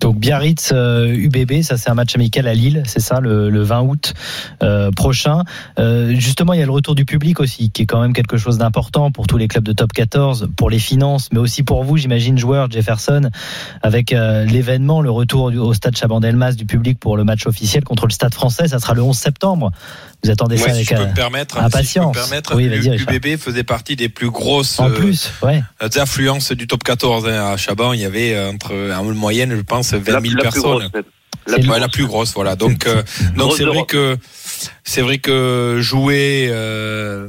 Donc 0.00 0.18
Biarritz 0.18 0.72
euh, 0.74 1.06
UBB, 1.06 1.62
ça 1.62 1.76
c'est 1.76 1.90
un 1.90 1.94
match 1.94 2.14
amical 2.16 2.48
à 2.48 2.54
Lille, 2.54 2.82
c'est 2.86 3.00
ça, 3.00 3.20
le, 3.20 3.48
le 3.48 3.60
20 3.62 3.80
août 3.82 4.12
euh, 4.62 4.90
prochain. 4.90 5.42
Euh, 5.78 6.10
justement, 6.14 6.52
il 6.52 6.58
y 6.60 6.62
a 6.62 6.66
le 6.66 6.72
retour 6.72 6.94
du 6.96 7.04
public 7.04 7.38
aussi, 7.40 7.70
qui 7.70 7.82
est 7.82 7.86
quand 7.86 8.00
même 8.00 8.12
quelque 8.12 8.36
chose 8.36 8.58
d'important 8.58 9.10
pour 9.12 9.26
tous 9.28 9.36
les 9.38 9.46
clubs 9.46 9.64
de 9.64 9.72
top 9.72 9.92
14, 9.92 10.48
pour 10.56 10.68
les 10.68 10.78
finances, 10.80 11.28
mais 11.32 11.38
aussi 11.38 11.62
pour 11.62 11.84
vous, 11.84 11.96
j'imagine, 11.96 12.36
joueurs 12.38 12.70
Jefferson, 12.70 13.30
avec 13.82 14.12
euh, 14.12 14.44
l'événement, 14.44 15.00
le 15.00 15.10
retour 15.10 15.50
du- 15.52 15.58
au 15.58 15.72
stade 15.76 15.96
Chabandelmas 15.96 16.52
du 16.52 16.66
public 16.66 16.98
pour 16.98 17.16
le 17.16 17.24
match 17.24 17.46
officiel 17.46 17.84
contre 17.84 18.06
le 18.06 18.12
stade 18.12 18.34
français, 18.34 18.68
ça 18.68 18.78
sera 18.78 18.94
le 18.94 19.02
11 19.02 19.16
septembre. 19.16 19.70
Vous 20.24 20.30
attendez 20.30 20.56
ça 20.56 20.64
si 20.66 20.70
avec 20.70 20.88
je 20.88 20.94
peux 20.94 21.00
euh, 21.02 21.06
me 21.06 21.14
permettre, 21.14 21.58
impatience. 21.58 21.84
si 21.86 21.98
je 21.98 22.00
peux 22.00 22.08
me 22.08 22.42
permettre, 22.42 22.54
Oui, 22.56 22.68
l'UBB 22.68 23.38
faisait 23.38 23.62
partie 23.64 23.94
des 23.96 24.08
plus 24.08 24.30
grosses 24.30 24.80
en 24.80 24.90
euh, 24.90 24.94
plus, 24.94 25.30
ouais. 25.42 25.62
affluences 25.96 26.52
du 26.52 26.66
top 26.66 26.82
14. 26.82 27.26
hein. 27.28 27.52
À 27.52 27.56
Chaban, 27.56 27.92
il 27.92 28.00
y 28.00 28.04
avait 28.04 28.34
euh, 28.34 28.50
entre 28.50 28.72
en 28.96 29.04
moyenne, 29.14 29.54
je 29.54 29.62
pense, 29.62 29.92
20 29.94 30.04
000 30.04 30.06
la, 30.06 30.12
la 30.14 30.20
plus 30.20 30.36
personnes. 30.36 30.62
grosse. 30.62 30.90
La 31.48 31.54
plus 31.58 31.62
Ouais, 31.62 31.68
grosse. 31.68 31.80
la 31.80 31.88
plus 31.88 32.06
grosse, 32.06 32.34
voilà. 32.34 32.56
Donc, 32.56 32.86
euh, 32.86 33.02
donc 33.36 33.52
c'est 33.56 33.64
vrai 33.64 33.84
que 33.86 34.16
c'est 34.82 35.02
vrai 35.02 35.18
que 35.18 35.78
jouer 35.80 36.48
euh, 36.50 37.28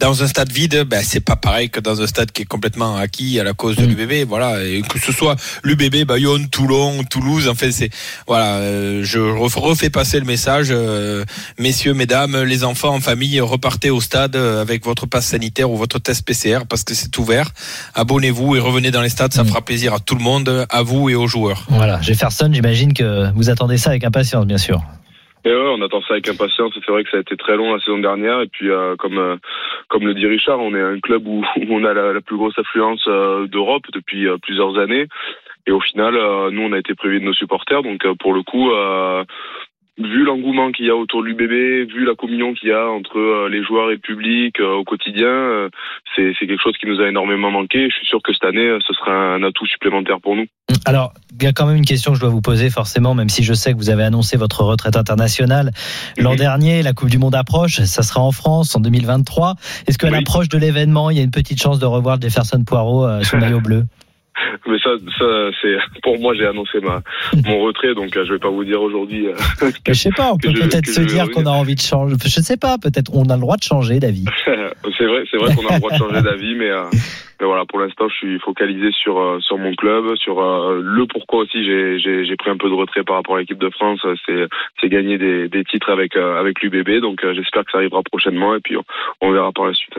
dans 0.00 0.22
un 0.22 0.26
stade 0.26 0.50
vide, 0.50 0.84
ben 0.88 1.02
c'est 1.04 1.20
pas 1.20 1.36
pareil 1.36 1.68
que 1.70 1.78
dans 1.78 2.00
un 2.00 2.06
stade 2.06 2.32
qui 2.32 2.42
est 2.42 2.46
complètement 2.46 2.96
acquis 2.96 3.38
à 3.38 3.44
la 3.44 3.52
cause 3.52 3.76
de 3.76 3.84
Mm. 3.86 3.88
l'UBB, 3.94 4.26
voilà. 4.28 4.64
Et 4.64 4.82
que 4.82 4.98
ce 4.98 5.12
soit 5.12 5.36
l'UBB, 5.62 6.04
Bayonne, 6.06 6.48
Toulon, 6.48 7.04
Toulouse, 7.04 7.46
en 7.48 7.54
fait, 7.54 7.70
c'est 7.70 7.90
voilà. 8.26 8.56
euh, 8.56 9.02
je 9.04 9.18
ref- 9.18 9.58
refais 9.58 9.90
passer 9.90 10.18
le 10.18 10.26
message, 10.26 10.68
euh, 10.70 11.24
messieurs, 11.58 11.94
mesdames, 11.94 12.42
les 12.44 12.64
enfants 12.64 12.94
en 12.94 13.00
famille, 13.00 13.40
repartez 13.40 13.90
au 13.90 14.00
stade 14.00 14.36
euh, 14.36 14.62
avec 14.62 14.84
votre 14.84 15.06
passe 15.06 15.26
sanitaire 15.26 15.70
ou 15.70 15.76
votre 15.76 15.98
test 15.98 16.24
PCR 16.24 16.60
parce 16.68 16.82
que 16.82 16.94
c'est 16.94 17.16
ouvert. 17.18 17.50
Abonnez-vous 17.94 18.56
et 18.56 18.60
revenez 18.60 18.90
dans 18.90 19.02
les 19.02 19.10
stades, 19.10 19.32
ça 19.34 19.44
Mm. 19.44 19.48
fera 19.48 19.62
plaisir 19.64 19.94
à 19.94 20.00
tout 20.00 20.14
le 20.14 20.22
monde, 20.22 20.66
à 20.70 20.82
vous 20.82 21.08
et 21.10 21.14
aux 21.14 21.26
joueurs. 21.26 21.66
Voilà, 21.68 22.00
Jefferson, 22.00 22.50
j'imagine 22.52 22.94
que 22.94 23.30
vous 23.34 23.50
attendez 23.50 23.76
ça 23.78 23.90
avec 23.90 24.04
impatience, 24.04 24.46
bien 24.46 24.58
sûr. 24.58 24.82
Et 25.44 25.50
ouais, 25.50 25.74
on 25.74 25.80
attend 25.82 26.02
ça 26.02 26.14
avec 26.14 26.28
impatience. 26.28 26.72
C'est 26.74 26.90
vrai 26.90 27.04
que 27.04 27.10
ça 27.10 27.16
a 27.16 27.20
été 27.20 27.36
très 27.36 27.56
long 27.56 27.72
la 27.72 27.80
saison 27.80 27.98
dernière. 27.98 28.40
Et 28.42 28.48
puis, 28.48 28.70
euh, 28.70 28.96
comme 28.96 29.18
euh, 29.18 29.36
comme 29.88 30.06
le 30.06 30.14
dit 30.14 30.26
Richard, 30.26 30.60
on 30.60 30.74
est 30.74 30.82
un 30.82 31.00
club 31.00 31.26
où, 31.26 31.44
on 31.70 31.84
a 31.84 31.94
la, 31.94 32.20
plus 32.20 32.36
grosse 32.36 32.58
affluence 32.58 33.04
euh, 33.08 33.46
d'Europe 33.46 33.84
depuis 33.92 34.26
plusieurs 34.42 34.78
années. 34.78 35.06
Et 35.66 35.72
au 35.72 35.80
final, 35.80 36.14
nous, 36.50 36.62
on 36.62 36.72
a 36.72 36.78
été 36.78 36.94
prévus 36.94 37.20
de 37.20 37.24
nos 37.24 37.34
supporters. 37.34 37.82
Donc, 37.82 38.00
pour 38.18 38.32
le 38.32 38.42
coup, 38.42 38.70
vu 39.98 40.24
l'engouement 40.24 40.72
qu'il 40.72 40.86
y 40.86 40.90
a 40.90 40.96
autour 40.96 41.22
de 41.22 41.28
l'UBB, 41.28 41.90
vu 41.92 42.04
la 42.04 42.14
communion 42.14 42.54
qu'il 42.54 42.68
y 42.68 42.72
a 42.72 42.88
entre 42.88 43.18
euh, 43.18 43.48
les 43.48 43.62
joueurs 43.62 43.90
et 43.90 43.94
le 43.94 43.98
public 43.98 44.58
euh, 44.60 44.76
au 44.76 44.84
quotidien, 44.84 45.28
euh, 45.28 45.68
c'est 46.16 46.32
quelque 46.38 46.62
chose 46.62 46.76
qui 46.80 46.86
nous 46.86 47.00
a 47.00 47.08
énormément 47.08 47.50
manqué. 47.50 47.88
Je 47.90 47.94
suis 47.96 48.06
sûr 48.06 48.20
que 48.22 48.32
cette 48.32 48.44
année, 48.44 48.78
ce 48.86 48.92
sera 48.94 49.12
un 49.12 49.42
atout 49.42 49.66
supplémentaire 49.66 50.20
pour 50.20 50.36
nous. 50.36 50.46
Alors, 50.86 51.12
il 51.38 51.42
y 51.42 51.46
a 51.46 51.52
quand 51.52 51.66
même 51.66 51.76
une 51.76 51.84
question 51.84 52.12
que 52.12 52.16
je 52.16 52.20
dois 52.20 52.30
vous 52.30 52.40
poser 52.40 52.70
forcément, 52.70 53.14
même 53.14 53.28
si 53.28 53.42
je 53.42 53.52
sais 53.52 53.72
que 53.72 53.78
vous 53.78 53.90
avez 53.90 54.02
annoncé 54.02 54.36
votre 54.36 54.62
retraite 54.64 54.96
internationale 54.96 55.70
l'an 56.18 56.34
dernier. 56.34 56.82
La 56.82 56.92
Coupe 56.92 57.10
du 57.10 57.18
Monde 57.18 57.34
approche, 57.34 57.80
ça 57.80 58.02
sera 58.02 58.20
en 58.20 58.32
France 58.32 58.74
en 58.76 58.80
2023. 58.80 59.54
Est-ce 59.86 59.98
qu'à 59.98 60.08
Oui. 60.08 60.12
l'approche 60.14 60.48
de 60.48 60.58
l'événement, 60.58 61.10
il 61.10 61.16
y 61.16 61.20
a 61.20 61.22
une 61.22 61.30
petite 61.30 61.60
chance 61.60 61.78
de 61.78 61.86
revoir 61.86 62.20
Jefferson 62.20 62.62
Poirot 62.64 63.22
sous 63.22 63.36
maillot 63.38 63.60
bleu? 63.60 63.84
Mais 64.66 64.78
ça, 64.78 64.90
ça 65.18 65.50
c'est 65.60 65.76
pour 66.02 66.18
moi, 66.18 66.34
j'ai 66.34 66.46
annoncé 66.46 66.80
ma 66.80 67.02
mon 67.46 67.60
retrait, 67.60 67.94
donc 67.94 68.16
euh, 68.16 68.24
je 68.24 68.32
vais 68.32 68.38
pas 68.38 68.50
vous 68.50 68.64
dire 68.64 68.80
aujourd'hui. 68.82 69.26
euh, 69.28 69.34
Je 69.86 69.92
sais 69.92 70.10
pas, 70.10 70.32
on 70.32 70.38
peut 70.38 70.52
peut-être 70.52 70.86
se 70.86 71.00
dire 71.00 71.30
qu'on 71.30 71.46
a 71.46 71.50
envie 71.50 71.74
de 71.74 71.80
changer. 71.80 72.16
Je 72.22 72.40
sais 72.40 72.56
pas, 72.56 72.76
peut-être 72.78 73.10
on 73.14 73.24
a 73.30 73.34
le 73.34 73.40
droit 73.40 73.56
de 73.56 73.62
changer 73.62 73.98
d'avis. 74.00 74.26
c'est 74.44 75.06
vrai, 75.06 75.24
c'est 75.30 75.36
vrai 75.36 75.54
qu'on 75.54 75.66
a 75.66 75.74
le 75.74 75.78
droit 75.80 75.90
de 75.90 75.96
changer 75.96 76.22
d'avis, 76.22 76.54
mais, 76.54 76.70
euh, 76.70 76.84
mais 77.40 77.46
voilà, 77.46 77.64
pour 77.64 77.78
l'instant, 77.80 78.08
je 78.08 78.14
suis 78.14 78.38
focalisé 78.40 78.90
sur 78.92 79.18
euh, 79.18 79.38
sur 79.40 79.58
mon 79.58 79.74
club, 79.74 80.14
sur 80.16 80.40
euh, 80.40 80.80
le 80.82 81.06
pourquoi 81.06 81.40
aussi 81.40 81.64
j'ai 81.64 81.98
j'ai 81.98 82.36
pris 82.36 82.50
un 82.50 82.56
peu 82.56 82.68
de 82.68 82.74
retrait 82.74 83.02
par 83.02 83.16
rapport 83.16 83.36
à 83.36 83.40
l'équipe 83.40 83.58
de 83.58 83.70
France. 83.70 84.00
C'est 84.26 84.46
c'est 84.80 84.88
gagner 84.88 85.18
des 85.18 85.48
des 85.48 85.64
titres 85.64 85.90
avec 85.90 86.16
euh, 86.16 86.38
avec 86.38 86.60
l'UBB, 86.62 87.00
donc 87.00 87.24
euh, 87.24 87.34
j'espère 87.34 87.64
que 87.64 87.72
ça 87.72 87.78
arrivera 87.78 88.02
prochainement 88.02 88.54
et 88.54 88.60
puis 88.60 88.76
on, 88.76 88.84
on 89.22 89.32
verra 89.32 89.52
par 89.52 89.66
la 89.66 89.74
suite. 89.74 89.94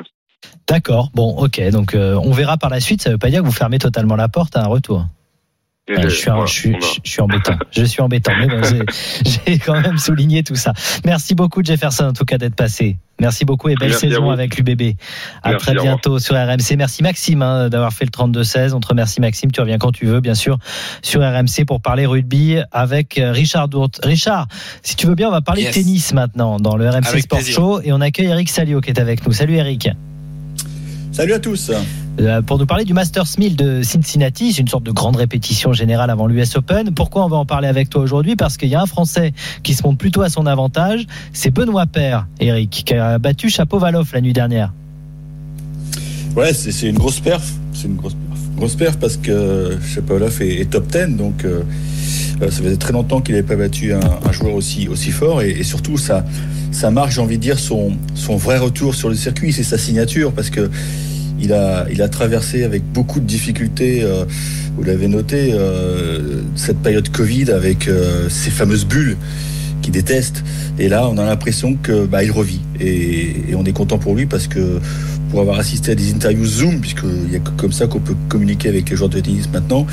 D'accord, 0.67 1.11
bon, 1.13 1.29
ok, 1.37 1.61
donc 1.71 1.95
euh, 1.95 2.15
on 2.23 2.31
verra 2.31 2.57
par 2.57 2.69
la 2.69 2.79
suite. 2.79 3.01
Ça 3.01 3.09
veut 3.09 3.17
pas 3.17 3.29
dire 3.29 3.41
que 3.41 3.45
vous 3.45 3.51
fermez 3.51 3.77
totalement 3.79 4.15
la 4.15 4.29
porte 4.29 4.55
à 4.55 4.61
un 4.63 4.67
retour. 4.67 5.05
Et, 5.87 5.93
euh, 5.93 6.03
je, 6.03 6.09
suis, 6.09 6.29
un- 6.29 6.33
voilà, 6.35 6.45
je, 6.45 6.53
suis, 6.53 6.69
on 6.69 6.79
verra. 6.79 6.93
je 7.03 7.09
suis 7.09 7.21
embêtant. 7.21 7.55
Je 7.71 7.83
suis 7.83 8.01
embêtant. 8.01 8.31
Mais 8.39 8.47
bon, 8.47 8.61
j'ai- 9.45 9.57
quand 9.59 9.81
même 9.81 9.97
souligné 9.97 10.43
tout 10.43 10.55
ça. 10.55 10.73
Merci 11.05 11.35
beaucoup, 11.35 11.61
Jefferson, 11.63 12.05
en 12.05 12.13
tout 12.13 12.23
cas, 12.23 12.37
d'être 12.37 12.55
passé. 12.55 12.97
Merci 13.19 13.43
beaucoup 13.45 13.67
et 13.69 13.75
belle 13.75 13.89
Merci 13.89 14.07
saison 14.09 14.29
avec 14.29 14.55
l'UBB. 14.57 14.95
À 15.43 15.51
Merci, 15.51 15.65
très 15.65 15.75
bientôt 15.75 16.19
sur 16.19 16.35
RMC. 16.35 16.75
Merci 16.77 17.03
Maxime 17.03 17.41
hein, 17.41 17.67
d'avoir 17.69 17.91
fait 17.91 18.05
le 18.05 18.11
32-16. 18.11 18.73
On 18.73 18.79
te 18.79 18.87
remercie 18.87 19.19
Maxime. 19.21 19.51
Tu 19.51 19.59
reviens 19.59 19.77
quand 19.79 19.91
tu 19.91 20.05
veux, 20.05 20.21
bien 20.21 20.35
sûr, 20.35 20.57
sur 21.01 21.21
RMC 21.21 21.65
pour 21.67 21.81
parler 21.81 22.05
rugby 22.05 22.57
avec 22.71 23.17
euh, 23.17 23.31
Richard 23.31 23.67
Dourte. 23.67 23.99
Richard, 24.03 24.47
si 24.83 24.95
tu 24.95 25.07
veux 25.07 25.15
bien, 25.15 25.27
on 25.27 25.31
va 25.31 25.41
parler 25.41 25.63
Yes. 25.63 25.73
tennis 25.75 26.13
maintenant 26.13 26.57
dans 26.59 26.77
le 26.77 26.87
RMC 26.89 27.07
Avec 27.07 27.23
Sport 27.23 27.39
plaisir. 27.39 27.55
Show 27.55 27.81
et 27.81 27.91
on 27.91 28.01
accueille 28.01 28.27
Eric 28.27 28.49
Salio 28.49 28.79
qui 28.81 28.89
est 28.91 28.99
avec 28.99 29.25
nous. 29.27 29.33
Salut 29.33 29.55
Eric. 29.55 29.89
Salut 31.11 31.33
à 31.33 31.39
tous. 31.39 31.71
Euh, 32.19 32.41
pour 32.41 32.57
nous 32.57 32.65
parler 32.65 32.85
du 32.85 32.93
Masters 32.93 33.25
1000 33.37 33.57
de 33.57 33.81
Cincinnati. 33.83 34.53
C'est 34.53 34.61
une 34.61 34.69
sorte 34.69 34.85
de 34.85 34.91
grande 34.91 35.17
répétition 35.17 35.73
générale 35.73 36.09
avant 36.09 36.25
l'US 36.25 36.55
Open. 36.55 36.93
Pourquoi 36.93 37.25
on 37.25 37.27
va 37.27 37.35
en 37.35 37.45
parler 37.45 37.67
avec 37.67 37.89
toi 37.89 38.01
aujourd'hui? 38.01 38.37
Parce 38.37 38.55
qu'il 38.55 38.69
y 38.69 38.75
a 38.75 38.81
un 38.81 38.85
Français 38.85 39.33
qui 39.61 39.73
se 39.73 39.83
montre 39.83 39.97
plutôt 39.97 40.21
à 40.21 40.29
son 40.29 40.45
avantage. 40.45 41.05
C'est 41.33 41.51
Benoît 41.51 41.85
Paire, 41.85 42.27
Eric, 42.39 42.83
qui 42.85 42.93
a 42.93 43.19
battu 43.19 43.49
Chapovalov 43.49 44.09
la 44.13 44.21
nuit 44.21 44.31
dernière. 44.31 44.71
Ouais, 46.37 46.53
c'est 46.53 46.87
une 46.87 46.97
grosse 46.97 47.19
perf. 47.19 47.43
C'est 47.73 47.87
une 47.87 47.97
grosse 47.97 48.13
perf. 48.13 48.39
Grosse 48.55 48.75
perf 48.75 48.97
parce 48.97 49.17
que 49.17 49.77
Chapovalov 49.93 50.41
est, 50.41 50.61
est 50.61 50.69
top 50.69 50.87
10, 50.87 51.17
donc 51.17 51.43
euh, 51.43 51.63
euh, 52.41 52.49
ça 52.49 52.63
faisait 52.63 52.77
très 52.77 52.93
longtemps 52.93 53.19
qu'il 53.19 53.35
n'avait 53.35 53.47
pas 53.47 53.57
battu 53.57 53.91
un, 53.91 53.99
un 53.99 54.31
joueur 54.31 54.53
aussi, 54.55 54.87
aussi 54.87 55.11
fort. 55.11 55.41
Et, 55.41 55.51
et 55.51 55.63
surtout, 55.63 55.97
ça, 55.97 56.23
ça 56.71 56.89
marque, 56.89 57.11
j'ai 57.11 57.21
envie 57.21 57.37
de 57.37 57.41
dire, 57.41 57.59
son, 57.59 57.91
son 58.15 58.37
vrai 58.37 58.57
retour 58.57 58.95
sur 58.95 59.09
le 59.09 59.15
circuit. 59.15 59.51
C'est 59.51 59.63
sa 59.63 59.77
signature 59.77 60.31
parce 60.31 60.49
que 60.49 60.69
il 61.41 61.53
a, 61.53 62.09
traversé 62.09 62.63
avec 62.63 62.83
beaucoup 62.83 63.19
de 63.19 63.25
difficultés 63.25 64.03
euh, 64.03 64.25
vous 64.77 64.83
l'avez 64.83 65.07
noté, 65.07 65.51
euh, 65.53 66.41
cette 66.55 66.77
période 66.77 67.09
Covid 67.09 67.51
avec 67.51 67.87
euh, 67.87 68.29
ces 68.29 68.49
fameuses 68.49 68.85
bulles 68.85 69.17
qu'il 69.81 69.91
déteste. 69.91 70.43
Et 70.79 70.87
là, 70.89 71.07
on 71.07 71.17
a 71.17 71.25
l'impression 71.25 71.75
que 71.75 72.05
bah, 72.05 72.19
revit. 72.31 72.61
Et 72.79 73.53
on 73.55 73.65
est 73.65 73.73
content 73.73 73.97
pour 73.97 74.15
lui 74.15 74.25
parce 74.25 74.47
que 74.47 74.79
pour 75.31 75.39
avoir 75.39 75.59
assisté 75.59 75.93
à 75.93 75.95
des 75.95 76.13
interviews 76.13 76.45
Zoom, 76.45 76.81
puisqu'il 76.81 77.31
y 77.31 77.37
a 77.37 77.39
que 77.39 77.49
comme 77.51 77.71
ça 77.71 77.87
qu'on 77.87 77.99
peut 77.99 78.15
communiquer 78.27 78.67
avec 78.67 78.89
les 78.89 78.95
joueurs 78.97 79.09
de 79.09 79.19
tennis 79.19 79.49
maintenant, 79.51 79.87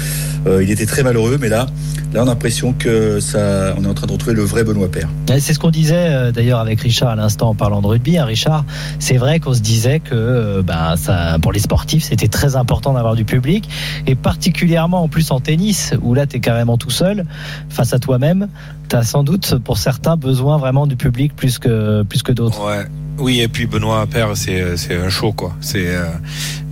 euh, 0.47 0.63
il 0.63 0.71
était 0.71 0.85
très 0.85 1.05
malheureux. 1.05 1.39
Mais 1.41 1.49
là, 1.49 1.67
là, 2.13 2.21
on 2.21 2.25
a 2.25 2.27
l'impression 2.27 2.73
que 2.73 3.21
ça, 3.21 3.75
on 3.79 3.85
est 3.85 3.87
en 3.87 3.95
train 3.95 4.09
de 4.09 4.13
retrouver 4.13 4.35
le 4.35 4.43
vrai 4.43 4.65
Benoît 4.65 4.91
Père. 4.91 5.09
C'est 5.29 5.55
ce 5.55 5.59
qu'on 5.61 5.71
disait 5.71 5.95
euh, 5.97 6.33
d'ailleurs 6.33 6.59
avec 6.59 6.81
Richard 6.81 7.11
à 7.11 7.17
l'instant 7.17 7.51
en 7.51 7.55
parlant 7.55 7.81
de 7.81 7.87
rugby. 7.87 8.19
hein, 8.19 8.25
Richard, 8.25 8.65
c'est 8.99 9.17
vrai 9.17 9.39
qu'on 9.39 9.55
se 9.55 9.61
disait 9.61 10.01
que 10.01 10.61
ben, 10.63 10.97
ça, 10.97 11.39
pour 11.41 11.53
les 11.53 11.61
sportifs, 11.61 12.05
c'était 12.05 12.29
très 12.29 12.57
important 12.57 12.93
d'avoir 12.93 13.15
du 13.15 13.25
public. 13.25 13.69
Et 14.09 14.17
particulièrement 14.17 15.05
en 15.05 15.09
plus 15.09 15.31
en 15.31 15.39
tennis, 15.39 15.95
où 16.03 16.15
là, 16.15 16.27
tu 16.27 16.37
es 16.37 16.41
carrément 16.41 16.79
tout 16.79 16.91
seul 16.91 17.25
face 17.69 17.93
à 17.93 18.01
toi-même. 18.01 18.49
Tu 18.89 18.97
as 18.97 19.05
sans 19.05 19.23
doute 19.23 19.55
pour 19.63 19.79
certains 19.79 20.17
besoin 20.17 20.59
vraiment 20.59 20.89
du 20.89 20.97
public 20.97 21.37
plus 21.37 21.59
que, 21.59 22.03
plus 22.03 22.25
que 22.25 22.33
d'autres. 22.33 22.67
Ouais. 22.67 22.87
Oui, 23.19 23.41
et 23.41 23.49
puis 23.49 23.67
Benoît 23.67 24.07
Père, 24.07 24.37
c'est 24.37 24.77
c'est 24.77 24.95
un 24.95 25.09
show 25.09 25.33
quoi. 25.33 25.55
C'est 25.61 25.89
euh, 25.89 26.07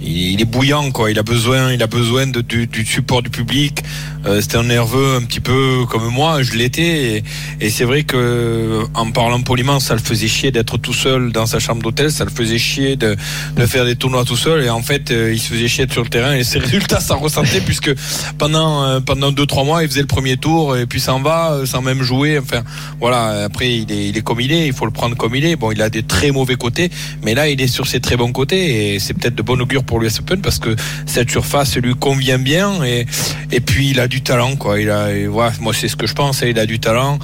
il, 0.00 0.40
est 0.40 0.44
bouillant 0.44 0.90
quoi. 0.92 1.10
Il 1.10 1.18
a 1.18 1.22
besoin, 1.22 1.72
il 1.72 1.82
a 1.82 1.88
besoin 1.88 2.26
du, 2.26 2.66
du 2.66 2.84
support 2.84 3.22
du 3.22 3.30
public. 3.30 3.82
Euh, 4.26 4.40
C'était 4.40 4.56
un 4.56 4.64
nerveux 4.64 5.16
un 5.16 5.22
petit 5.22 5.40
peu 5.40 5.84
comme 5.88 6.08
moi, 6.08 6.42
je 6.42 6.54
l'étais. 6.54 6.82
Et, 7.16 7.24
et 7.60 7.70
c'est 7.70 7.84
vrai 7.84 8.02
que 8.02 8.82
en 8.94 9.10
parlant 9.10 9.40
poliment, 9.40 9.80
ça 9.80 9.94
le 9.94 10.00
faisait 10.00 10.28
chier 10.28 10.50
d'être 10.50 10.78
tout 10.78 10.92
seul 10.92 11.32
dans 11.32 11.46
sa 11.46 11.58
chambre 11.58 11.82
d'hôtel. 11.82 12.10
Ça 12.10 12.24
le 12.24 12.30
faisait 12.30 12.58
chier 12.58 12.96
de, 12.96 13.16
de 13.56 13.66
faire 13.66 13.84
des 13.84 13.96
tournois 13.96 14.24
tout 14.24 14.36
seul. 14.36 14.64
Et 14.64 14.70
en 14.70 14.82
fait, 14.82 15.10
euh, 15.10 15.32
il 15.32 15.38
se 15.40 15.52
faisait 15.52 15.68
chier 15.68 15.86
sur 15.90 16.02
le 16.02 16.08
terrain. 16.08 16.34
Et 16.34 16.44
ses 16.44 16.58
résultats, 16.66 17.00
ça 17.00 17.14
ressentait 17.14 17.60
puisque 17.60 17.94
pendant 18.38 18.82
euh, 18.84 19.00
pendant 19.00 19.32
deux 19.32 19.46
trois 19.46 19.64
mois, 19.64 19.82
il 19.82 19.88
faisait 19.88 20.00
le 20.00 20.06
premier 20.06 20.36
tour 20.36 20.76
et 20.76 20.86
puis 20.86 21.00
s'en 21.00 21.20
va 21.20 21.52
euh, 21.52 21.66
sans 21.66 21.82
même 21.82 22.02
jouer. 22.02 22.38
Enfin, 22.38 22.62
voilà. 23.00 23.44
Après, 23.44 23.72
il 23.72 23.92
est 23.92 24.08
il 24.08 24.16
est 24.16 24.22
comme 24.22 24.40
il 24.40 24.52
est. 24.52 24.66
Il 24.66 24.72
faut 24.72 24.86
le 24.86 24.92
prendre 24.92 25.16
comme 25.16 25.34
il 25.34 25.44
est. 25.44 25.56
Bon, 25.56 25.70
il 25.70 25.80
a 25.82 25.90
des 25.90 26.02
très 26.02 26.30
mauvais 26.30 26.56
côtés, 26.56 26.90
mais 27.22 27.34
là, 27.34 27.48
il 27.48 27.60
est 27.60 27.68
sur 27.68 27.86
ses 27.86 28.00
très 28.00 28.16
bons 28.16 28.32
côtés 28.32 28.94
et 28.94 28.98
c'est 28.98 29.14
peut-être 29.14 29.34
de 29.34 29.42
bon 29.42 29.60
augure 29.60 29.84
pour 29.84 30.00
l'US 30.00 30.18
Open 30.20 30.40
parce 30.40 30.58
que 30.58 30.74
cette 31.06 31.30
surface 31.30 31.76
lui 31.76 31.94
convient 31.94 32.38
bien 32.38 32.82
et 32.84 33.06
et 33.52 33.60
puis 33.60 33.90
il 33.90 34.00
a 34.00 34.08
du 34.16 34.22
talent 34.22 34.56
quoi. 34.56 34.80
Il 34.80 34.88
a 34.90 35.12
et 35.12 35.26
voilà, 35.26 35.52
moi 35.60 35.72
c'est 35.74 35.88
ce 35.88 35.96
que 35.96 36.06
je 36.06 36.14
pense. 36.14 36.42
hein, 36.42 36.46
Il 36.48 36.58
a 36.58 36.64
du 36.66 36.78
talent. 36.80 37.18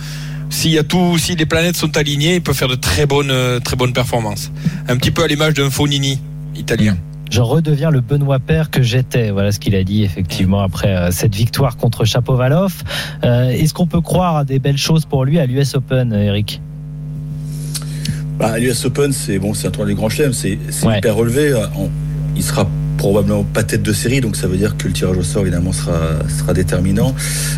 S'il 0.50 0.72
y 0.72 0.78
a 0.78 0.84
tout, 0.84 1.16
si 1.16 1.34
les 1.34 1.46
planètes 1.46 1.76
sont 1.76 1.96
alignées, 1.96 2.34
il 2.36 2.42
peut 2.42 2.52
faire 2.52 2.68
de 2.68 2.74
très 2.74 3.06
bonnes 3.06 3.30
euh, 3.30 3.58
très 3.60 3.76
bonnes 3.76 3.94
performances. 3.94 4.50
Un 4.88 4.96
petit 4.98 5.10
peu 5.10 5.22
à 5.24 5.26
l'image 5.26 5.54
d'un 5.54 5.70
Fonini 5.70 6.20
italien. 6.54 6.98
Je 7.30 7.40
redeviens 7.40 7.90
le 7.90 8.02
Benoît 8.02 8.38
Père 8.40 8.70
que 8.70 8.82
j'étais. 8.82 9.30
Voilà 9.30 9.52
ce 9.52 9.58
qu'il 9.58 9.74
a 9.74 9.82
dit 9.84 10.02
effectivement 10.04 10.60
après 10.60 10.94
euh, 10.94 11.10
cette 11.10 11.34
victoire 11.34 11.78
contre 11.78 12.04
Chapovalov. 12.04 12.74
Euh, 13.24 13.48
Est-ce 13.48 13.72
qu'on 13.72 13.86
peut 13.86 14.02
croire 14.02 14.36
à 14.36 14.44
des 14.44 14.58
belles 14.58 14.76
choses 14.76 15.06
pour 15.06 15.24
lui 15.24 15.38
à 15.38 15.46
l'US 15.46 15.74
Open, 15.74 16.12
Eric? 16.12 16.60
Bah, 18.38 18.58
l'US 18.58 18.84
Open, 18.84 19.12
c'est 19.12 19.38
bon, 19.38 19.54
c'est 19.54 19.68
un 19.68 19.70
tournoi 19.70 19.88
du 19.88 19.94
Grand 19.94 20.10
Chelem, 20.10 20.34
c'est 20.34 20.58
Ouais. 20.84 20.98
hyper 20.98 21.14
relevé. 21.16 21.54
On- 21.78 21.88
il 22.36 22.42
sera 22.42 22.68
probablement 22.98 23.42
pas 23.44 23.62
tête 23.62 23.82
de 23.82 23.92
série, 23.92 24.20
donc 24.20 24.36
ça 24.36 24.46
veut 24.46 24.56
dire 24.56 24.76
que 24.76 24.86
le 24.86 24.92
tirage 24.92 25.16
au 25.16 25.22
sort 25.22 25.42
évidemment 25.42 25.72
sera, 25.72 25.98
sera 26.38 26.52
déterminant. 26.54 27.14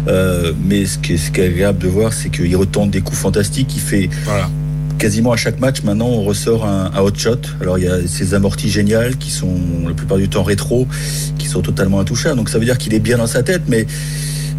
Euh, 0.09 0.53
mais 0.65 0.87
ce 0.87 0.99
qui, 0.99 1.15
est, 1.15 1.17
ce 1.17 1.31
qui 1.31 1.41
est 1.41 1.47
agréable 1.47 1.79
de 1.79 1.89
voir, 1.89 2.13
c'est 2.13 2.31
qu'il 2.31 2.57
retente 2.57 2.91
des 2.91 3.01
coups 3.01 3.19
fantastiques. 3.19 3.73
Il 3.75 3.81
fait 3.81 4.09
Voilà. 4.25 4.49
quasiment 4.99 5.33
à 5.33 5.37
chaque 5.37 5.61
match. 5.61 5.83
Maintenant, 5.83 6.07
on 6.09 6.23
ressort 6.25 6.65
un, 6.67 6.91
un 6.95 7.01
hot 7.01 7.15
shot. 7.17 7.37
Alors 7.61 7.79
il 7.79 7.85
y 7.85 7.89
a 7.89 7.99
ces 8.07 8.33
amortis 8.35 8.71
géniales 8.71 9.17
qui 9.17 9.31
sont 9.31 9.55
la 9.87 9.93
plupart 9.95 10.19
du 10.19 10.29
temps 10.29 10.43
rétro, 10.45 10.87
qui 11.39 11.47
sont 11.47 11.61
totalement 11.63 12.01
intouchables. 12.01 12.37
Donc 12.37 12.49
ça 12.49 12.59
veut 12.59 12.65
dire 12.65 12.79
qu'il 12.79 12.95
est 12.95 13.01
bien 13.01 13.19
dans 13.19 13.27
sa 13.27 13.43
tête, 13.43 13.63
mais 13.69 13.87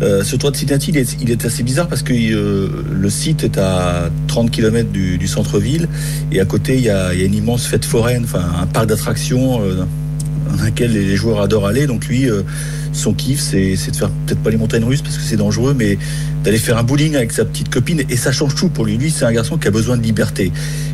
euh, 0.02 0.26
ce 0.26 0.36
toit 0.36 0.52
de 0.52 0.58
Cincinnati, 0.58 0.92
il 0.92 0.98
est, 0.98 1.18
il 1.22 1.32
est 1.32 1.46
assez 1.46 1.64
bizarre 1.64 1.88
parce 1.88 2.04
que 2.04 2.12
euh, 2.14 2.68
le 2.92 3.10
site 3.10 3.46
est 3.46 3.58
à 3.58 4.10
30 4.28 4.52
km 4.52 4.90
du, 4.92 5.18
du 5.18 5.26
centre-ville 5.28 5.88
et 6.34 6.42
à 6.42 6.46
côté 6.46 6.76
il 6.76 6.82
y, 6.84 6.90
a, 6.90 7.14
il 7.14 7.20
y 7.22 7.24
a 7.24 7.26
une 7.26 7.34
immense 7.34 7.66
fête 7.66 7.86
foraine, 7.86 8.26
enfin 8.26 8.44
un 8.62 8.66
parc 8.68 8.88
d'attractions 8.88 9.62
euh, 9.64 9.86
dans 10.58 10.64
lequel 10.66 10.92
les 10.94 11.16
joueurs 11.16 11.42
adorent 11.42 11.68
aller. 11.68 11.88
Donc 11.88 12.06
lui, 12.08 12.30
euh, 12.30 12.42
son 12.94 13.14
kiff, 13.14 13.40
c'est 13.40 13.76
c'est 13.76 13.92
de 13.92 13.96
faire 13.96 14.10
peut-être 14.26 14.40
pas 14.40 14.50
les 14.50 14.58
montagnes 14.58 14.84
russes 14.86 15.02
parce 15.02 15.18
que 15.18 15.24
c'est 15.24 15.38
dangereux, 15.38 15.76
mais 15.78 15.98
d'aller 16.44 16.58
faire 16.58 16.78
un 16.78 16.84
bowling 16.84 17.16
avec 17.16 17.32
sa 17.32 17.46
petite 17.46 17.70
copine 17.70 18.04
et 18.10 18.18
ça 18.18 18.32
change 18.32 18.56
tout 18.56 18.70
pour 18.70 18.86
lui. 18.86 18.98
Lui, 18.98 19.12
c'est 19.12 19.26
un 19.26 19.32
garçon 19.34 19.58
qui 19.58 19.68
a 19.68 19.72
besoin 19.72 19.98
de 19.98 20.04
liberté. 20.04 20.52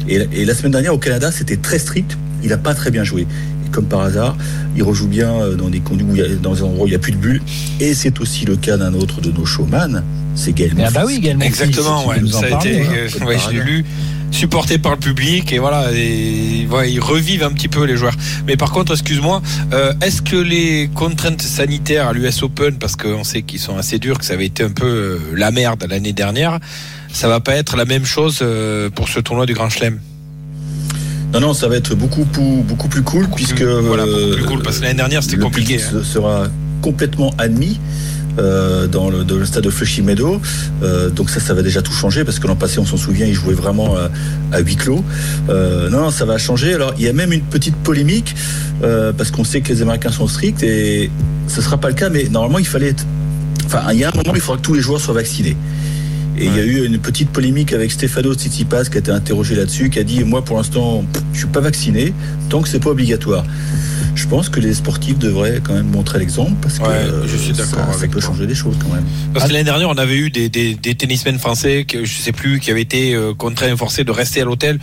Et, 0.09 0.15
et 0.33 0.45
la 0.45 0.53
semaine 0.55 0.71
dernière 0.71 0.93
au 0.93 0.97
Canada, 0.97 1.31
c'était 1.31 1.57
très 1.57 1.79
strict. 1.79 2.17
Il 2.43 2.51
a 2.53 2.57
pas 2.57 2.73
très 2.73 2.89
bien 2.91 3.03
joué. 3.03 3.21
Et 3.21 3.69
comme 3.71 3.85
par 3.85 4.01
hasard, 4.01 4.35
il 4.75 4.83
rejoue 4.83 5.07
bien 5.07 5.31
euh, 5.31 5.55
dans 5.55 5.69
des 5.69 5.79
conduits 5.79 6.07
où 6.09 6.15
il 6.15 6.21
y 6.21 6.23
a, 6.23 6.27
dans 6.35 6.53
des 6.53 6.63
endroits 6.63 6.85
où 6.85 6.87
il 6.87 6.91
n'y 6.91 6.95
a 6.95 6.99
plus 6.99 7.11
de 7.11 7.17
bulles. 7.17 7.41
Et 7.79 7.93
c'est 7.93 8.19
aussi 8.19 8.45
le 8.45 8.55
cas 8.55 8.77
d'un 8.77 8.93
autre 8.95 9.21
de 9.21 9.31
nos 9.31 9.45
showman, 9.45 10.03
c'est 10.33 10.53
Gaël 10.53 10.71
Ah 10.83 10.89
bah 10.91 11.03
oui, 11.05 11.19
Gaël 11.19 11.37
Exactement, 11.41 12.01
tu 12.03 12.23
ouais. 12.23 12.31
Ça 12.31 12.39
a 12.45 12.65
été, 12.65 12.81
hein. 12.81 12.85
euh, 12.95 13.09
Comme 13.13 13.27
ouais, 13.27 13.35
par 13.35 13.45
je 13.49 13.51
l'ai 13.51 13.59
hasard. 13.59 13.67
lu, 13.67 13.85
supporté 14.31 14.77
par 14.77 14.93
le 14.93 14.97
public 14.97 15.51
et 15.53 15.59
voilà, 15.59 15.91
et, 15.93 16.65
voilà, 16.67 16.87
ils 16.87 16.99
revivent 16.99 17.43
un 17.43 17.51
petit 17.51 17.67
peu 17.67 17.83
les 17.85 17.97
joueurs. 17.97 18.15
Mais 18.47 18.55
par 18.57 18.71
contre, 18.71 18.93
excuse-moi, 18.93 19.41
euh, 19.73 19.93
est-ce 20.01 20.21
que 20.21 20.35
les 20.37 20.89
contraintes 20.95 21.41
sanitaires 21.41 22.07
à 22.07 22.13
l'US 22.13 22.41
Open, 22.43 22.75
parce 22.77 22.95
qu'on 22.95 23.23
sait 23.23 23.41
qu'ils 23.43 23.59
sont 23.59 23.77
assez 23.77 23.99
durs, 23.99 24.17
que 24.17 24.25
ça 24.25 24.33
avait 24.33 24.45
été 24.45 24.63
un 24.63 24.69
peu 24.71 24.85
euh, 24.87 25.19
la 25.35 25.51
merde 25.51 25.85
l'année 25.89 26.13
dernière, 26.13 26.59
ça 27.13 27.27
va 27.27 27.39
pas 27.41 27.55
être 27.55 27.75
la 27.75 27.85
même 27.85 28.05
chose 28.05 28.39
euh, 28.41 28.89
pour 28.89 29.09
ce 29.09 29.19
tournoi 29.19 29.45
du 29.45 29.53
Grand 29.53 29.69
Chelem? 29.69 29.99
Non, 31.33 31.39
non, 31.39 31.53
ça 31.53 31.67
va 31.67 31.75
être 31.77 31.95
beaucoup, 31.95 32.25
plus- 32.25 32.61
beaucoup 32.63 32.87
plus 32.89 33.03
cool 33.03 33.27
puisque 33.35 33.55
plus- 33.57 33.65
voilà, 33.65 34.05
beaucoup 34.05 34.35
plus 34.35 34.45
cool, 34.45 34.61
parce 34.63 34.77
que 34.79 34.83
l'année 34.83 34.95
dernière, 34.95 35.23
c'était 35.23 35.37
compliqué, 35.37 35.75
hein. 35.81 35.89
se- 35.91 36.03
sera 36.03 36.47
complètement 36.81 37.33
admis. 37.37 37.79
Euh, 38.39 38.87
dans, 38.87 39.09
le, 39.09 39.45
stade 39.45 39.63
de 39.63 39.69
Flushing 39.69 40.05
Meadow. 40.05 40.41
Euh, 40.83 41.09
donc 41.09 41.29
ça, 41.29 41.39
ça 41.39 41.53
va 41.53 41.61
déjà 41.61 41.81
tout 41.81 41.91
changer 41.91 42.23
parce 42.23 42.39
que 42.39 42.47
l'an 42.47 42.55
passé, 42.55 42.79
on 42.79 42.85
s'en 42.85 42.97
souvient, 42.97 43.25
ils 43.25 43.33
jouaient 43.33 43.53
vraiment 43.53 43.95
à, 43.97 44.09
à 44.51 44.59
huis 44.59 44.75
clos. 44.75 45.03
Euh, 45.49 45.89
non, 45.89 46.01
non, 46.01 46.11
ça 46.11 46.25
va 46.25 46.37
changer. 46.37 46.73
Alors, 46.73 46.93
il 46.97 47.03
y 47.03 47.09
a 47.09 47.13
même 47.13 47.33
une 47.33 47.41
petite 47.41 47.75
polémique 47.75 48.35
euh, 48.83 49.13
parce 49.13 49.31
qu'on 49.31 49.43
sait 49.43 49.61
que 49.61 49.69
les 49.69 49.81
Américains 49.81 50.11
sont 50.11 50.27
stricts 50.27 50.63
et 50.63 51.09
ce 51.47 51.61
sera 51.61 51.77
pas 51.77 51.89
le 51.89 51.95
cas, 51.95 52.09
mais 52.09 52.27
normalement, 52.29 52.59
il 52.59 52.67
fallait 52.67 52.89
être... 52.89 53.05
Enfin, 53.65 53.83
il 53.93 53.99
y 53.99 54.03
a 54.03 54.09
un 54.09 54.15
moment, 54.15 54.33
il 54.35 54.41
faudra 54.41 54.57
que 54.57 54.65
tous 54.65 54.73
les 54.73 54.81
joueurs 54.81 54.99
soient 54.99 55.13
vaccinés. 55.13 55.55
Et 56.37 56.45
il 56.45 56.55
y 56.55 56.59
a 56.59 56.63
eu 56.63 56.85
une 56.85 56.97
petite 56.97 57.29
polémique 57.29 57.73
avec 57.73 57.91
Stefano 57.91 58.33
Tsitsipas 58.33 58.85
qui 58.85 58.95
a 58.95 58.99
été 58.99 59.11
interrogé 59.11 59.53
là-dessus, 59.53 59.89
qui 59.89 59.99
a 59.99 60.03
dit 60.03 60.23
moi 60.23 60.43
pour 60.43 60.57
l'instant 60.57 61.03
je 61.33 61.39
suis 61.39 61.47
pas 61.47 61.59
vacciné 61.59 62.13
tant 62.49 62.61
que 62.61 62.69
c'est 62.69 62.79
pas 62.79 62.89
obligatoire. 62.89 63.43
Je 64.15 64.28
pense 64.28 64.50
que 64.50 64.60
les 64.60 64.74
sportifs 64.74 65.17
devraient 65.17 65.62
quand 65.63 65.74
même 65.74 65.88
montrer 65.89 66.19
l'exemple 66.19 66.54
parce 66.62 66.80
que 66.80 66.84
Ouais, 66.84 66.89
euh, 66.95 67.28
je 67.28 67.38
suis 67.38 67.54
d'accord 67.54 67.80
ça, 67.86 67.91
ça 67.93 67.97
avec 68.00 68.12
peut 68.12 68.19
toi. 68.19 68.30
changer 68.30 68.45
des 68.47 68.56
choses 68.56 68.76
quand 68.82 68.93
même. 68.93 69.04
Parce 69.34 69.47
que 69.47 69.52
l'année 69.54 69.63
dernière, 69.63 69.89
on 69.89 69.97
avait 69.97 70.17
eu 70.17 70.30
des, 70.30 70.50
des, 70.50 70.76
des 70.76 70.95
tennismen 70.95 71.39
français, 71.39 71.86
que, 71.88 72.04
je 72.06 72.13
sais 72.17 72.32
plus, 72.32 72.60
qui 72.60 72.71
avaient 72.71 72.82
été 72.82 73.13
euh, 73.15 73.34
contraints 73.34 73.74
et 73.74 73.78
forcés 73.78 74.04
de 74.04 74.12
rester 74.12 74.41
à 74.41 74.45
l'hôtel. 74.45 74.80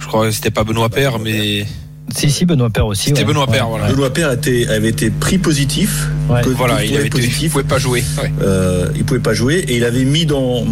Je 0.00 0.06
crois 0.06 0.26
que 0.26 0.30
c'était 0.32 0.50
pas 0.50 0.64
Benoît 0.64 0.88
Père, 0.88 1.18
mais 1.20 1.64
Si, 2.14 2.30
si, 2.30 2.44
Benoît 2.44 2.70
Père 2.70 2.86
aussi. 2.86 3.06
C'était 3.06 3.20
ouais. 3.20 3.26
Benoît 3.26 3.46
Père, 3.46 3.68
voilà. 3.68 3.88
Benoît 3.88 4.12
Père 4.12 4.32
était, 4.32 4.66
avait 4.68 4.88
été 4.90 5.10
pris 5.10 5.38
positif. 5.38 6.08
Ouais. 6.28 6.42
voilà, 6.56 6.84
il 6.84 6.94
avait 6.96 7.06
été, 7.06 7.18
il 7.18 7.24
positif. 7.26 7.52
pouvait 7.52 7.64
pas 7.64 7.78
jouer. 7.78 8.02
Ouais. 8.20 8.32
Euh, 8.42 8.88
il 8.96 9.04
pouvait 9.04 9.20
pas 9.20 9.32
jouer 9.34 9.64
et 9.68 9.76
il 9.76 9.84
avait 9.84 10.04
mis 10.04 10.26
dans 10.26 10.64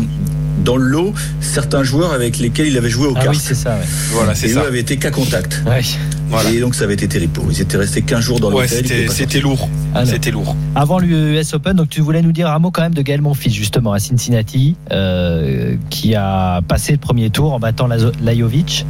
dans 0.64 0.76
le 0.76 0.84
lot 0.84 1.14
certains 1.40 1.84
joueurs 1.84 2.12
avec 2.12 2.38
lesquels 2.38 2.66
il 2.66 2.76
avait 2.76 2.90
joué 2.90 3.06
au 3.06 3.14
Ah 3.16 3.22
cartes. 3.22 3.36
oui, 3.36 3.40
c'est 3.42 3.54
ça. 3.54 3.70
Ouais. 3.76 3.84
Voilà, 4.10 4.32
et 4.32 4.34
c'est 4.34 4.48
eux 4.48 4.54
ça. 4.54 4.60
avaient 4.66 4.80
été 4.80 4.98
qu'à 4.98 5.10
contact. 5.10 5.62
Ouais. 5.66 5.80
Voilà. 6.30 6.50
Et 6.50 6.60
donc 6.60 6.74
ça 6.74 6.84
avait 6.84 6.94
été 6.94 7.08
terrible 7.08 7.32
pour 7.32 7.44
eux. 7.44 7.48
Ils 7.50 7.60
étaient 7.60 7.76
restés 7.76 8.02
15 8.02 8.20
jours 8.20 8.40
dans 8.40 8.52
Ouais, 8.52 8.66
l'hôtel. 8.68 9.10
c'était 9.10 9.40
lourd. 9.40 9.68
Alors. 9.94 10.08
C'était 10.08 10.30
lourd. 10.30 10.56
Avant 10.74 10.98
l'US 10.98 11.52
Open, 11.54 11.74
donc 11.74 11.88
tu 11.88 12.00
voulais 12.00 12.22
nous 12.22 12.32
dire 12.32 12.48
un 12.50 12.58
mot 12.58 12.70
quand 12.70 12.82
même 12.82 12.94
de 12.94 13.02
Gaël 13.02 13.20
Monfils, 13.20 13.52
justement, 13.52 13.92
à 13.92 13.98
Cincinnati, 13.98 14.76
euh, 14.92 15.74
qui 15.90 16.14
a 16.14 16.62
passé 16.62 16.92
le 16.92 16.98
premier 16.98 17.30
tour 17.30 17.52
en 17.52 17.58
battant 17.58 17.88
Lajovic. 18.22 18.86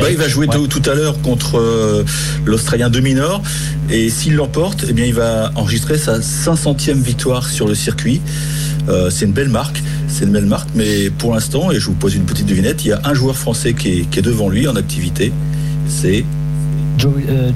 Bah, 0.00 0.10
il 0.10 0.16
va 0.16 0.26
jouer 0.26 0.46
ouais. 0.46 0.54
tout, 0.56 0.66
tout 0.68 0.90
à 0.90 0.94
l'heure 0.94 1.20
contre 1.20 1.58
euh, 1.58 2.02
l'Australien 2.46 2.88
de 2.88 2.98
Minor 3.00 3.42
et 3.90 4.08
s'il 4.08 4.34
l'emporte, 4.36 4.86
eh 4.88 4.92
bien 4.94 5.04
il 5.04 5.12
va 5.12 5.52
enregistrer 5.54 5.98
sa 5.98 6.18
500e 6.18 6.94
victoire 6.94 7.46
sur 7.46 7.68
le 7.68 7.74
circuit. 7.74 8.22
Euh, 8.88 9.10
c'est 9.10 9.24
une 9.26 9.32
belle 9.32 9.48
marque, 9.48 9.82
c'est 10.08 10.24
une 10.24 10.32
belle 10.32 10.46
marque, 10.46 10.68
mais 10.74 11.08
pour 11.10 11.34
l'instant, 11.34 11.70
et 11.70 11.78
je 11.78 11.86
vous 11.86 11.94
pose 11.94 12.14
une 12.14 12.24
petite 12.24 12.46
devinette, 12.46 12.84
il 12.84 12.88
y 12.88 12.92
a 12.92 13.00
un 13.04 13.14
joueur 13.14 13.36
français 13.36 13.74
qui 13.74 14.00
est, 14.00 14.10
qui 14.10 14.18
est 14.18 14.22
devant 14.22 14.48
lui 14.48 14.66
en 14.66 14.74
activité. 14.76 15.32
C'est 15.88 16.24
Joe, 16.98 17.12
euh, 17.28 17.50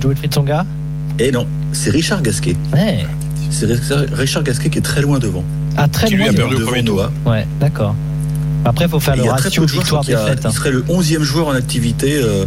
et 1.18 1.30
non, 1.32 1.46
c'est 1.72 1.90
Richard 1.90 2.22
Gasquet. 2.22 2.56
Ouais. 2.72 3.04
C'est 3.50 3.66
Richard- 4.12 4.42
Gasquet 4.42 4.68
qui 4.70 4.78
est 4.78 4.82
très 4.82 5.00
loin 5.02 5.18
devant. 5.18 5.44
Ah, 5.76 5.88
très 5.88 6.06
Qui 6.08 6.14
lui 6.14 6.20
loin. 6.22 6.28
a 6.28 6.32
de- 6.32 6.36
perdu 6.36 6.54
au 6.54 6.58
devant 6.58 6.70
premier 6.70 6.84
tour. 6.84 6.96
Noah. 6.96 7.12
Ouais, 7.32 7.46
d'accord. 7.60 7.94
Après, 8.64 8.86
il 8.86 8.90
faut 8.90 8.98
faire 8.98 9.14
Et 9.14 9.18
le 9.18 9.22
il 9.22 9.26
y 9.26 9.28
a 9.28 9.34
très 9.34 9.44
ratio 9.44 9.62
a- 9.62 9.66
victoire-défaite. 9.66 10.44
hein. 10.44 10.48
Il 10.50 10.56
serait 10.56 10.72
le 10.72 10.84
11e 10.88 11.22
joueur 11.22 11.46
en 11.48 11.52
activité 11.52 12.18
euh, 12.20 12.44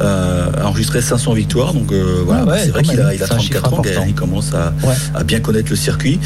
euh, 0.00 0.46
à 0.62 0.66
enregistrer 0.68 1.00
500 1.02 1.32
victoires. 1.32 1.74
Donc 1.74 1.90
euh, 1.90 2.22
voilà, 2.24 2.42
Ah 2.46 2.50
ouais, 2.52 2.58
c'est 2.64 2.70
vrai 2.70 2.82
qu'il 2.84 3.00
a, 3.00 3.12
il 3.14 3.22
a 3.22 3.26
C'est 3.26 3.32
un 3.34 3.38
chiffre 3.40 3.60
34 3.62 4.00
ans, 4.00 4.04
il 4.06 4.14
commence 4.14 4.54
à, 4.54 4.72
Ouais. 4.86 4.94
à 5.14 5.24
bien 5.24 5.40
connaître 5.40 5.68
le 5.70 5.76
circuit. 5.76 6.20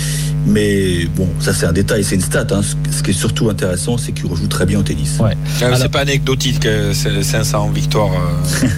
Mais 0.46 1.04
bon, 1.16 1.28
ça 1.38 1.52
c'est 1.52 1.66
un 1.66 1.72
détail, 1.72 2.02
c'est 2.04 2.14
une 2.14 2.20
stat. 2.20 2.46
Hein. 2.50 2.60
Ce 2.90 3.02
qui 3.02 3.10
est 3.10 3.14
surtout 3.14 3.50
intéressant, 3.50 3.98
c'est 3.98 4.12
qu'il 4.12 4.26
rejoue 4.26 4.46
très 4.48 4.66
bien 4.66 4.78
au 4.78 4.82
tennis. 4.82 5.18
Ouais. 5.20 5.36
Euh, 5.62 5.66
Alors- 5.66 5.78
C'est 5.78 5.88
pas 5.90 6.00
anecdotique, 6.00 6.64
euh, 6.66 6.92
c'est 6.94 7.22
500 7.22 7.68
victoires. 7.70 8.10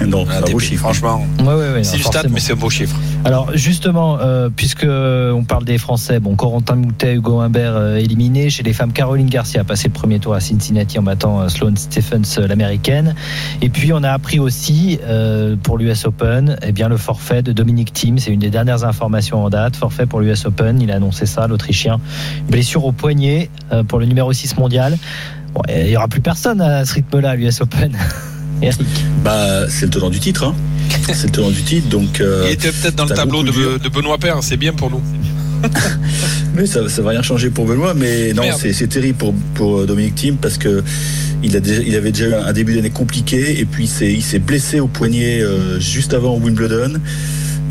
euh, 0.01 0.07
non, 0.07 0.25
à 0.29 0.39
c'est 0.43 0.49
un 0.49 0.53
beau 0.53 0.59
chiffre. 0.59 0.83
Franchement, 0.83 1.25
Ouais, 1.41 1.47
ouais, 1.47 1.73
ouais, 1.75 1.85
c'est 1.85 1.97
une 1.97 2.03
stat, 2.03 2.23
mais 2.31 2.41
c'est 2.41 2.53
un 2.53 2.57
beau 2.57 2.71
chiffre. 2.71 2.97
Alors 3.25 3.51
justement, 3.55 4.19
euh, 4.21 4.49
puisque 4.55 4.85
on 4.87 5.45
parle 5.45 5.65
des 5.65 5.79
Français, 5.79 6.19
bon, 6.19 6.35
Corentin 6.35 6.75
Moutet, 6.75 7.15
Hugo 7.15 7.39
Humbert 7.41 7.77
euh, 7.77 7.97
éliminés. 7.97 8.51
Chez 8.51 8.63
les 8.65 8.73
femmes, 8.73 8.93
Caroline 8.93 9.29
Garcia 9.29 9.61
a 9.61 9.65
passé 9.65 9.89
le 9.89 9.93
premier 9.93 10.19
tour 10.19 10.35
à 10.35 10.41
Cincinnati 10.41 10.99
en 10.99 11.03
battant 11.03 11.41
euh, 11.41 11.49
Sloane 11.49 11.77
Stephens, 11.77 12.23
euh, 12.39 12.47
l'américaine. 12.49 13.15
Et 13.61 13.69
puis 13.69 13.93
on 13.93 14.03
a 14.03 14.11
appris 14.11 14.39
aussi 14.41 14.99
euh, 15.05 15.55
pour 15.63 15.79
l'US 15.79 16.05
Open, 16.05 16.57
eh 16.63 16.73
bien 16.73 16.89
le 16.89 16.97
forfait 16.97 17.43
de 17.43 17.53
Dominique 17.53 17.93
Thiem. 17.93 18.19
C'est 18.19 18.33
une 18.33 18.41
des 18.41 18.51
dernières 18.51 18.85
informations 18.85 19.45
en 19.45 19.51
date. 19.51 19.77
Forfait 19.77 20.07
pour 20.07 20.21
l'US 20.21 20.45
Open. 20.47 20.81
Il 20.81 20.91
a 20.91 20.97
annoncé 20.97 21.27
ça, 21.27 21.47
l'Autrichien. 21.53 22.01
Blessure 22.51 22.85
au 22.85 22.93
poignet 22.93 23.49
euh, 23.73 23.83
pour 23.85 23.99
le 24.01 24.07
numéro 24.07 24.33
6 24.33 24.57
mondial. 24.59 24.99
Bon, 25.55 25.63
il 25.69 25.89
y 25.89 25.97
aura 25.97 26.09
plus 26.09 26.21
personne 26.21 26.61
à 26.61 26.85
ce 26.85 26.95
rythme-là, 26.95 27.31
à 27.31 27.37
l'US 27.37 27.61
Open. 27.61 27.97
Eric. 28.63 28.87
Bah, 29.25 29.69
c'est 29.69 29.87
le 29.87 29.91
tenant 29.91 30.11
du 30.11 30.21
titre. 30.21 30.45
Hein. 30.45 30.55
c'est 31.13 31.25
le 31.27 31.31
tenant 31.33 31.51
du 31.51 31.63
titre, 31.63 31.89
donc. 31.89 32.21
euh, 32.21 32.45
Il 32.47 32.53
était 32.53 32.71
peut-être 32.73 32.95
dans 32.97 33.05
le 33.07 33.15
tableau 33.15 33.43
de, 33.43 33.89
Benoît 33.89 34.19
Père, 34.19 34.39
c'est 34.43 34.57
bien 34.57 34.73
pour 34.73 34.91
nous. 34.91 35.03
Mais 36.55 36.67
ça, 36.67 36.89
ça 36.89 37.03
va 37.03 37.11
rien 37.11 37.23
changer 37.23 37.51
pour 37.51 37.67
Benoît, 37.67 37.95
mais 37.95 38.33
non, 38.35 38.43
c'est 38.59 38.87
terrible 38.89 39.17
pour, 39.17 39.33
pour 39.55 39.79
euh, 39.79 39.87
Dominique 39.87 40.17
Thiem 40.17 40.37
parce 40.37 40.59
que 40.59 40.83
il, 41.43 41.57
a 41.57 41.61
déjà, 41.61 41.81
il 41.81 41.95
avait 41.97 42.13
déjà 42.13 42.29
eu 42.29 42.35
un 42.35 42.53
début 42.53 42.75
d'année 42.75 42.91
compliqué 42.91 43.59
et 43.61 43.65
puis 43.65 43.89
il 44.01 44.23
s'est 44.23 44.39
blessé 44.39 44.81
au 44.81 44.89
poignet 44.89 45.41
euh, 45.41 45.81
juste 45.81 46.15
avant 46.15 46.37
Wimbledon. 46.37 46.95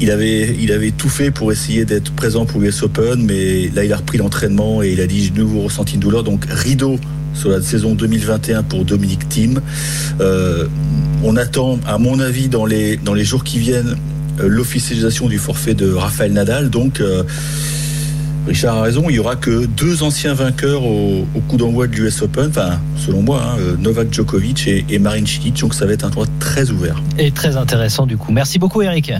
Il 0.01 0.09
avait, 0.09 0.55
il 0.59 0.71
avait 0.71 0.89
tout 0.89 1.09
fait 1.09 1.29
pour 1.29 1.51
essayer 1.51 1.85
d'être 1.85 2.11
présent 2.13 2.45
pour 2.47 2.59
l'US 2.59 2.81
Open, 2.81 3.23
mais 3.23 3.69
là 3.69 3.83
il 3.83 3.93
a 3.93 3.97
repris 3.97 4.17
l'entraînement 4.17 4.81
et 4.81 4.91
il 4.93 4.99
a 4.99 5.05
dit 5.05 5.29
de 5.29 5.37
nouveau 5.37 5.61
ressenti 5.61 5.93
une 5.93 5.99
douleur. 5.99 6.23
Donc 6.23 6.45
rideau 6.49 6.97
sur 7.35 7.51
la 7.51 7.61
saison 7.61 7.93
2021 7.93 8.63
pour 8.63 8.83
Dominique 8.83 9.29
Thiem. 9.29 9.61
Euh, 10.19 10.67
on 11.23 11.37
attend, 11.37 11.79
à 11.87 11.99
mon 11.99 12.19
avis, 12.19 12.49
dans 12.49 12.65
les, 12.65 12.97
dans 12.97 13.13
les 13.13 13.23
jours 13.23 13.43
qui 13.43 13.59
viennent, 13.59 13.95
euh, 14.39 14.47
l'officialisation 14.47 15.27
du 15.27 15.37
forfait 15.37 15.75
de 15.75 15.91
Raphaël 15.91 16.33
Nadal. 16.33 16.71
Donc 16.71 16.99
euh, 16.99 17.21
Richard 18.47 18.77
a 18.77 18.81
raison, 18.81 19.05
il 19.07 19.17
y 19.17 19.19
aura 19.19 19.35
que 19.35 19.67
deux 19.67 20.01
anciens 20.01 20.33
vainqueurs 20.33 20.83
au, 20.83 21.25
coup 21.47 21.57
d'envoi 21.57 21.85
de 21.85 21.95
l'US 21.95 22.23
Open, 22.23 22.47
enfin 22.49 22.79
selon 22.97 23.21
moi, 23.21 23.39
hein, 23.53 23.75
Novak 23.79 24.11
Djokovic 24.11 24.67
et, 24.67 24.83
et 24.89 24.97
Marin 24.97 25.27
Cilic, 25.27 25.61
donc 25.61 25.75
ça 25.75 25.85
va 25.85 25.93
être 25.93 26.05
un 26.05 26.09
tournoi 26.09 26.27
très 26.39 26.71
ouvert. 26.71 27.01
Et 27.19 27.29
très 27.29 27.55
intéressant 27.55 28.07
du 28.07 28.17
coup. 28.17 28.31
Merci 28.31 28.57
beaucoup 28.57 28.81
Eric. 28.81 29.13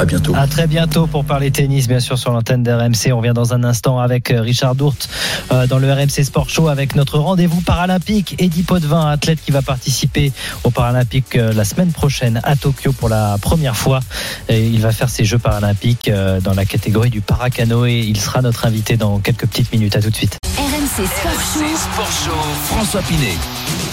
À 0.00 0.06
bientôt. 0.06 0.32
À 0.34 0.46
très 0.46 0.66
bientôt 0.66 1.06
pour 1.06 1.26
parler 1.26 1.50
tennis, 1.50 1.86
bien 1.86 2.00
sûr, 2.00 2.16
sur 2.16 2.32
l'antenne 2.32 2.62
d'RMC. 2.62 3.12
On 3.12 3.18
revient 3.18 3.34
dans 3.34 3.52
un 3.52 3.64
instant 3.64 3.98
avec 3.98 4.30
euh, 4.30 4.40
Richard 4.40 4.74
Dourte 4.74 5.10
euh, 5.52 5.66
dans 5.66 5.78
le 5.78 5.92
RMC 5.92 6.24
Sport 6.24 6.48
Show 6.48 6.68
avec 6.68 6.94
notre 6.94 7.18
rendez-vous 7.18 7.60
paralympique. 7.60 8.34
Eddie 8.38 8.62
Potvin, 8.62 9.10
athlète 9.10 9.42
qui 9.44 9.50
va 9.50 9.60
participer 9.60 10.32
aux 10.64 10.70
Paralympiques 10.70 11.36
euh, 11.36 11.52
la 11.52 11.66
semaine 11.66 11.92
prochaine 11.92 12.40
à 12.44 12.56
Tokyo 12.56 12.92
pour 12.92 13.10
la 13.10 13.36
première 13.42 13.76
fois. 13.76 14.00
Et 14.48 14.66
il 14.66 14.80
va 14.80 14.90
faire 14.92 15.10
ses 15.10 15.26
Jeux 15.26 15.38
paralympiques 15.38 16.08
euh, 16.08 16.40
dans 16.40 16.54
la 16.54 16.64
catégorie 16.64 17.10
du 17.10 17.20
paracanoë. 17.20 18.00
Il 18.00 18.18
sera 18.18 18.40
notre 18.40 18.64
invité 18.64 18.96
dans 18.96 19.18
quelques 19.18 19.46
petites 19.46 19.70
minutes. 19.70 19.96
À 19.96 20.00
tout 20.00 20.08
de 20.08 20.16
suite. 20.16 20.38
RMC 20.56 21.06
Sport 21.06 21.32
Show. 21.32 21.60
RMC 21.60 21.76
Sport 21.76 22.12
Show. 22.24 22.40
François 22.64 23.02
Pinet. 23.02 23.36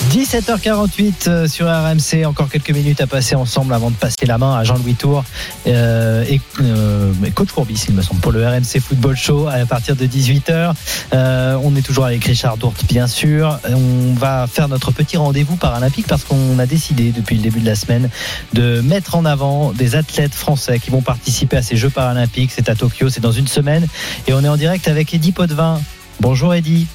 17h48 0.10 1.14
euh, 1.28 1.48
sur 1.48 1.68
RMC, 1.68 2.26
encore 2.26 2.50
quelques 2.50 2.72
minutes 2.72 3.02
à 3.02 3.08
passer 3.08 3.36
ensemble 3.36 3.74
avant 3.74 3.92
de 3.92 3.96
passer 3.96 4.26
la 4.26 4.38
main 4.38 4.58
à 4.58 4.64
Jean-Louis 4.64 4.96
Tour 4.96 5.24
euh, 5.68 6.24
et 6.28 6.42
euh, 6.62 7.12
coach 7.36 7.52
Courbis, 7.52 7.86
il 7.90 7.96
me 7.96 8.02
semble, 8.02 8.20
pour 8.22 8.32
le 8.32 8.46
RMC 8.48 8.80
Football 8.82 9.16
Show 9.16 9.48
à 9.48 9.66
partir 9.66 9.96
de 9.96 10.06
18h. 10.06 10.74
Euh, 11.14 11.60
on 11.64 11.76
est 11.76 11.82
toujours 11.82 12.06
avec 12.06 12.24
Richard 12.26 12.58
Dourte, 12.58 12.86
bien 12.86 13.08
sûr. 13.08 13.60
On 13.70 14.14
va 14.14 14.48
faire 14.48 14.68
notre 14.68 14.92
petit 14.92 15.18
rendez-vous 15.18 15.56
paralympique 15.56 16.08
parce 16.08 16.24
qu'on 16.24 16.58
a 16.58 16.66
décidé 16.66 17.12
depuis 17.12 17.36
le 17.36 17.44
début 17.44 17.60
de 17.60 17.66
la 17.66 17.76
semaine 17.76 18.10
de 18.54 18.82
mettre 18.82 19.16
en 19.16 19.26
avant 19.26 19.72
des 19.72 19.96
athlètes 19.96 20.36
français 20.36 20.80
qui 20.80 20.90
vont 20.90 21.02
participer 21.02 21.58
à 21.58 21.62
ces 21.62 21.78
Jeux 21.78 21.90
paralympiques. 21.90 22.52
C'est 22.54 22.70
à 22.70 22.76
Tokyo, 22.76 23.10
c'est 23.10 23.22
dans 23.22 23.32
une 23.32 23.48
semaine 23.48 23.88
et 24.28 24.34
on 24.34 24.44
est 24.44 24.50
en 24.50 24.58
direct 24.58 24.88
avec 24.88 25.14
Eddie 25.14 25.32
Potvin. 25.32 25.82
Bonjour 26.20 26.54
Eddie. 26.54 26.88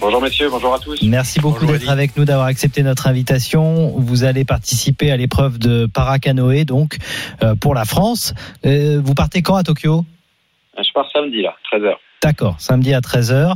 Bonjour 0.00 0.22
messieurs, 0.22 0.48
bonjour 0.48 0.72
à 0.74 0.78
tous. 0.78 1.02
Merci 1.02 1.40
beaucoup 1.40 1.66
d'être 1.66 1.88
avec 1.88 2.16
nous, 2.16 2.24
d'avoir 2.24 2.46
accepté 2.46 2.84
notre 2.84 3.08
invitation. 3.08 3.92
Vous 3.96 4.22
allez 4.22 4.44
participer 4.44 5.10
à 5.10 5.16
l'épreuve 5.16 5.58
de 5.58 5.86
paracanoë, 5.86 6.64
donc 6.64 6.98
euh, 7.42 7.56
pour 7.56 7.74
la 7.74 7.84
France. 7.84 8.32
Euh, 8.64 9.00
vous 9.02 9.14
partez 9.14 9.42
quand 9.42 9.56
à 9.56 9.64
Tokyo? 9.64 10.04
Je 10.76 10.92
pars 10.94 11.10
samedi 11.12 11.42
là, 11.42 11.56
13h. 11.72 11.94
D'accord, 12.22 12.54
samedi 12.58 12.94
à 12.94 13.00
13h. 13.00 13.54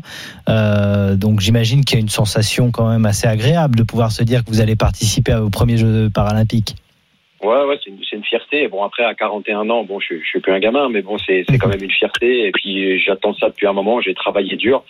Euh, 0.48 1.14
donc 1.14 1.40
j'imagine 1.40 1.84
qu'il 1.84 1.96
y 1.96 1.98
a 1.98 2.00
une 2.00 2.08
sensation 2.08 2.72
quand 2.72 2.90
même 2.90 3.06
assez 3.06 3.28
agréable 3.28 3.76
de 3.76 3.84
pouvoir 3.84 4.10
se 4.10 4.24
dire 4.24 4.44
que 4.44 4.50
vous 4.50 4.60
allez 4.60 4.76
participer 4.76 5.34
aux 5.34 5.50
premiers 5.50 5.76
Jeux 5.76 6.10
paralympiques. 6.10 6.74
Ouais, 7.42 7.64
ouais, 7.64 7.78
c'est 7.82 8.16
une, 8.16 8.24
fierté. 8.24 8.68
Bon, 8.68 8.84
après, 8.84 9.04
à 9.04 9.14
41 9.14 9.68
ans, 9.68 9.82
bon, 9.82 9.98
je, 9.98 10.14
suis 10.24 10.40
plus 10.40 10.52
un 10.52 10.60
gamin, 10.60 10.88
mais 10.88 11.02
bon, 11.02 11.16
c'est 11.18 11.44
quand 11.58 11.68
même 11.68 11.82
une 11.82 11.90
fierté. 11.90 12.46
Et 12.46 12.52
puis, 12.52 13.00
j'attends 13.00 13.34
ça 13.34 13.48
depuis 13.48 13.66
un 13.66 13.72
moment. 13.72 14.00
J'ai 14.00 14.14
travaillé 14.14 14.56
dur 14.56 14.84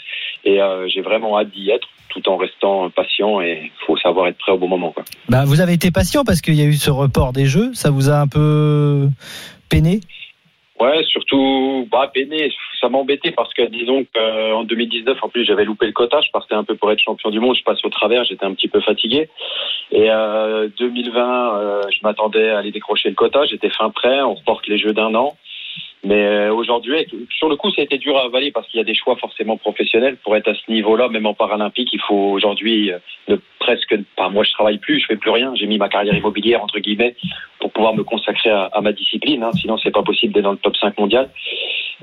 et 0.45 0.61
euh, 0.61 0.87
j'ai 0.89 1.01
vraiment 1.01 1.39
hâte 1.39 1.51
d'y 1.51 1.71
être, 1.71 1.89
tout 2.11 2.29
en 2.29 2.37
restant 2.37 2.91
patient. 2.91 3.41
Et 3.41 3.73
faut 3.87 3.97
savoir 3.97 4.29
être 4.29 4.37
prêt 4.39 4.53
au 4.53 4.59
bon 4.59 4.69
moment, 4.69 4.93
quoi. 4.93 5.05
Bah, 5.29 5.45
vous 5.47 5.61
avez 5.61 5.73
été 5.73 5.91
patient 5.91 6.25
parce 6.25 6.43
qu'il 6.43 6.55
y 6.55 6.63
a 6.63 6.67
eu 6.67 6.75
ce 6.75 6.91
report 6.91 7.33
des 7.33 7.47
Jeux. 7.47 7.73
Ça 7.73 7.91
vous 7.91 8.11
a 8.11 8.17
un 8.17 8.29
peu 8.29 9.09
peiné? 9.71 10.01
Ouais, 10.83 11.05
surtout, 11.05 11.87
bah, 11.93 12.11
peiné. 12.13 12.51
Ça 12.81 12.89
m'embêtait 12.89 13.31
parce 13.31 13.55
que, 13.55 13.63
disons 13.69 14.05
qu'en 14.13 14.65
2019, 14.65 15.17
en 15.23 15.29
plus, 15.29 15.45
j'avais 15.45 15.65
loupé 15.65 15.87
le 15.87 15.93
quota. 15.93 16.21
Je 16.21 16.31
partais 16.33 16.57
un 16.57 16.65
peu 16.65 16.75
pour 16.75 16.91
être 16.91 16.99
champion 16.99 17.31
du 17.31 17.39
monde. 17.39 17.55
Je 17.55 17.63
passe 17.63 17.85
au 17.85 17.89
travers. 17.89 18.25
J'étais 18.25 18.45
un 18.45 18.53
petit 18.53 18.67
peu 18.67 18.81
fatigué. 18.81 19.29
Et 19.93 20.11
euh, 20.11 20.69
2020, 20.81 21.55
euh, 21.55 21.83
je 21.89 21.99
m'attendais 22.03 22.51
à 22.51 22.59
aller 22.59 22.73
décrocher 22.73 23.11
le 23.11 23.15
quota. 23.15 23.45
J'étais 23.45 23.71
fin 23.71 23.91
prêt. 23.91 24.23
On 24.23 24.35
reporte 24.35 24.67
les 24.67 24.77
jeux 24.77 24.93
d'un 24.93 25.15
an. 25.15 25.37
Mais 26.05 26.25
euh, 26.27 26.53
aujourd'hui, 26.53 27.07
sur 27.31 27.49
le 27.49 27.55
coup, 27.55 27.71
ça 27.71 27.81
a 27.81 27.85
été 27.85 27.97
dur 27.97 28.17
à 28.17 28.25
avaler 28.25 28.51
parce 28.51 28.67
qu'il 28.69 28.79
y 28.79 28.81
a 28.81 28.85
des 28.85 28.95
choix 28.95 29.17
forcément 29.17 29.57
professionnels. 29.57 30.17
Pour 30.25 30.37
être 30.37 30.49
à 30.49 30.55
ce 30.55 30.71
niveau-là, 30.71 31.09
même 31.09 31.27
en 31.27 31.35
paralympique, 31.35 31.91
il 31.93 32.01
faut 32.01 32.33
aujourd'hui 32.33 32.91
euh, 32.91 32.99
ne 33.29 33.37
presque 33.61 33.97
pas. 34.17 34.29
Moi, 34.29 34.43
je 34.43 34.51
travaille 34.51 34.79
plus, 34.79 34.99
je 34.99 35.07
fais 35.07 35.17
plus 35.17 35.31
rien. 35.31 35.55
J'ai 35.55 35.67
mis 35.67 35.79
ma 35.79 35.89
carrière 35.89 36.15
immobilière 36.15 36.63
entre 36.63 36.81
guillemets 36.81 37.15
pour 37.61 37.71
pouvoir 37.71 37.95
me 37.95 38.03
consacrer 38.03 38.51
à, 38.51 38.81
ma 38.83 38.93
discipline. 38.93 39.45
Hein. 39.45 39.53
Sinon, 39.53 39.79
c'est 39.79 39.93
pas 39.93 40.03
possible 40.03 40.33
d'être 40.33 40.43
dans 40.43 40.53
le 40.53 40.59
top 40.59 40.77
5 40.77 40.99
mondial. 40.99 41.31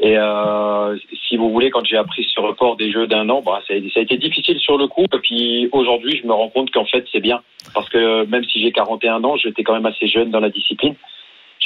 Et 0.02 0.18
euh, 0.18 0.98
si 1.28 1.36
vous 1.36 1.52
voulez, 1.52 1.70
quand 1.70 1.84
j'ai 1.84 1.98
appris 1.98 2.26
ce 2.34 2.40
report 2.40 2.78
des 2.78 2.92
Jeux 2.92 3.08
d'un 3.08 3.28
an, 3.28 3.42
bah, 3.46 3.62
ça 3.68 3.74
a 3.74 4.02
été 4.02 4.18
difficile 4.18 4.58
sur 4.60 4.78
le 4.78 4.88
coup. 4.88 5.04
Et 5.14 5.20
puis 5.20 5.68
aujourd'hui, 5.74 6.18
je 6.22 6.26
me 6.26 6.32
rends 6.32 6.48
compte 6.48 6.72
qu'en 6.72 6.86
fait, 6.86 7.06
c'est 7.12 7.20
bien 7.20 7.42
parce 7.74 7.90
que 7.90 8.26
même 8.26 8.46
si 8.46 8.62
j'ai 8.62 8.72
41 8.72 9.26
ans, 9.26 9.36
j'étais 9.36 9.64
quand 9.64 9.74
même 9.74 9.86
assez 9.86 10.08
jeune 10.08 10.32
dans 10.32 10.40
la 10.40 10.50
discipline. 10.50 10.96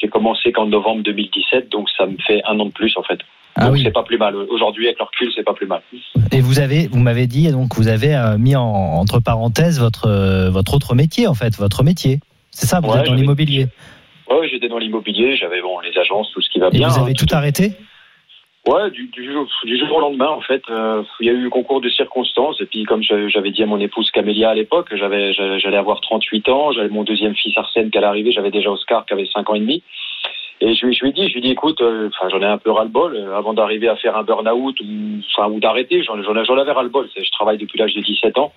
J'ai 0.04 0.10
commencé 0.10 0.51
qu'en 0.51 0.66
novembre 0.66 1.01
2017, 1.04 1.72
donc 1.72 1.88
ça 1.97 2.06
me 2.06 2.18
fait 2.28 2.41
un 2.45 2.60
an 2.60 2.66
de 2.66 2.72
plus 2.72 2.93
en 2.97 3.04
fait. 3.04 3.20
Ah 3.56 3.66
donc 3.68 3.76
oui. 3.76 3.82
c'est 3.86 3.91
pas 3.91 4.04
plus 4.04 4.18
mal. 4.18 4.36
Aujourd'hui, 4.36 4.88
avec 4.88 4.99
le 4.99 5.06
recul, 5.06 5.32
c'est 5.34 5.43
pas 5.45 5.54
plus 5.54 5.66
mal. 5.68 5.82
Et 6.34 6.41
vous 6.41 6.60
avez, 6.60 6.88
vous 6.88 6.99
m'avez 6.99 7.26
dit, 7.26 7.49
donc 7.51 7.76
vous 7.76 7.88
avez 7.88 8.14
euh, 8.14 8.38
mis 8.38 8.56
en, 8.58 8.64
entre 8.66 9.22
parenthèses 9.22 9.80
votre 9.80 10.08
euh, 10.10 10.49
votre 10.49 10.74
autre 10.74 10.93
métier 10.93 11.28
en 11.28 11.34
fait, 11.36 11.56
votre 11.56 11.84
métier. 11.84 12.20
C'est 12.51 12.66
ça, 12.68 12.82
vous 12.82 12.89
Ouais, 12.91 12.99
êtes 12.99 13.06
dans 13.08 13.14
l'immobilier. 13.14 13.68
Ouais, 14.30 14.49
j'étais 14.49 14.68
dans 14.68 14.78
l'immobilier, 14.78 15.38
j'avais 15.38 15.62
bon 15.62 15.80
les 15.80 15.97
agences, 15.97 16.30
tout 16.34 16.41
ce 16.41 16.49
qui 16.49 16.60
va 16.60 16.68
Et 16.68 16.72
bien. 16.80 16.89
vous 16.89 16.99
avez 16.99 17.12
hein, 17.12 17.16
tout 17.18 17.28
arrêté? 17.32 17.74
Ouais, 18.66 18.89
du, 18.91 19.07
du, 19.07 19.30
jour, 19.30 19.45
du 19.66 19.78
jour 19.78 19.97
au 19.97 19.99
lendemain, 19.99 20.30
en 20.30 20.39
fait, 20.39 20.64
euh, 20.70 21.03
il 21.20 21.28
y 21.28 21.30
a 21.30 21.34
eu 21.34 21.47
un 21.47 21.49
concours 21.49 21.82
de 21.82 21.89
circonstances. 21.89 22.61
Et 22.61 22.66
puis, 22.66 22.86
comme 22.86 23.03
j'avais 23.03 23.51
dit 23.51 23.61
à 23.61 23.66
mon 23.66 23.80
épouse 23.80 24.09
Camélia 24.11 24.51
à 24.51 24.53
l'époque, 24.53 24.88
j'avais, 24.95 25.34
j'allais 25.34 25.76
avoir 25.78 25.99
38 25.99 26.47
ans, 26.47 26.72
j'avais 26.72 26.88
mon 26.88 27.03
deuxième 27.03 27.36
fils 27.36 27.57
Arsène 27.57 27.91
qui 27.91 27.97
allait 27.97 28.07
arriver, 28.07 28.32
j'avais 28.32 28.51
déjà 28.51 28.72
Oscar 28.72 29.05
qui 29.05 29.14
avait 29.14 29.26
5 29.26 29.49
ans 29.49 29.55
et 29.55 29.59
demi. 29.59 29.84
Et 30.61 30.76
je, 30.76 30.86
lui- 30.86 30.93
je 30.95 31.01
lui 31.03 31.09
ai 31.09 31.14
dit, 31.14 31.28
je 31.28 31.34
lui 31.34 31.39
ai 31.39 31.41
dit, 31.41 31.51
écoute, 31.51 31.82
euh, 31.82 32.07
enfin, 32.07 32.30
j'en 32.30 32.41
ai 32.41 32.45
un 32.45 32.57
peu 32.57 32.72
ras-le-bol 32.72 33.18
euh, 33.18 33.36
avant 33.38 33.53
d'arriver 33.53 33.89
à 33.89 33.97
faire 33.97 34.16
un 34.16 34.24
burn-out 34.24 34.80
ou, 34.80 34.86
enfin, 35.36 35.49
ou 35.51 35.59
d'arrêter. 35.59 36.01
J'en, 36.03 36.22
j'en, 36.24 36.41
j'en 36.45 36.57
avais 36.57 36.72
ras-le-bol. 36.72 37.09
Je 37.18 37.32
travaille 37.32 37.57
depuis 37.57 37.78
l'âge 37.78 37.93
de 37.93 37.99
17 38.01 38.38
ans. 38.38 38.53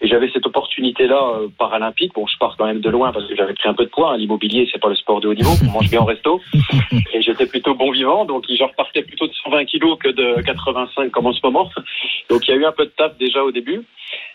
Et 0.00 0.08
j'avais 0.08 0.30
cette 0.32 0.46
opportunité-là 0.46 1.40
euh, 1.40 1.48
paralympique. 1.58 2.12
Bon, 2.14 2.26
je 2.26 2.36
pars 2.38 2.56
quand 2.56 2.66
même 2.66 2.80
de 2.80 2.90
loin 2.90 3.12
parce 3.12 3.26
que 3.28 3.36
j'avais 3.36 3.54
pris 3.54 3.68
un 3.68 3.74
peu 3.74 3.84
de 3.84 3.90
poids. 3.90 4.12
hein. 4.12 4.16
L'immobilier, 4.16 4.68
c'est 4.72 4.80
pas 4.80 4.88
le 4.88 4.94
sport 4.94 5.20
de 5.20 5.28
haut 5.28 5.34
niveau. 5.34 5.50
On 5.62 5.70
mange 5.70 5.90
bien 5.90 6.00
au 6.00 6.04
resto. 6.04 6.40
Et 7.12 7.22
j'étais 7.22 7.46
plutôt 7.46 7.74
bon 7.74 7.90
vivant. 7.90 8.24
Donc, 8.24 8.44
je 8.48 8.62
repartais 8.62 9.02
plutôt 9.02 9.26
de 9.26 9.32
120 9.44 9.64
kilos 9.64 9.98
que 9.98 10.08
de 10.08 10.42
85 10.42 11.10
comme 11.10 11.26
en 11.26 11.32
ce 11.32 11.40
moment. 11.42 11.70
Donc, 12.28 12.46
il 12.46 12.50
y 12.50 12.54
a 12.54 12.56
eu 12.56 12.64
un 12.64 12.72
peu 12.72 12.84
de 12.84 12.90
taf 12.90 13.16
déjà 13.18 13.42
au 13.44 13.52
début. 13.52 13.82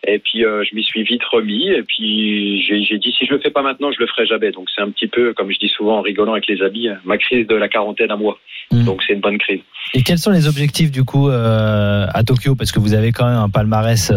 Et 0.08 0.20
puis, 0.20 0.45
euh, 0.45 0.64
je 0.64 0.76
m'y 0.76 0.84
suis 0.84 1.03
vite 1.03 1.24
remis. 1.32 1.68
Et 1.70 1.84
puis, 1.84 2.62
j'ai, 2.62 2.97
dit, 2.97 3.14
si 3.18 3.26
je 3.26 3.34
le 3.34 3.39
fais 3.39 3.49
pas 3.49 3.62
maintenant, 3.62 3.91
je 3.91 3.99
le 3.99 4.08
ferai 4.08 4.26
jamais. 4.26 4.51
Donc, 4.51 4.68
c'est 4.74 4.82
un 4.82 4.89
petit 4.89 5.08
peu, 5.08 5.34
comme 5.34 5.51
je 5.51 5.58
dis 5.58 5.70
souvent 5.70 5.97
en 5.97 6.01
rigolant 6.01 6.34
avec 6.34 6.47
les 6.47 6.62
amis, 6.62 6.89
euh, 6.89 6.95
ma 7.06 7.18
crise 7.18 7.47
de 7.47 7.56
la 7.56 7.68
quarantaine 7.68 8.12
à 8.12 8.16
moi. 8.16 8.38
Mm. 8.72 8.86
Donc, 8.86 9.03
c'est 9.06 9.14
une 9.14 9.22
bonne 9.22 9.38
crise. 9.38 9.62
Et 9.93 10.03
quels 10.03 10.18
sont 10.18 10.32
les 10.32 10.47
objectifs 10.47 10.91
du 10.91 11.03
coup 11.03 11.30
euh, 11.30 12.06
à 12.14 12.24
Tokyo? 12.24 12.56
Parce 12.56 12.72
que 12.72 12.80
vous 12.80 12.93
avez 12.93 13.12
quand 13.12 13.26
même 13.26 13.38
un 13.38 13.49
palmarès 13.49 14.12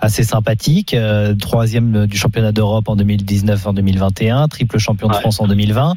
assez 0.00 0.22
sympathique, 0.22 0.53
euh, 0.94 1.34
troisième 1.34 2.06
du 2.06 2.16
championnat 2.16 2.52
d'Europe 2.52 2.88
en 2.88 2.96
2019, 2.96 3.66
en 3.66 3.72
2021, 3.72 4.48
triple 4.48 4.78
champion 4.78 5.08
de 5.08 5.14
Ouais. 5.14 5.20
France 5.20 5.40
en 5.40 5.46
2020. 5.46 5.94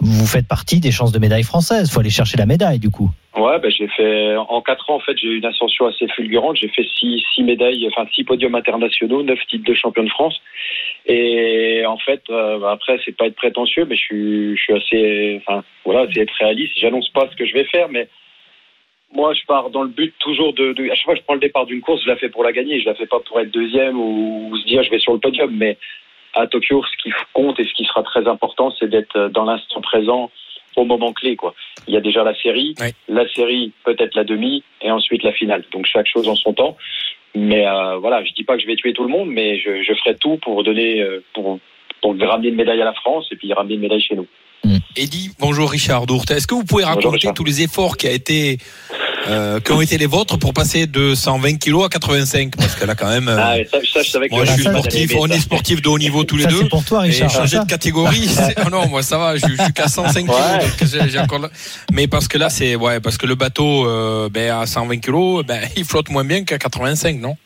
vous 0.00 0.26
faites 0.26 0.46
partie 0.48 0.80
des 0.80 0.90
chances 0.92 1.12
de 1.12 1.18
médaille 1.18 1.42
françaises. 1.42 1.90
faut 1.90 2.00
aller 2.00 2.10
chercher 2.10 2.36
la 2.36 2.46
médaille 2.46 2.78
du 2.78 2.90
coup. 2.90 3.10
Ouais, 3.36 3.58
ben 3.60 3.70
j'ai 3.70 3.86
fait 3.88 4.34
en 4.36 4.62
quatre 4.62 4.88
ans 4.90 4.96
en 4.96 5.00
fait 5.00 5.12
j'ai 5.20 5.28
eu 5.28 5.38
une 5.38 5.44
ascension 5.44 5.86
assez 5.86 6.08
fulgurante. 6.08 6.56
J'ai 6.56 6.68
fait 6.68 6.86
six, 6.98 7.22
six 7.34 7.42
médailles, 7.42 7.86
enfin 7.92 8.08
six 8.14 8.24
podiums 8.24 8.54
internationaux, 8.54 9.22
neuf 9.22 9.38
titres 9.50 9.64
de 9.68 9.74
champion 9.74 10.04
de 10.04 10.08
France. 10.08 10.40
Et 11.06 11.84
en 11.86 11.98
fait 11.98 12.22
euh, 12.30 12.64
après 12.66 12.96
c'est 13.04 13.16
pas 13.16 13.26
être 13.26 13.36
prétentieux, 13.36 13.84
mais 13.88 13.96
je 13.96 14.00
suis 14.02 14.56
je 14.56 14.62
suis 14.62 14.74
assez, 14.74 15.40
enfin 15.46 15.62
voilà, 15.84 16.06
c'est 16.12 16.20
être 16.22 16.34
réaliste. 16.38 16.72
J'annonce 16.80 17.08
pas 17.10 17.28
ce 17.30 17.36
que 17.36 17.46
je 17.46 17.52
vais 17.54 17.64
faire, 17.64 17.88
mais 17.90 18.08
moi, 19.12 19.32
je 19.34 19.44
pars 19.46 19.70
dans 19.70 19.82
le 19.82 19.88
but 19.88 20.14
toujours 20.18 20.52
de, 20.52 20.72
de, 20.72 20.90
À 20.90 20.94
chaque 20.94 21.04
fois 21.04 21.14
que 21.14 21.20
je 21.20 21.24
prends 21.24 21.34
le 21.34 21.40
départ 21.40 21.66
d'une 21.66 21.80
course, 21.80 22.02
je 22.02 22.08
la 22.08 22.16
fais 22.16 22.28
pour 22.28 22.44
la 22.44 22.52
gagner. 22.52 22.80
Je 22.80 22.86
la 22.86 22.94
fais 22.94 23.06
pas 23.06 23.20
pour 23.20 23.40
être 23.40 23.50
deuxième 23.50 23.98
ou, 23.98 24.48
ou 24.50 24.56
se 24.56 24.64
dire 24.66 24.82
je 24.82 24.90
vais 24.90 24.98
sur 24.98 25.12
le 25.12 25.18
podium. 25.18 25.54
Mais 25.54 25.78
à 26.34 26.46
Tokyo, 26.46 26.82
ce 26.84 27.02
qui 27.02 27.14
compte 27.32 27.58
et 27.58 27.64
ce 27.64 27.72
qui 27.72 27.84
sera 27.84 28.02
très 28.02 28.26
important, 28.28 28.72
c'est 28.78 28.88
d'être 28.88 29.28
dans 29.28 29.44
l'instant 29.44 29.80
présent 29.80 30.30
au 30.76 30.84
moment 30.84 31.12
clé. 31.12 31.36
Quoi. 31.36 31.54
Il 31.88 31.94
y 31.94 31.96
a 31.96 32.00
déjà 32.00 32.22
la 32.22 32.34
série, 32.34 32.74
la 33.08 33.26
série, 33.28 33.72
peut-être 33.84 34.14
la 34.14 34.24
demi, 34.24 34.62
et 34.82 34.90
ensuite 34.90 35.22
la 35.22 35.32
finale. 35.32 35.64
Donc 35.72 35.86
chaque 35.86 36.06
chose 36.06 36.28
en 36.28 36.36
son 36.36 36.52
temps. 36.52 36.76
Mais 37.34 37.66
euh, 37.66 37.96
voilà, 37.96 38.24
je 38.24 38.32
dis 38.32 38.44
pas 38.44 38.56
que 38.56 38.62
je 38.62 38.66
vais 38.66 38.76
tuer 38.76 38.92
tout 38.92 39.02
le 39.02 39.10
monde, 39.10 39.28
mais 39.28 39.58
je, 39.58 39.82
je 39.82 39.94
ferai 39.94 40.16
tout 40.16 40.36
pour 40.38 40.62
donner, 40.64 41.00
euh, 41.00 41.22
pour, 41.34 41.58
pour 42.00 42.18
ramener 42.18 42.48
une 42.48 42.56
médaille 42.56 42.80
à 42.80 42.84
la 42.84 42.94
France 42.94 43.28
et 43.30 43.36
puis 43.36 43.52
ramener 43.52 43.74
une 43.74 43.80
médaille 43.80 44.00
chez 44.00 44.14
nous. 44.14 44.26
Eddie, 44.96 45.30
bonjour 45.38 45.70
Richard 45.70 46.06
Dourte. 46.06 46.30
Est-ce 46.32 46.46
que 46.46 46.54
vous 46.54 46.64
pouvez 46.64 46.84
raconter 46.84 47.28
tous 47.34 47.44
les 47.44 47.62
efforts 47.62 47.96
qui, 47.96 48.08
a 48.08 48.10
été, 48.10 48.58
euh, 49.28 49.60
qui 49.60 49.70
ont 49.72 49.80
été 49.80 49.96
les 49.96 50.06
vôtres 50.06 50.38
pour 50.38 50.52
passer 50.54 50.86
de 50.86 51.14
120 51.14 51.54
kilos 51.58 51.84
à 51.86 51.88
85 51.88 52.56
Parce 52.56 52.74
que 52.74 52.84
là, 52.84 52.94
quand 52.96 53.08
même. 53.08 53.28
euh, 53.28 53.36
Ah, 53.38 53.56
ça, 53.70 53.78
ça, 53.92 54.02
je 54.02 54.10
savais 54.10 54.28
que 54.28 54.34
moi, 54.34 54.44
je 54.44 54.52
suis 54.52 54.62
sportif, 54.64 55.12
on 55.18 55.28
est 55.28 55.38
sportif 55.38 55.82
de 55.82 55.88
haut 55.88 55.98
niveau 55.98 56.24
tous 56.24 56.36
les 56.36 56.44
Ça, 56.44 56.50
deux. 56.50 56.62
c'est 56.62 56.68
pour 56.68 56.84
toi, 56.84 57.00
Richard, 57.00 57.30
Et 57.30 57.34
changer 57.34 57.56
ça. 57.58 57.64
de 57.64 57.70
catégorie, 57.70 58.26
c'est- 58.28 58.56
oh 58.66 58.70
non, 58.70 58.88
moi 58.88 59.02
ça 59.04 59.18
va, 59.18 59.36
je, 59.36 59.46
je 59.46 59.62
suis 59.62 59.72
qu'à 59.72 59.86
105 59.88 60.22
kilos. 60.22 60.36
Ouais. 60.36 61.08
donc 61.12 61.22
encore 61.22 61.48
Mais 61.92 62.08
parce 62.08 62.26
que 62.26 62.38
là, 62.38 62.50
c'est 62.50 62.74
ouais, 62.74 62.98
parce 62.98 63.18
que 63.18 63.26
le 63.26 63.36
bateau, 63.36 63.86
euh, 63.86 64.28
ben, 64.28 64.50
à 64.50 64.66
120 64.66 64.98
kilos, 64.98 65.44
ben, 65.46 65.60
il 65.76 65.84
flotte 65.84 66.08
moins 66.10 66.24
bien 66.24 66.42
qu'à 66.44 66.58
85, 66.58 67.20
non? 67.20 67.36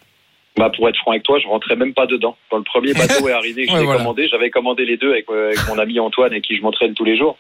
Bah, 0.57 0.71
pour 0.75 0.89
être 0.89 0.97
franc 0.97 1.13
avec 1.13 1.23
toi, 1.23 1.39
je 1.39 1.47
rentrais 1.47 1.77
même 1.77 1.95
pas 1.95 2.07
dedans. 2.07 2.37
Quand 2.51 2.59
le 2.59 2.65
premier 2.65 2.93
bateau 2.93 3.29
est 3.29 3.33
arrivé, 3.33 3.67
que 3.67 3.71
je 3.71 3.77
Ouais, 3.77 3.85
voilà. 3.85 3.99
commandé, 4.01 4.29
j'avais 4.29 4.51
commandé 4.51 4.85
les 4.85 4.97
deux 4.97 5.13
avec, 5.13 5.31
euh, 5.31 5.47
avec 5.49 5.61
mon 5.69 5.79
ami 5.79 6.01
Antoine 6.01 6.33
avec 6.33 6.45
qui 6.45 6.57
je 6.57 6.63
m'entraîne 6.63 6.95
tous 6.95 7.05
les 7.05 7.17
jours. 7.17 7.37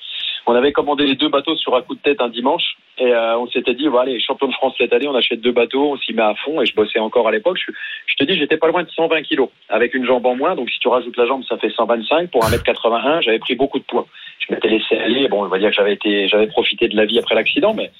On 0.46 0.54
avait 0.54 0.72
commandé 0.72 1.04
les 1.06 1.16
deux 1.16 1.28
bateaux 1.28 1.56
sur 1.56 1.74
un 1.76 1.82
coup 1.82 1.94
de 1.94 2.00
tête 2.00 2.20
un 2.20 2.28
dimanche 2.28 2.76
et 2.98 3.12
euh, 3.12 3.38
on 3.38 3.46
s'était 3.48 3.74
dit, 3.74 3.88
voilà, 3.88 4.10
allez, 4.10 4.20
champion 4.20 4.46
de 4.48 4.52
France 4.52 4.74
cette 4.78 4.92
année, 4.92 5.06
on 5.06 5.14
achète 5.14 5.40
deux 5.40 5.52
bateaux, 5.52 5.92
on 5.92 5.96
s'y 5.98 6.12
met 6.12 6.22
à 6.22 6.34
fond 6.34 6.60
et 6.62 6.66
je 6.66 6.74
bossais 6.74 6.98
encore 6.98 7.28
à 7.28 7.30
l'époque. 7.32 7.58
Je, 7.58 7.72
je 8.06 8.14
te 8.14 8.24
dis, 8.24 8.38
j'étais 8.38 8.56
pas 8.56 8.68
loin 8.68 8.82
de 8.82 8.90
120 8.90 9.22
kilos 9.22 9.48
avec 9.68 9.92
une 9.94 10.06
jambe 10.06 10.24
en 10.26 10.34
moins, 10.36 10.54
donc 10.54 10.70
si 10.70 10.78
tu 10.78 10.88
rajoutes 10.88 11.16
la 11.16 11.26
jambe, 11.26 11.42
ça 11.48 11.58
fait 11.58 11.70
125 11.70 12.30
pour 12.30 12.42
1m81. 12.44 13.22
J'avais 13.22 13.38
pris 13.38 13.54
beaucoup 13.54 13.78
de 13.78 13.84
poids. 13.84 14.06
Je 14.38 14.54
m'étais 14.54 14.68
laissé 14.68 14.96
aller. 14.96 15.28
Bon, 15.28 15.44
on 15.44 15.48
va 15.48 15.58
dire 15.58 15.70
que 15.70 15.76
j'avais 15.76 15.92
été, 15.94 16.26
j'avais 16.28 16.46
profité 16.46 16.88
de 16.88 16.96
la 16.96 17.04
vie 17.04 17.18
après 17.18 17.34
l'accident, 17.34 17.74
mais 17.74 17.90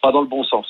pas 0.00 0.12
dans 0.12 0.20
le 0.20 0.26
bon 0.26 0.44
sens. 0.44 0.66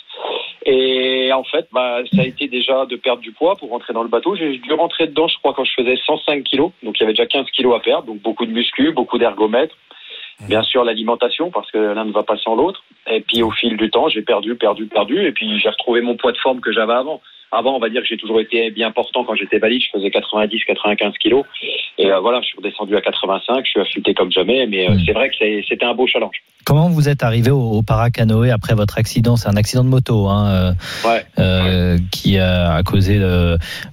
Et 0.66 1.32
en 1.32 1.44
fait, 1.44 1.68
bah, 1.72 2.00
ça 2.12 2.22
a 2.22 2.24
été 2.24 2.48
déjà 2.48 2.84
de 2.86 2.96
perdre 2.96 3.22
du 3.22 3.32
poids 3.32 3.56
pour 3.56 3.70
rentrer 3.70 3.92
dans 3.92 4.02
le 4.02 4.08
bateau. 4.08 4.36
J'ai 4.36 4.58
dû 4.58 4.72
rentrer 4.72 5.06
dedans, 5.06 5.28
je 5.28 5.38
crois, 5.38 5.54
quand 5.54 5.64
je 5.64 5.72
faisais 5.74 5.96
105 5.96 6.44
kilos. 6.44 6.72
Donc 6.82 6.98
il 6.98 7.00
y 7.00 7.04
avait 7.04 7.12
déjà 7.12 7.26
15 7.26 7.46
kilos 7.50 7.74
à 7.76 7.80
perdre. 7.80 8.06
Donc 8.06 8.20
beaucoup 8.20 8.46
de 8.46 8.52
muscu, 8.52 8.92
beaucoup 8.92 9.18
d'ergomètres. 9.18 9.76
Bien 10.48 10.62
sûr, 10.62 10.84
l'alimentation, 10.84 11.50
parce 11.50 11.70
que 11.70 11.76
l'un 11.76 12.04
ne 12.04 12.12
va 12.12 12.22
pas 12.22 12.38
sans 12.38 12.54
l'autre. 12.54 12.82
Et 13.10 13.20
puis 13.20 13.42
au 13.42 13.50
fil 13.50 13.76
du 13.76 13.90
temps, 13.90 14.08
j'ai 14.08 14.22
perdu, 14.22 14.54
perdu, 14.54 14.86
perdu. 14.86 15.26
Et 15.26 15.32
puis 15.32 15.58
j'ai 15.60 15.68
retrouvé 15.68 16.00
mon 16.00 16.16
poids 16.16 16.32
de 16.32 16.38
forme 16.38 16.60
que 16.60 16.72
j'avais 16.72 16.92
avant. 16.94 17.20
Avant, 17.52 17.74
on 17.74 17.80
va 17.80 17.88
dire 17.88 18.02
que 18.02 18.06
j'ai 18.06 18.16
toujours 18.16 18.40
été 18.40 18.70
bien 18.70 18.92
portant 18.92 19.24
quand 19.24 19.34
j'étais 19.34 19.58
valide. 19.58 19.82
Je 19.82 19.98
faisais 19.98 20.10
90, 20.10 20.64
95 20.66 21.14
kilos. 21.18 21.44
Et 21.98 22.06
euh, 22.12 22.20
voilà, 22.20 22.40
je 22.42 22.46
suis 22.46 22.56
redescendu 22.56 22.96
à 22.96 23.00
85. 23.00 23.64
Je 23.64 23.70
suis 23.70 23.80
affûté 23.80 24.14
comme 24.14 24.30
jamais. 24.30 24.68
Mais 24.68 24.88
euh, 24.88 24.94
c'est 25.04 25.12
vrai 25.12 25.30
que 25.30 25.34
c'était 25.68 25.84
un 25.84 25.94
beau 25.94 26.06
challenge. 26.06 26.36
Comment 26.64 26.88
vous 26.88 27.08
êtes 27.08 27.24
arrivé 27.24 27.50
au, 27.50 27.58
au 27.72 27.82
paracanoë 27.82 28.50
après 28.52 28.74
votre 28.74 28.98
accident? 28.98 29.34
C'est 29.34 29.48
un 29.48 29.56
accident 29.56 29.82
de 29.82 29.88
moto 29.88 30.28
hein, 30.28 30.74
euh, 31.06 31.18
euh, 31.40 31.98
qui 32.12 32.38
a 32.38 32.80
causé. 32.84 33.18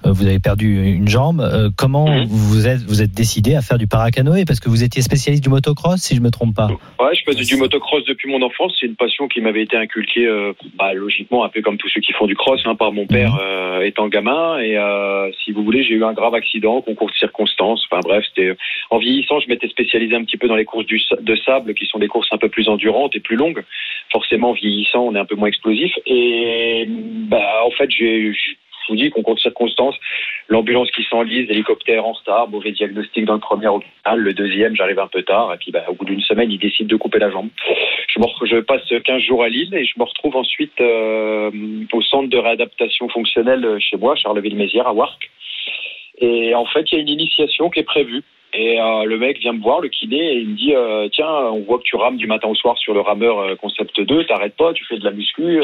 vous 0.04 0.26
avez 0.26 0.38
perdu 0.38 0.92
une 0.94 1.08
jambe. 1.08 1.42
Comment 1.76 2.06
Mhm. 2.08 2.26
vous 2.28 2.68
êtes 2.68 2.82
vous 2.82 3.02
êtes 3.02 3.12
décidé 3.12 3.56
à 3.56 3.60
faire 3.62 3.78
du 3.78 3.88
paracanoë? 3.88 4.44
Parce 4.44 4.60
que 4.60 4.68
vous 4.68 4.84
étiez 4.84 5.02
spécialiste 5.02 5.42
du 5.42 5.48
motocross, 5.50 6.00
si 6.00 6.14
je 6.14 6.20
me 6.20 6.30
trompe 6.30 6.54
pas. 6.54 6.68
Ouais, 7.00 7.14
je 7.14 7.22
faisais 7.28 7.42
du 7.44 7.56
motocross 7.56 8.04
depuis 8.04 8.30
mon 8.30 8.40
enfance. 8.42 8.72
C'est 8.78 8.86
une 8.86 8.94
passion 9.08 9.26
qui 9.26 9.40
m'avait 9.40 9.62
été 9.62 9.74
inculquée, 9.74 10.26
euh, 10.26 10.52
bah, 10.74 10.92
logiquement, 10.92 11.42
un 11.42 11.48
peu 11.48 11.62
comme 11.62 11.78
tous 11.78 11.88
ceux 11.88 12.02
qui 12.02 12.12
font 12.12 12.26
du 12.26 12.36
cross, 12.36 12.60
hein, 12.66 12.74
par 12.74 12.92
mon 12.92 13.06
père 13.06 13.38
euh, 13.40 13.80
étant 13.80 14.08
gamin. 14.08 14.58
Et 14.58 14.76
euh, 14.76 15.30
si 15.42 15.52
vous 15.52 15.64
voulez, 15.64 15.82
j'ai 15.82 15.94
eu 15.94 16.04
un 16.04 16.12
grave 16.12 16.34
accident, 16.34 16.82
concours 16.82 17.08
de 17.08 17.14
circonstances. 17.14 17.82
Enfin 17.90 18.00
bref, 18.04 18.22
c'était 18.28 18.54
en 18.90 18.98
vieillissant, 18.98 19.40
je 19.40 19.48
m'étais 19.48 19.68
spécialisé 19.68 20.14
un 20.14 20.24
petit 20.24 20.36
peu 20.36 20.46
dans 20.46 20.56
les 20.56 20.66
courses 20.66 20.84
du, 20.84 21.00
de 21.20 21.36
sable, 21.36 21.72
qui 21.72 21.86
sont 21.86 21.98
des 21.98 22.08
courses 22.08 22.28
un 22.32 22.38
peu 22.38 22.50
plus 22.50 22.68
endurantes 22.68 23.16
et 23.16 23.20
plus 23.20 23.36
longues. 23.36 23.64
Forcément, 24.12 24.52
vieillissant, 24.52 25.06
on 25.06 25.14
est 25.14 25.18
un 25.18 25.24
peu 25.24 25.36
moins 25.36 25.48
explosif. 25.48 25.92
Et 26.04 26.84
bah, 26.86 27.62
en 27.64 27.70
fait, 27.70 27.90
j'ai 27.90 28.34
je 28.88 28.94
vous 28.94 28.98
dis, 28.98 29.10
concours 29.10 29.34
de 29.34 29.40
circonstances, 29.40 29.96
l'ambulance 30.48 30.90
qui 30.92 31.04
s'enlise, 31.04 31.46
l'hélicoptère 31.48 32.06
en 32.06 32.14
star, 32.14 32.48
mauvais 32.48 32.72
diagnostic 32.72 33.26
dans 33.26 33.34
le 33.34 33.40
premier 33.40 33.68
hôpital, 33.68 34.18
le 34.18 34.32
deuxième, 34.32 34.74
j'arrive 34.74 34.98
un 34.98 35.08
peu 35.08 35.22
tard, 35.22 35.52
et 35.52 35.58
puis 35.58 35.70
bah, 35.70 35.84
au 35.88 35.94
bout 35.94 36.06
d'une 36.06 36.22
semaine, 36.22 36.50
ils 36.50 36.58
décident 36.58 36.88
de 36.88 36.96
couper 36.96 37.18
la 37.18 37.30
jambe. 37.30 37.48
Je, 38.44 38.60
passe 38.60 38.82
15 39.04 39.22
jours 39.22 39.44
à 39.44 39.48
Lille 39.48 39.74
et 39.74 39.84
je 39.84 39.94
me 39.98 40.04
retrouve 40.04 40.36
ensuite 40.36 40.80
euh, 40.80 41.50
au 41.92 42.02
centre 42.02 42.28
de 42.28 42.38
réadaptation 42.38 43.08
fonctionnelle 43.08 43.78
chez 43.78 43.96
moi, 43.96 44.16
Charleville-Mézières, 44.16 44.88
à 44.88 44.92
Warc. 44.92 45.30
Et 46.18 46.54
en 46.54 46.64
fait, 46.66 46.90
il 46.90 46.94
y 46.96 46.98
a 46.98 47.02
une 47.02 47.08
initiation 47.08 47.70
qui 47.70 47.80
est 47.80 47.84
prévue. 47.84 48.22
Et 48.54 48.80
euh, 48.80 49.04
le 49.04 49.18
mec 49.18 49.38
vient 49.38 49.52
me 49.52 49.62
voir, 49.62 49.80
le 49.80 49.88
kiné, 49.88 50.32
et 50.32 50.38
il 50.38 50.48
me 50.48 50.56
dit 50.56 50.74
euh, 50.74 51.08
Tiens, 51.12 51.28
on 51.28 51.60
voit 51.60 51.78
que 51.78 51.84
tu 51.84 51.96
rames 51.96 52.16
du 52.16 52.26
matin 52.26 52.48
au 52.48 52.54
soir 52.54 52.76
sur 52.78 52.94
le 52.94 53.00
rameur 53.00 53.56
concept 53.58 54.00
2, 54.00 54.24
t'arrêtes 54.24 54.56
pas, 54.56 54.72
tu 54.72 54.84
fais 54.86 54.98
de 54.98 55.04
la 55.04 55.12
muscu. 55.12 55.60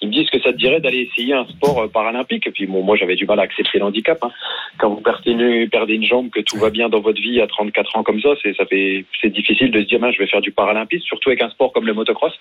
Euh. 0.00 0.02
Il 0.02 0.08
me 0.08 0.12
dit 0.12 0.20
Est-ce 0.20 0.30
que 0.30 0.40
ça 0.42 0.52
te 0.52 0.56
dirait 0.56 0.80
d'aller 0.80 1.08
essayer 1.10 1.34
un 1.34 1.46
sport 1.46 1.82
euh, 1.82 1.88
paralympique 1.88 2.46
Et 2.46 2.50
puis 2.50 2.66
bon, 2.66 2.82
moi 2.82 2.96
j'avais 2.96 3.16
du 3.16 3.26
mal 3.26 3.38
à 3.40 3.42
accepter 3.42 3.78
le 3.78 3.84
handicap. 3.84 4.18
hein. 4.22 4.30
Quand 4.78 4.90
vous 4.90 5.00
perdez 5.00 5.32
une, 5.32 5.68
perdez 5.68 5.94
une 5.94 6.04
jambe, 6.04 6.30
que 6.30 6.40
tout 6.40 6.58
va 6.58 6.70
bien 6.70 6.88
dans 6.88 7.00
votre 7.00 7.20
vie 7.20 7.40
à 7.40 7.46
34 7.46 7.96
ans 7.96 8.02
comme 8.02 8.20
ça, 8.20 8.30
c'est 8.42 8.54
ça 8.56 8.66
fait 8.66 9.04
c'est 9.20 9.30
difficile 9.30 9.70
de 9.70 9.80
se 9.80 9.86
dire 9.86 10.00
je 10.12 10.18
vais 10.18 10.26
faire 10.26 10.40
du 10.40 10.52
paralympisme, 10.52 11.04
surtout 11.04 11.30
avec 11.30 11.42
un 11.42 11.50
sport 11.50 11.72
comme 11.72 11.86
le 11.86 11.94
motocross, 11.94 12.32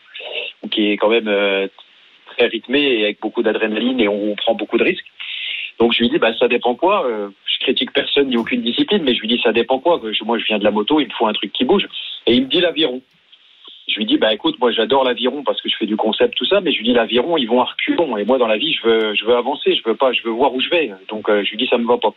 qui 0.72 0.91
est 0.91 0.97
quand 0.97 1.10
même 1.10 1.28
euh, 1.28 1.68
très 2.36 2.47
rythmé 2.47 2.82
et 2.82 3.03
avec 3.03 3.20
beaucoup 3.20 3.43
d'adrénaline 3.43 3.99
et 3.99 4.07
on 4.07 4.36
prend 4.36 4.55
beaucoup 4.55 4.78
de 4.78 4.84
risques. 4.84 5.05
Donc 5.80 5.93
je 5.93 5.99
lui 5.99 6.10
dis 6.10 6.20
bah 6.20 6.34
ça 6.38 6.47
dépend 6.47 6.76
quoi. 6.76 7.05
Euh, 7.05 7.30
je 7.45 7.60
critique 7.60 7.93
personne 7.93 8.28
ni 8.30 8.38
aucune 8.38 8.62
discipline, 8.62 9.03
mais 9.03 9.16
je 9.16 9.22
lui 9.22 9.28
dis 9.28 9.41
ça 9.41 9.51
dépend 9.51 9.80
quoi. 9.80 10.01
Moi 10.26 10.38
je 10.38 10.45
viens 10.45 10.60
de 10.60 10.64
la 10.64 10.72
moto, 10.72 10.99
il 10.99 11.07
me 11.07 11.12
faut 11.12 11.28
un 11.28 11.34
truc 11.34 11.51
qui 11.53 11.66
bouge. 11.66 11.88
Et 12.28 12.34
il 12.34 12.43
me 12.43 12.47
dit 12.47 12.60
l'aviron. 12.60 13.01
Je 13.90 13.98
lui 13.98 14.06
dis 14.06 14.18
bah 14.18 14.34
écoute 14.34 14.58
moi 14.60 14.72
j'adore 14.72 15.04
l'aviron 15.04 15.44
parce 15.44 15.62
que 15.62 15.70
je 15.70 15.76
fais 15.78 15.86
du 15.88 15.96
concept 15.96 16.36
tout 16.36 16.46
ça, 16.46 16.62
mais 16.62 16.72
je 16.72 16.78
lui 16.78 16.86
dis 16.86 16.94
l'aviron 16.94 17.38
ils 17.38 17.48
vont 17.48 17.62
à 17.62 17.66
reculons 17.66 18.18
et 18.18 18.24
moi 18.24 18.38
dans 18.38 18.48
la 18.48 18.58
vie 18.58 18.74
je 18.74 18.88
veux 18.88 19.14
je 19.16 19.26
veux 19.26 19.36
avancer, 19.36 19.74
je 19.76 19.82
veux 19.84 19.96
pas, 19.96 20.12
je 20.14 20.22
veux 20.24 20.32
voir 20.32 20.54
où 20.54 20.62
je 20.62 20.70
vais. 20.70 20.92
Donc 21.10 21.28
euh, 21.30 21.44
je 21.44 21.50
lui 21.52 21.58
dis 21.58 21.68
ça 21.68 21.78
me 21.78 21.86
va 21.88 21.98
pas. 21.98 22.14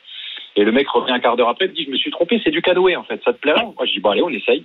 Et 0.56 0.64
le 0.64 0.72
mec 0.72 0.86
revient 0.88 1.12
un 1.12 1.20
quart 1.20 1.36
d'heure 1.36 1.48
après, 1.48 1.64
il 1.66 1.70
me 1.70 1.74
dit 1.74 1.84
je 1.84 1.90
me 1.90 1.96
suis 1.96 2.10
trompé, 2.10 2.40
c'est 2.44 2.50
du 2.50 2.60
canoë 2.62 2.96
en 2.96 3.04
fait, 3.04 3.20
ça 3.24 3.32
te 3.32 3.38
plairait 3.38 3.62
Moi 3.64 3.86
je 3.86 3.92
dis 3.92 4.00
bon 4.00 4.10
allez 4.10 4.22
on 4.22 4.28
essaye. 4.30 4.64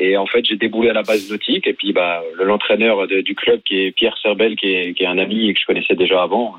Et 0.00 0.16
en 0.16 0.26
fait, 0.26 0.44
j'ai 0.44 0.54
déboulé 0.54 0.90
à 0.90 0.92
la 0.92 1.02
base 1.02 1.28
nautique. 1.28 1.66
Et 1.66 1.72
puis, 1.72 1.92
bah, 1.92 2.22
le- 2.36 2.44
l'entraîneur 2.44 3.08
du 3.08 3.34
club, 3.34 3.62
qui 3.64 3.80
est 3.80 3.90
Pierre 3.90 4.16
Serbel, 4.18 4.54
qui 4.54 4.72
est, 4.72 4.94
qui 4.94 5.02
est 5.02 5.06
un 5.08 5.18
ami 5.18 5.48
et 5.48 5.54
que 5.54 5.58
je 5.60 5.66
connaissais 5.66 5.96
déjà 5.96 6.22
avant, 6.22 6.54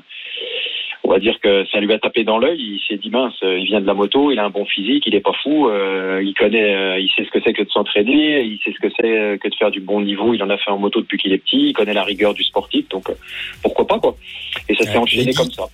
on 1.02 1.10
va 1.10 1.18
dire 1.18 1.38
que 1.40 1.64
ça 1.72 1.80
lui 1.80 1.92
a 1.92 1.98
tapé 1.98 2.24
dans 2.24 2.38
l'œil. 2.38 2.58
Il 2.60 2.80
s'est 2.86 2.96
dit 2.96 3.10
mince, 3.10 3.34
il 3.42 3.64
vient 3.64 3.80
de 3.80 3.86
la 3.86 3.94
moto, 3.94 4.30
il 4.30 4.38
a 4.38 4.44
un 4.44 4.50
bon 4.50 4.64
physique, 4.64 5.04
il 5.06 5.14
est 5.14 5.20
pas 5.20 5.32
fou, 5.42 5.68
euh, 5.68 6.20
il 6.22 6.34
connaît, 6.34 6.74
euh, 6.74 6.98
il 6.98 7.08
sait 7.16 7.24
ce 7.24 7.30
que 7.30 7.40
c'est 7.44 7.52
que 7.52 7.62
de 7.62 7.70
s'entraîner, 7.70 8.42
il 8.42 8.58
sait 8.64 8.72
ce 8.72 8.80
que 8.80 8.92
c'est 9.00 9.18
euh, 9.18 9.36
que 9.38 9.48
de 9.48 9.54
faire 9.54 9.70
du 9.70 9.80
bon 9.80 10.00
niveau. 10.00 10.34
Il 10.34 10.42
en 10.42 10.50
a 10.50 10.58
fait 10.58 10.70
en 10.70 10.78
moto 10.78 11.00
depuis 11.00 11.18
qu'il 11.18 11.32
est 11.32 11.38
petit, 11.38 11.68
il 11.68 11.72
connaît 11.72 11.94
la 11.94 12.04
rigueur 12.04 12.34
du 12.34 12.44
sportif, 12.44 12.88
donc 12.88 13.08
euh, 13.08 13.14
pourquoi 13.62 13.86
pas 13.86 13.98
quoi. 13.98 14.16
Et 14.68 14.74
ça 14.74 14.84
s'est 14.84 14.98
enchaîné 14.98 15.32
comme 15.32 15.50
ça. 15.50 15.64